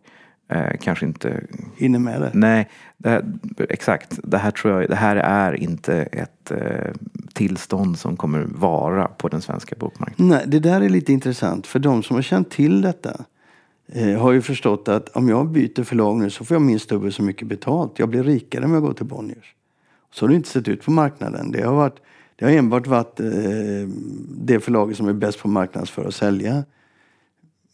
eh, 0.51 0.77
kanske 0.81 1.05
inte 1.05 1.43
Hinner 1.77 1.99
med 1.99 2.21
det? 2.21 2.31
Nej, 2.33 2.69
det 2.97 3.09
här, 3.09 3.25
exakt. 3.69 4.19
Det 4.23 4.37
här, 4.37 4.51
tror 4.51 4.81
jag, 4.81 4.89
det 4.89 4.95
här 4.95 5.15
är 5.15 5.53
inte 5.53 5.95
ett 5.95 6.51
eh, 6.51 6.91
tillstånd 7.33 7.99
som 7.99 8.17
kommer 8.17 8.41
vara 8.41 9.07
på 9.07 9.27
den 9.27 9.41
svenska 9.41 9.75
bokmarknaden. 9.79 10.27
Nej, 10.27 10.43
det 10.47 10.59
där 10.59 10.81
är 10.81 10.89
lite 10.89 11.13
intressant. 11.13 11.67
För 11.67 11.79
de 11.79 12.03
som 12.03 12.15
har 12.15 12.23
känt 12.23 12.51
till 12.51 12.81
detta 12.81 13.25
eh, 13.93 14.21
har 14.21 14.31
ju 14.31 14.41
förstått 14.41 14.87
att 14.87 15.09
om 15.09 15.29
jag 15.29 15.49
byter 15.49 15.83
förlag 15.83 16.17
nu 16.17 16.29
så 16.29 16.45
får 16.45 16.55
jag 16.55 16.61
minst 16.61 16.89
dubbelt 16.89 17.15
så 17.15 17.23
mycket 17.23 17.47
betalt. 17.47 17.99
Jag 17.99 18.09
blir 18.09 18.23
rikare 18.23 18.65
om 18.65 18.73
jag 18.73 18.81
går 18.81 18.93
till 18.93 19.05
Bonniers. 19.05 19.55
Så 20.11 20.25
har 20.25 20.29
det 20.29 20.35
inte 20.35 20.49
sett 20.49 20.67
ut 20.67 20.83
på 20.83 20.91
marknaden. 20.91 21.51
Det 21.51 21.61
har, 21.61 21.73
varit, 21.73 21.95
det 22.35 22.45
har 22.45 22.51
enbart 22.51 22.87
varit 22.87 23.19
eh, 23.19 23.27
det 24.27 24.59
förlaget 24.59 24.97
som 24.97 25.07
är 25.07 25.13
bäst 25.13 25.39
på 25.39 25.47
marknaden 25.47 25.87
för 25.87 26.05
att 26.05 26.15
sälja. 26.15 26.63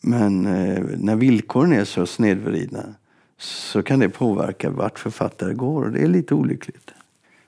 Men 0.02 0.46
eh, 0.46 0.84
när 0.98 1.16
villkoren 1.16 1.74
är 1.74 1.86
så 1.86 2.06
snedvridna 2.06 2.96
så 3.38 3.84
kan 3.84 4.00
det 4.00 4.10
påverka 4.10 4.70
vart 4.70 5.00
författare 5.00 5.54
går 5.54 5.84
och 5.84 5.92
det 5.92 6.00
är 6.00 6.08
lite 6.08 6.34
olyckligt. 6.34 6.92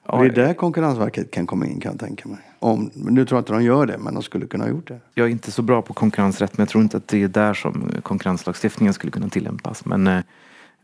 Och 0.04 0.24
det 0.24 0.30
är 0.30 0.48
där 0.48 0.54
Konkurrensverket 0.54 1.32
kan 1.32 1.48
komma 1.48 1.66
in 1.66 1.80
kan 1.80 1.92
jag 1.92 2.00
tänka 2.00 2.30
mig. 2.30 2.47
Om, 2.60 2.92
nu 2.94 3.26
tror 3.26 3.38
jag 3.38 3.42
inte 3.42 3.54
de 3.54 3.64
gör 3.64 3.86
det, 3.86 3.98
men 3.98 4.14
de 4.14 4.24
skulle 4.24 4.48
kunna 4.48 4.64
ha 4.64 4.72
gjort 4.72 4.88
det. 4.88 5.00
Jag 5.14 5.28
är 5.28 5.32
inte 5.32 5.52
så 5.52 5.62
bra 5.62 5.82
på 5.82 5.94
konkurrensrätt 5.94 6.58
men 6.58 6.62
jag 6.64 6.70
tror 6.70 6.84
inte 6.84 6.98
att 6.98 7.08
det 7.08 7.24
är 7.24 7.28
där 7.28 7.54
som 7.54 7.92
konkurrenslagstiftningen 8.04 8.94
skulle 8.94 9.12
kunna 9.12 9.30
tillämpas. 9.30 9.86
Men 9.86 10.08
eh, 10.08 10.18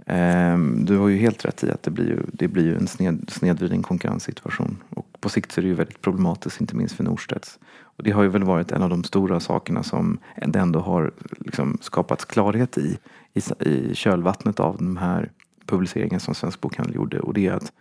eh, 0.05 0.57
du 0.57 0.97
har 0.97 1.07
ju 1.07 1.17
helt 1.17 1.45
rätt 1.45 1.63
i 1.63 1.71
att 1.71 1.83
det 1.83 1.91
blir 1.91 2.07
ju, 2.07 2.17
det 2.33 2.47
blir 2.47 2.63
ju 2.63 2.75
en 2.75 2.87
sned, 2.87 3.25
snedvriden 3.27 3.83
konkurrenssituation. 3.83 4.77
Och 4.89 5.07
på 5.19 5.29
sikt 5.29 5.51
så 5.51 5.61
är 5.61 5.61
det 5.61 5.67
ju 5.67 5.75
väldigt 5.75 6.01
problematiskt, 6.01 6.61
inte 6.61 6.75
minst 6.75 6.95
för 6.95 7.03
Norstedts. 7.03 7.59
Och 7.81 8.03
det 8.03 8.11
har 8.11 8.23
ju 8.23 8.29
väl 8.29 8.43
varit 8.43 8.71
en 8.71 8.81
av 8.81 8.89
de 8.89 9.03
stora 9.03 9.39
sakerna 9.39 9.83
som 9.83 10.17
det 10.47 10.59
ändå 10.59 10.79
har 10.79 11.11
liksom 11.37 11.77
skapats 11.81 12.25
klarhet 12.25 12.77
i, 12.77 12.97
i, 13.33 13.69
i 13.69 13.95
kölvattnet 13.95 14.59
av 14.59 14.77
de 14.77 14.97
här 14.97 15.31
publiceringen 15.65 16.19
som 16.19 16.35
Svensk 16.35 16.61
Bokhandel 16.61 16.95
gjorde. 16.95 17.19
Och 17.19 17.33
det 17.33 17.47
är 17.47 17.51
att, 17.51 17.71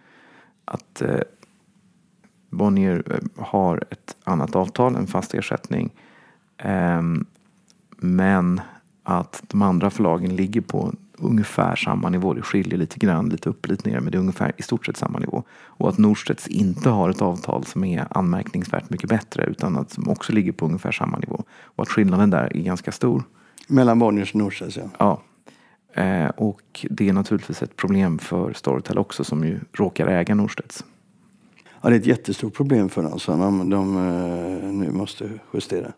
att 0.64 1.02
eh, 1.02 1.20
Bonnier 2.52 3.02
eh, 3.10 3.44
har 3.44 3.84
ett 3.90 4.16
annat 4.24 4.56
avtal, 4.56 4.96
en 4.96 5.06
fast 5.06 5.34
ersättning. 5.34 5.90
Ehm, 6.58 7.26
men 7.96 8.60
att 9.02 9.42
de 9.48 9.62
andra 9.62 9.90
förlagen 9.90 10.36
ligger 10.36 10.60
på 10.60 10.92
ungefär 11.18 11.76
samma 11.76 12.08
nivå. 12.08 12.34
Det 12.34 12.42
skiljer 12.42 12.78
lite 12.78 12.98
grann, 12.98 13.28
lite 13.28 13.48
upp, 13.48 13.68
lite 13.68 13.90
ner, 13.90 14.00
men 14.00 14.12
det 14.12 14.16
är 14.18 14.20
ungefär 14.20 14.52
i 14.56 14.62
stort 14.62 14.86
sett 14.86 14.96
samma 14.96 15.18
nivå. 15.18 15.42
Och 15.52 15.88
att 15.88 15.98
Norstedts 15.98 16.46
inte 16.46 16.90
har 16.90 17.10
ett 17.10 17.22
avtal 17.22 17.64
som 17.64 17.84
är 17.84 18.06
anmärkningsvärt 18.10 18.90
mycket 18.90 19.08
bättre 19.08 19.44
utan 19.44 19.76
att 19.76 19.90
som 19.90 20.08
också 20.08 20.32
ligger 20.32 20.52
på 20.52 20.66
ungefär 20.66 20.92
samma 20.92 21.18
nivå. 21.18 21.44
Och 21.64 21.82
att 21.82 21.88
skillnaden 21.88 22.30
där 22.30 22.56
är 22.56 22.62
ganska 22.62 22.92
stor. 22.92 23.22
Mellan 23.66 23.98
Bonniers 23.98 24.34
och 24.34 24.38
Norstedts, 24.38 24.76
ja. 24.76 24.88
Ja. 24.98 25.22
Eh, 26.02 26.28
och 26.28 26.86
det 26.90 27.08
är 27.08 27.12
naturligtvis 27.12 27.62
ett 27.62 27.76
problem 27.76 28.18
för 28.18 28.52
Storytel 28.52 28.98
också 28.98 29.24
som 29.24 29.44
ju 29.44 29.60
råkar 29.72 30.06
äga 30.06 30.34
Norstedts. 30.34 30.84
Ja, 31.82 31.88
det 31.90 31.96
är 31.96 32.00
ett 32.00 32.06
jättestort 32.06 32.54
problem 32.54 32.88
för 32.88 33.02
dem 33.02 33.18
som 33.18 33.40
de, 33.40 33.70
de 33.70 33.96
eh, 33.96 34.72
nu 34.72 34.90
måste 34.90 35.30
justera. 35.54 35.92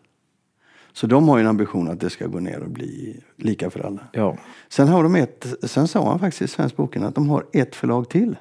Så 0.93 1.07
de 1.07 1.27
har 1.29 1.37
ju 1.37 1.41
en 1.41 1.47
ambition 1.49 1.89
att 1.89 1.99
det 1.99 2.09
ska 2.09 2.27
gå 2.27 2.39
ner 2.39 2.59
och 2.59 2.69
bli 2.69 3.19
lika 3.37 3.69
för 3.69 3.79
alla. 3.79 4.01
Ja. 4.11 4.37
Sen, 4.69 4.87
har 4.87 5.03
de 5.03 5.15
ett, 5.15 5.45
sen 5.63 5.87
sa 5.87 6.09
han 6.09 6.19
faktiskt 6.19 6.41
i 6.41 6.47
Svensk 6.47 6.75
Boken 6.75 7.03
att 7.03 7.15
de 7.15 7.29
har 7.29 7.45
ett 7.53 7.75
förlag 7.75 8.09
till. 8.09 8.35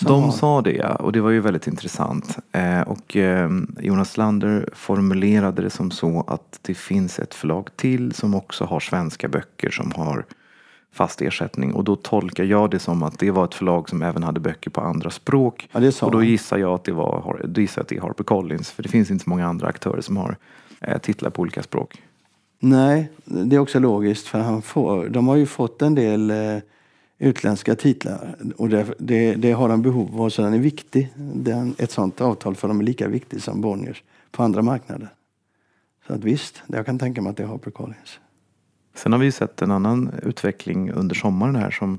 De 0.00 0.22
har- 0.22 0.30
sa 0.30 0.62
det 0.62 0.84
och 0.84 1.12
det 1.12 1.20
var 1.20 1.30
ju 1.30 1.40
väldigt 1.40 1.66
intressant. 1.66 2.38
Eh, 2.52 2.80
och 2.80 3.16
eh, 3.16 3.50
Jonas 3.80 4.16
Lander 4.16 4.68
formulerade 4.72 5.62
det 5.62 5.70
som 5.70 5.90
så 5.90 6.24
att 6.26 6.58
det 6.62 6.74
finns 6.74 7.18
ett 7.18 7.34
förlag 7.34 7.68
till 7.76 8.12
som 8.12 8.34
också 8.34 8.64
har 8.64 8.80
svenska 8.80 9.28
böcker 9.28 9.70
som 9.70 9.92
har 9.96 10.26
fast 10.92 11.22
ersättning. 11.22 11.74
Och 11.74 11.84
då 11.84 11.96
tolkar 11.96 12.44
jag 12.44 12.70
det 12.70 12.78
som 12.78 13.02
att 13.02 13.18
det 13.18 13.30
var 13.30 13.44
ett 13.44 13.54
förlag 13.54 13.88
som 13.88 14.02
även 14.02 14.22
hade 14.22 14.40
böcker 14.40 14.70
på 14.70 14.80
andra 14.80 15.10
språk. 15.10 15.68
Ja, 15.72 15.92
och 16.02 16.10
då 16.10 16.22
gissar 16.22 16.58
jag 16.58 16.74
att 16.74 16.84
det 16.84 16.92
var 16.92 17.40
då 17.44 17.60
gissar 17.60 17.82
att 17.82 17.88
det 17.88 17.96
är 17.96 18.00
HarperCollins. 18.00 18.70
För 18.70 18.82
det 18.82 18.88
finns 18.88 19.10
inte 19.10 19.24
så 19.24 19.30
många 19.30 19.46
andra 19.46 19.68
aktörer 19.68 20.00
som 20.00 20.16
har 20.16 20.36
eh, 20.80 20.98
titlar 20.98 21.30
på 21.30 21.42
olika 21.42 21.62
språk. 21.62 22.02
Nej, 22.58 23.10
det 23.24 23.56
är 23.56 23.60
också 23.60 23.78
logiskt 23.78 24.26
för 24.26 24.38
han 24.38 24.62
får, 24.62 25.08
de 25.08 25.28
har 25.28 25.36
ju 25.36 25.46
fått 25.46 25.82
en 25.82 25.94
del 25.94 26.30
eh, 26.30 26.58
utländska 27.18 27.74
titlar 27.74 28.36
och 28.56 28.68
det, 28.68 28.86
det, 28.98 29.34
det 29.34 29.52
har 29.52 29.68
de 29.68 29.82
behov 29.82 30.22
av 30.22 30.30
så 30.30 30.42
den 30.42 30.54
är 30.54 30.58
viktig. 30.58 31.08
Den, 31.16 31.74
ett 31.78 31.90
sånt 31.90 32.20
avtal 32.20 32.56
för 32.56 32.68
dem 32.68 32.80
är 32.80 32.84
lika 32.84 33.08
viktigt 33.08 33.44
som 33.44 33.60
Bonniers 33.60 34.02
på 34.30 34.42
andra 34.42 34.62
marknader. 34.62 35.08
Så 36.06 36.14
att 36.14 36.24
visst, 36.24 36.62
jag 36.66 36.86
kan 36.86 36.98
tänka 36.98 37.22
mig 37.22 37.30
att 37.30 37.36
det 37.36 37.42
är 37.42 37.46
HarperCollins. 37.46 38.18
Sen 38.94 39.12
har 39.12 39.18
vi 39.18 39.24
ju 39.24 39.32
sett 39.32 39.62
en 39.62 39.70
annan 39.70 40.10
utveckling 40.22 40.90
under 40.90 41.14
sommaren 41.14 41.56
här 41.56 41.70
som, 41.70 41.98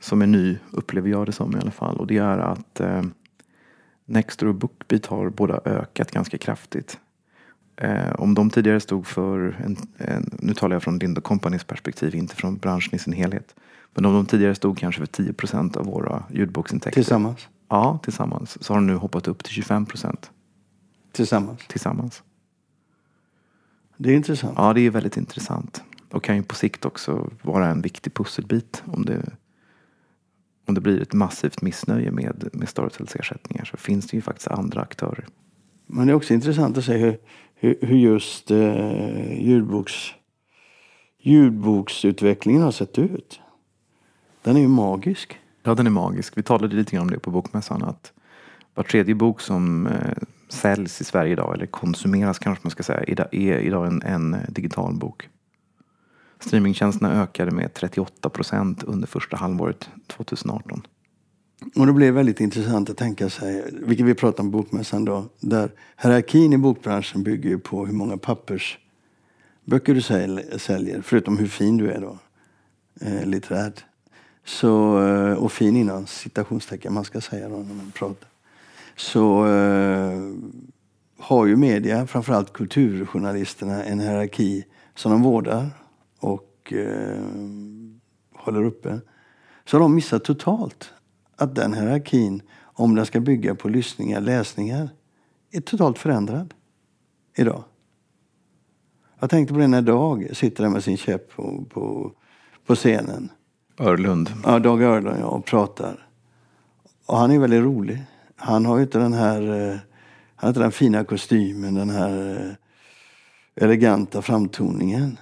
som 0.00 0.22
är 0.22 0.26
ny, 0.26 0.58
upplever 0.70 1.10
jag 1.10 1.26
det 1.26 1.32
som 1.32 1.56
i 1.56 1.60
alla 1.60 1.70
fall. 1.70 1.96
Och 1.96 2.06
det 2.06 2.16
är 2.18 2.38
att 2.38 2.80
eh, 2.80 3.02
Nextor 4.04 4.46
och 4.46 4.54
Bookbeat 4.54 5.06
har 5.06 5.30
båda 5.30 5.60
ökat 5.64 6.10
ganska 6.10 6.38
kraftigt. 6.38 6.98
Eh, 7.76 8.12
om 8.18 8.34
de 8.34 8.50
tidigare 8.50 8.80
stod 8.80 9.06
för, 9.06 9.56
en, 9.64 9.76
en, 9.96 10.38
nu 10.38 10.54
talar 10.54 10.76
jag 10.76 10.82
från 10.82 10.98
Lind 10.98 11.22
Companys 11.24 11.64
perspektiv, 11.64 12.14
inte 12.14 12.36
från 12.36 12.56
branschen 12.56 12.94
i 12.94 12.98
sin 12.98 13.12
helhet. 13.12 13.54
Men 13.94 14.04
om 14.04 14.14
de 14.14 14.26
tidigare 14.26 14.54
stod 14.54 14.78
kanske 14.78 14.98
för 14.98 15.06
10 15.06 15.32
procent 15.32 15.76
av 15.76 15.86
våra 15.86 16.24
ljudboksintäkter. 16.30 17.00
Tillsammans. 17.00 17.48
Ja, 17.68 17.98
tillsammans. 18.02 18.64
Så 18.64 18.72
har 18.72 18.80
de 18.80 18.86
nu 18.86 18.94
hoppat 18.94 19.28
upp 19.28 19.44
till 19.44 19.52
25 19.52 19.86
procent 19.86 20.30
Tillsammans. 21.12 21.60
tillsammans. 21.68 22.22
Det 23.96 24.10
är 24.12 24.16
intressant. 24.16 24.54
Ja, 24.56 24.72
det 24.72 24.80
är 24.80 24.90
väldigt 24.90 25.16
intressant. 25.16 25.82
Och 26.16 26.22
kan 26.22 26.36
ju 26.36 26.42
på 26.42 26.54
sikt 26.54 26.84
också 26.84 27.30
vara 27.42 27.66
en 27.66 27.82
viktig 27.82 28.14
pusselbit 28.14 28.82
om 28.86 29.04
det, 29.04 29.32
om 30.66 30.74
det 30.74 30.80
blir 30.80 31.02
ett 31.02 31.12
massivt 31.12 31.62
missnöje 31.62 32.10
med, 32.10 32.48
med 32.52 32.68
Storytels 32.68 33.16
ersättningar 33.16 33.64
så 33.64 33.76
finns 33.76 34.06
det 34.06 34.16
ju 34.16 34.20
faktiskt 34.20 34.48
andra 34.48 34.80
aktörer. 34.80 35.26
Men 35.86 36.06
det 36.06 36.12
är 36.12 36.14
också 36.14 36.34
intressant 36.34 36.78
att 36.78 36.84
se 36.84 36.96
hur, 36.96 37.18
hur, 37.54 37.78
hur 37.80 37.96
just 37.96 38.50
eh, 38.50 39.42
ljudboks, 39.42 39.94
ljudboksutvecklingen 41.18 42.62
har 42.62 42.72
sett 42.72 42.98
ut. 42.98 43.40
Den 44.42 44.56
är 44.56 44.60
ju 44.60 44.68
magisk. 44.68 45.38
Ja, 45.62 45.74
den 45.74 45.86
är 45.86 45.90
magisk. 45.90 46.38
Vi 46.38 46.42
talade 46.42 46.76
lite 46.76 46.96
grann 46.96 47.02
om 47.02 47.10
det 47.10 47.18
på 47.18 47.30
Bokmässan 47.30 47.82
att 47.82 48.12
var 48.74 48.84
tredje 48.84 49.14
bok 49.14 49.40
som 49.40 49.86
eh, 49.86 50.22
säljs 50.48 51.00
i 51.00 51.04
Sverige 51.04 51.32
idag, 51.32 51.54
eller 51.54 51.66
konsumeras 51.66 52.38
kanske 52.38 52.64
man 52.64 52.70
ska 52.70 52.82
säga, 52.82 53.28
är 53.32 53.58
idag 53.58 53.86
en, 53.86 54.02
en 54.02 54.34
eh, 54.34 54.40
digital 54.48 54.94
bok. 54.94 55.28
Streamingtjänsterna 56.40 57.22
ökade 57.22 57.50
med 57.50 57.74
38 57.74 58.30
procent 58.30 58.82
under 58.82 59.06
första 59.06 59.36
halvåret 59.36 59.88
2018. 60.06 60.86
Och 61.74 61.86
det 61.86 61.92
blir 61.92 62.12
väldigt 62.12 62.40
intressant 62.40 62.90
att 62.90 62.96
tänka 62.96 63.30
sig, 63.30 63.64
vilket 63.72 64.06
vi 64.06 64.14
pratade 64.14 64.42
om 64.42 64.52
på 64.52 64.58
Bokmässan 64.58 65.04
då, 65.04 65.24
där 65.40 65.70
hierarkin 66.02 66.52
i 66.52 66.58
bokbranschen 66.58 67.22
bygger 67.22 67.50
ju 67.50 67.58
på 67.58 67.86
hur 67.86 67.92
många 67.92 68.16
pappersböcker 68.16 69.94
du 69.94 70.02
säljer, 70.58 71.02
förutom 71.02 71.38
hur 71.38 71.46
fin 71.46 71.76
du 71.76 71.90
är 71.90 72.00
då, 72.00 72.18
eh, 73.00 73.26
litterärt. 73.26 73.84
Så, 74.44 75.02
eh, 75.06 75.32
och 75.32 75.52
fin 75.52 75.76
innan 75.76 76.06
citationstecken 76.06 76.94
man 76.94 77.04
ska 77.04 77.20
säga 77.20 77.48
då 77.48 77.56
när 77.56 77.74
man 77.74 77.92
pratar. 77.94 78.28
Så 78.96 79.46
eh, 79.46 80.32
har 81.18 81.46
ju 81.46 81.56
media, 81.56 82.06
framförallt 82.06 82.52
kulturjournalisterna, 82.52 83.84
en 83.84 84.00
hierarki 84.00 84.64
som 84.94 85.12
de 85.12 85.22
vårdar 85.22 85.70
och 86.18 86.72
eh, 86.72 87.24
håller 88.34 88.64
uppe. 88.64 89.00
Så 89.64 89.76
har 89.76 89.80
de 89.80 89.94
missat 89.94 90.24
totalt 90.24 90.90
att 91.36 91.54
den 91.54 91.74
hierarkin, 91.74 92.42
om 92.58 92.94
den 92.94 93.06
ska 93.06 93.20
bygga 93.20 93.54
på 93.54 93.68
lyssningar, 93.68 94.20
läsningar, 94.20 94.88
är 95.50 95.60
totalt 95.60 95.98
förändrad 95.98 96.54
idag. 97.36 97.64
Jag 99.20 99.30
tänkte 99.30 99.54
på 99.54 99.60
det 99.60 99.66
när 99.66 99.82
Dag 99.82 100.36
sitter 100.36 100.62
där 100.62 100.70
med 100.70 100.84
sin 100.84 100.96
käpp 100.96 101.30
på, 101.30 101.64
på, 101.70 102.12
på 102.66 102.74
scenen. 102.74 103.30
Örlund. 103.80 104.30
Ja, 104.44 104.58
Dag 104.58 104.82
Örlund 104.82 105.20
ja, 105.20 105.26
och 105.26 105.44
pratar. 105.44 106.08
Och 107.06 107.18
han 107.18 107.30
är 107.30 107.38
väldigt 107.38 107.62
rolig. 107.62 108.04
Han 108.36 108.66
har 108.66 108.76
ju 108.76 108.82
inte 108.82 108.98
den 108.98 109.12
här, 109.12 109.42
eh, 109.42 109.76
han 110.36 110.46
har 110.46 110.48
inte 110.48 110.60
den 110.60 110.72
fina 110.72 111.04
kostymen, 111.04 111.74
den 111.74 111.90
här 111.90 112.36
eh, 112.36 113.64
eleganta 113.64 114.22
framtoningen. 114.22 115.18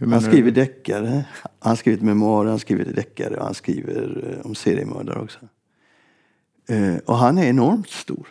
Han 0.00 0.20
skriver 0.20 0.50
du? 0.50 0.60
deckare, 0.60 1.24
han 1.60 1.76
skrivit 1.76 2.02
memoarer, 2.02 2.50
han 2.50 2.58
skriver 2.58 2.84
deckare 2.84 3.36
och 3.36 3.44
han 3.44 3.54
skriver 3.54 4.34
eh, 4.40 4.46
om 4.46 4.54
seriemördare 4.54 5.18
också. 5.20 5.38
Eh, 6.68 6.96
Och 7.06 7.16
han 7.16 7.38
är 7.38 7.46
enormt 7.46 7.88
stor. 7.90 8.28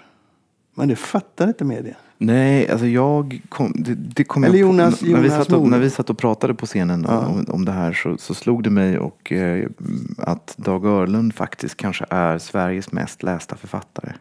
Men 0.75 0.87
det 0.87 0.95
fattar 0.95 1.47
inte 1.47 1.63
media. 1.65 1.95
Nej, 2.17 2.69
alltså 2.69 2.85
jag 2.87 3.41
kom, 3.49 3.71
det, 3.75 3.93
det 3.95 4.23
kom 4.23 4.43
Eller 4.43 4.57
jag 4.59 4.67
på- 4.69 4.73
Jonas- 4.73 5.01
när, 5.01 5.21
vi 5.21 5.29
satt 5.29 5.51
och, 5.53 5.69
när 5.69 5.79
vi 5.79 5.89
satt 5.89 6.09
och 6.09 6.17
pratade 6.17 6.53
på 6.53 6.65
scenen 6.65 7.05
Ja. 7.09 7.27
om, 7.27 7.45
om 7.49 7.65
det 7.65 7.71
här 7.71 7.93
så, 7.93 8.17
så 8.17 8.33
slog 8.33 8.63
det 8.63 8.69
mig 8.69 8.99
och 8.99 9.31
eh, 9.31 9.69
att 10.17 10.53
Dag 10.57 10.85
Örlund 10.85 11.33
faktiskt 11.35 11.77
kanske 11.77 12.05
är 12.09 12.37
Sveriges 12.37 12.91
mest 12.91 13.23
lästa 13.23 13.55
författare. 13.57 14.11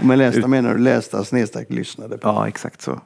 Och 0.00 0.06
med 0.06 0.18
lästa 0.18 0.48
menar 0.48 0.74
du 0.74 0.78
lästa 0.78 1.24
snedstreck 1.24 1.70
lyssnade 1.70 2.18
på. 2.18 2.28
Ja, 2.28 2.48
exakt 2.48 2.82
så. 2.82 3.00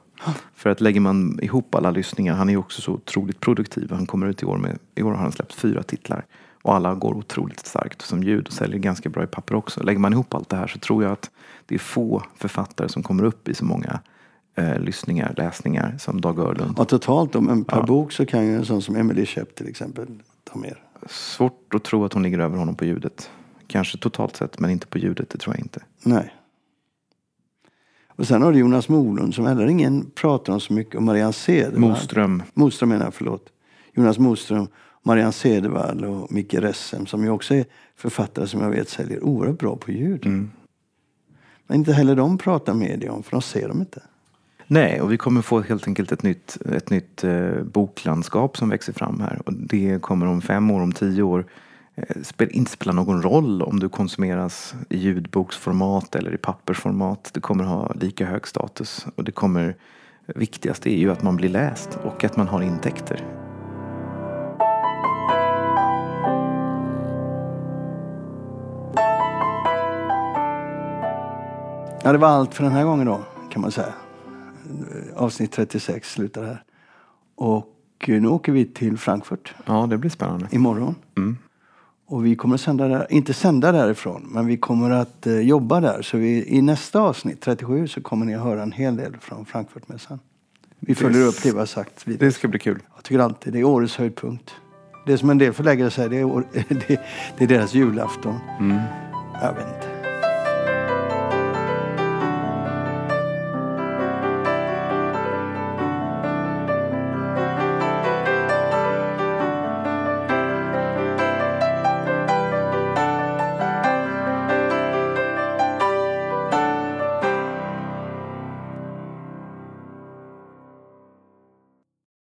För 0.55 0.69
att 0.69 0.81
lägger 0.81 0.99
man 0.99 1.39
ihop 1.41 1.75
alla 1.75 1.91
lyssningar, 1.91 2.33
han 2.33 2.49
är 2.49 2.57
också 2.57 2.81
så 2.81 2.91
otroligt 2.91 3.39
produktiv. 3.39 3.91
Han 3.91 4.05
kommer 4.05 4.27
ut 4.27 4.43
i 4.43 4.45
år 4.45 4.57
med, 4.57 4.79
i 4.95 5.03
år 5.03 5.11
har 5.11 5.17
han 5.17 5.31
släppt 5.31 5.53
fyra 5.53 5.83
titlar. 5.83 6.25
Och 6.61 6.75
alla 6.75 6.95
går 6.95 7.13
otroligt 7.13 7.65
starkt 7.65 8.01
som 8.01 8.23
ljud 8.23 8.47
och 8.47 8.53
säljer 8.53 8.79
ganska 8.79 9.09
bra 9.09 9.23
i 9.23 9.27
papper 9.27 9.55
också. 9.55 9.83
Lägger 9.83 9.99
man 9.99 10.13
ihop 10.13 10.33
allt 10.33 10.49
det 10.49 10.57
här 10.57 10.67
så 10.67 10.79
tror 10.79 11.03
jag 11.03 11.11
att 11.11 11.31
det 11.65 11.75
är 11.75 11.79
få 11.79 12.23
författare 12.35 12.89
som 12.89 13.03
kommer 13.03 13.23
upp 13.23 13.49
i 13.49 13.53
så 13.53 13.65
många 13.65 13.99
eh, 14.55 14.79
lyssningar, 14.79 15.33
läsningar 15.37 15.95
som 15.99 16.21
Dag 16.21 16.39
Örlund. 16.39 16.79
Och 16.79 16.87
totalt 16.89 17.35
om 17.35 17.49
en 17.49 17.63
per 17.63 17.77
Ja. 17.77 17.83
bok 17.83 18.11
så 18.11 18.25
kan 18.25 18.45
ju 18.45 18.55
en 18.55 18.65
sån 18.65 18.81
som 18.81 18.95
Emily 18.95 19.25
Shep 19.25 19.55
till 19.55 19.67
exempel 19.67 20.07
ta 20.43 20.59
mer. 20.59 20.81
Svårt 21.09 21.73
att 21.73 21.83
tro 21.83 22.05
att 22.05 22.13
hon 22.13 22.23
ligger 22.23 22.39
över 22.39 22.57
honom 22.57 22.75
på 22.75 22.85
ljudet. 22.85 23.29
Kanske 23.67 23.97
totalt 23.97 24.35
sett, 24.35 24.59
men 24.59 24.69
inte 24.71 24.87
på 24.87 24.97
ljudet, 24.97 25.29
det 25.29 25.37
tror 25.37 25.55
jag 25.55 25.63
inte. 25.65 25.79
Nej. 26.03 26.33
Och 28.15 28.27
sen 28.27 28.41
har 28.41 28.51
du 28.51 28.59
Jonas 28.59 28.89
Molund 28.89 29.35
som 29.35 29.45
heller 29.45 29.67
ingen 29.67 30.11
pratar 30.15 30.53
om 30.53 30.59
så 30.59 30.73
mycket. 30.73 30.95
Och 30.95 31.03
Marianne 31.03 31.33
Cedervall. 31.33 31.79
Moström. 31.79 32.43
Moström 32.53 32.89
menar 32.89 33.05
jag, 33.05 33.13
förlåt. 33.13 33.49
Jonas 33.93 34.19
Moström, 34.19 34.67
Marianne 35.03 35.31
Cedervall 35.31 36.05
och 36.05 36.31
Micke 36.31 36.53
Ressem 36.53 37.05
som 37.05 37.23
ju 37.23 37.29
också 37.29 37.55
är 37.55 37.65
författare 37.95 38.47
som 38.47 38.61
jag 38.61 38.69
vet 38.69 38.89
säljer 38.89 39.23
oerhört 39.23 39.59
bra 39.59 39.75
på 39.75 39.91
ljud. 39.91 40.25
Mm. 40.25 40.51
Men 41.67 41.77
inte 41.77 41.93
heller 41.93 42.15
de 42.15 42.37
pratar 42.37 42.73
media 42.73 43.11
om 43.11 43.23
för 43.23 43.31
de 43.31 43.41
ser 43.41 43.67
dem 43.67 43.79
inte. 43.79 44.01
Nej, 44.67 45.01
och 45.01 45.11
vi 45.11 45.17
kommer 45.17 45.41
få 45.41 45.61
helt 45.61 45.87
enkelt 45.87 46.11
ett 46.11 46.23
nytt, 46.23 46.57
ett 46.75 46.89
nytt 46.89 47.23
eh, 47.23 47.63
boklandskap 47.63 48.57
som 48.57 48.69
växer 48.69 48.93
fram 48.93 49.19
här. 49.19 49.41
Och 49.45 49.53
det 49.53 50.01
kommer 50.01 50.25
om 50.25 50.41
fem 50.41 50.71
år, 50.71 50.81
om 50.81 50.91
tio 50.91 51.23
år 51.23 51.45
inte 52.49 52.71
spela 52.71 52.93
någon 52.93 53.21
roll 53.21 53.61
om 53.61 53.79
du 53.79 53.89
konsumeras 53.89 54.75
i 54.89 54.97
ljudboksformat 54.97 56.15
eller 56.15 56.33
i 56.33 56.37
pappersformat. 56.37 57.29
Det 57.33 57.39
kommer 57.39 57.63
ha 57.63 57.93
lika 57.93 58.25
hög 58.25 58.47
status. 58.47 59.05
Och 59.15 59.23
det 59.23 59.31
kommer, 59.31 59.75
viktigast 60.25 60.87
är 60.87 60.97
ju 60.97 61.11
att 61.11 61.23
man 61.23 61.35
blir 61.35 61.49
läst 61.49 61.97
och 62.03 62.23
att 62.23 62.37
man 62.37 62.47
har 62.47 62.61
intäkter. 62.61 63.23
Ja, 72.03 72.11
det 72.11 72.17
var 72.17 72.27
allt 72.27 72.53
för 72.53 72.63
den 72.63 72.71
här 72.73 72.83
gången 72.83 73.05
då, 73.05 73.19
kan 73.49 73.61
man 73.61 73.71
säga. 73.71 73.93
Avsnitt 75.15 75.51
36 75.51 76.11
slutar 76.11 76.43
här. 76.43 76.63
Och 77.35 77.69
eh, 78.07 78.21
nu 78.21 78.27
åker 78.27 78.51
vi 78.51 78.65
till 78.65 78.97
Frankfurt 78.97 79.55
Ja, 79.65 79.87
det 79.89 79.97
blir 79.97 80.09
spännande. 80.09 80.47
imorgon. 80.51 80.95
Mm. 81.17 81.37
Och 82.07 82.25
vi 82.25 82.35
kommer 82.35 82.55
att 82.55 82.61
sända 82.61 82.87
där, 82.87 83.07
inte 83.09 83.33
sända 83.33 83.71
därifrån, 83.71 84.27
men 84.31 84.45
vi 84.45 84.57
kommer 84.57 84.91
att 84.91 85.27
eh, 85.27 85.39
jobba 85.39 85.79
där. 85.79 86.01
Så 86.01 86.17
vi, 86.17 86.57
i 86.57 86.61
nästa 86.61 86.99
avsnitt, 86.99 87.41
37, 87.41 87.87
så 87.87 88.01
kommer 88.01 88.25
ni 88.25 88.35
att 88.35 88.43
höra 88.43 88.63
en 88.63 88.71
hel 88.71 88.95
del 88.95 89.17
från 89.17 89.45
Frankfurtmässan. 89.45 90.19
Vi 90.79 90.95
följer 90.95 91.27
upp 91.27 91.43
det 91.43 91.51
vi 91.51 91.59
har 91.59 91.65
sagt. 91.65 92.07
vidare. 92.07 92.25
Det 92.25 92.31
ska 92.31 92.47
bli 92.47 92.59
kul. 92.59 92.79
Jag 92.95 93.03
tycker 93.03 93.19
alltid 93.19 93.53
det 93.53 93.59
är 93.59 93.63
årets 93.63 93.95
höjdpunkt. 93.95 94.51
Det 95.05 95.17
som 95.17 95.29
en 95.29 95.37
del 95.37 95.53
förläggare 95.53 95.91
säger, 95.91 96.09
det 96.09 96.17
är, 96.19 96.65
det, 96.87 97.01
det 97.37 97.43
är 97.43 97.47
deras 97.47 97.73
julafton. 97.73 98.35
Mm. 98.59 98.79
Jag 99.41 99.53
vet 99.53 99.67
inte. 99.75 99.94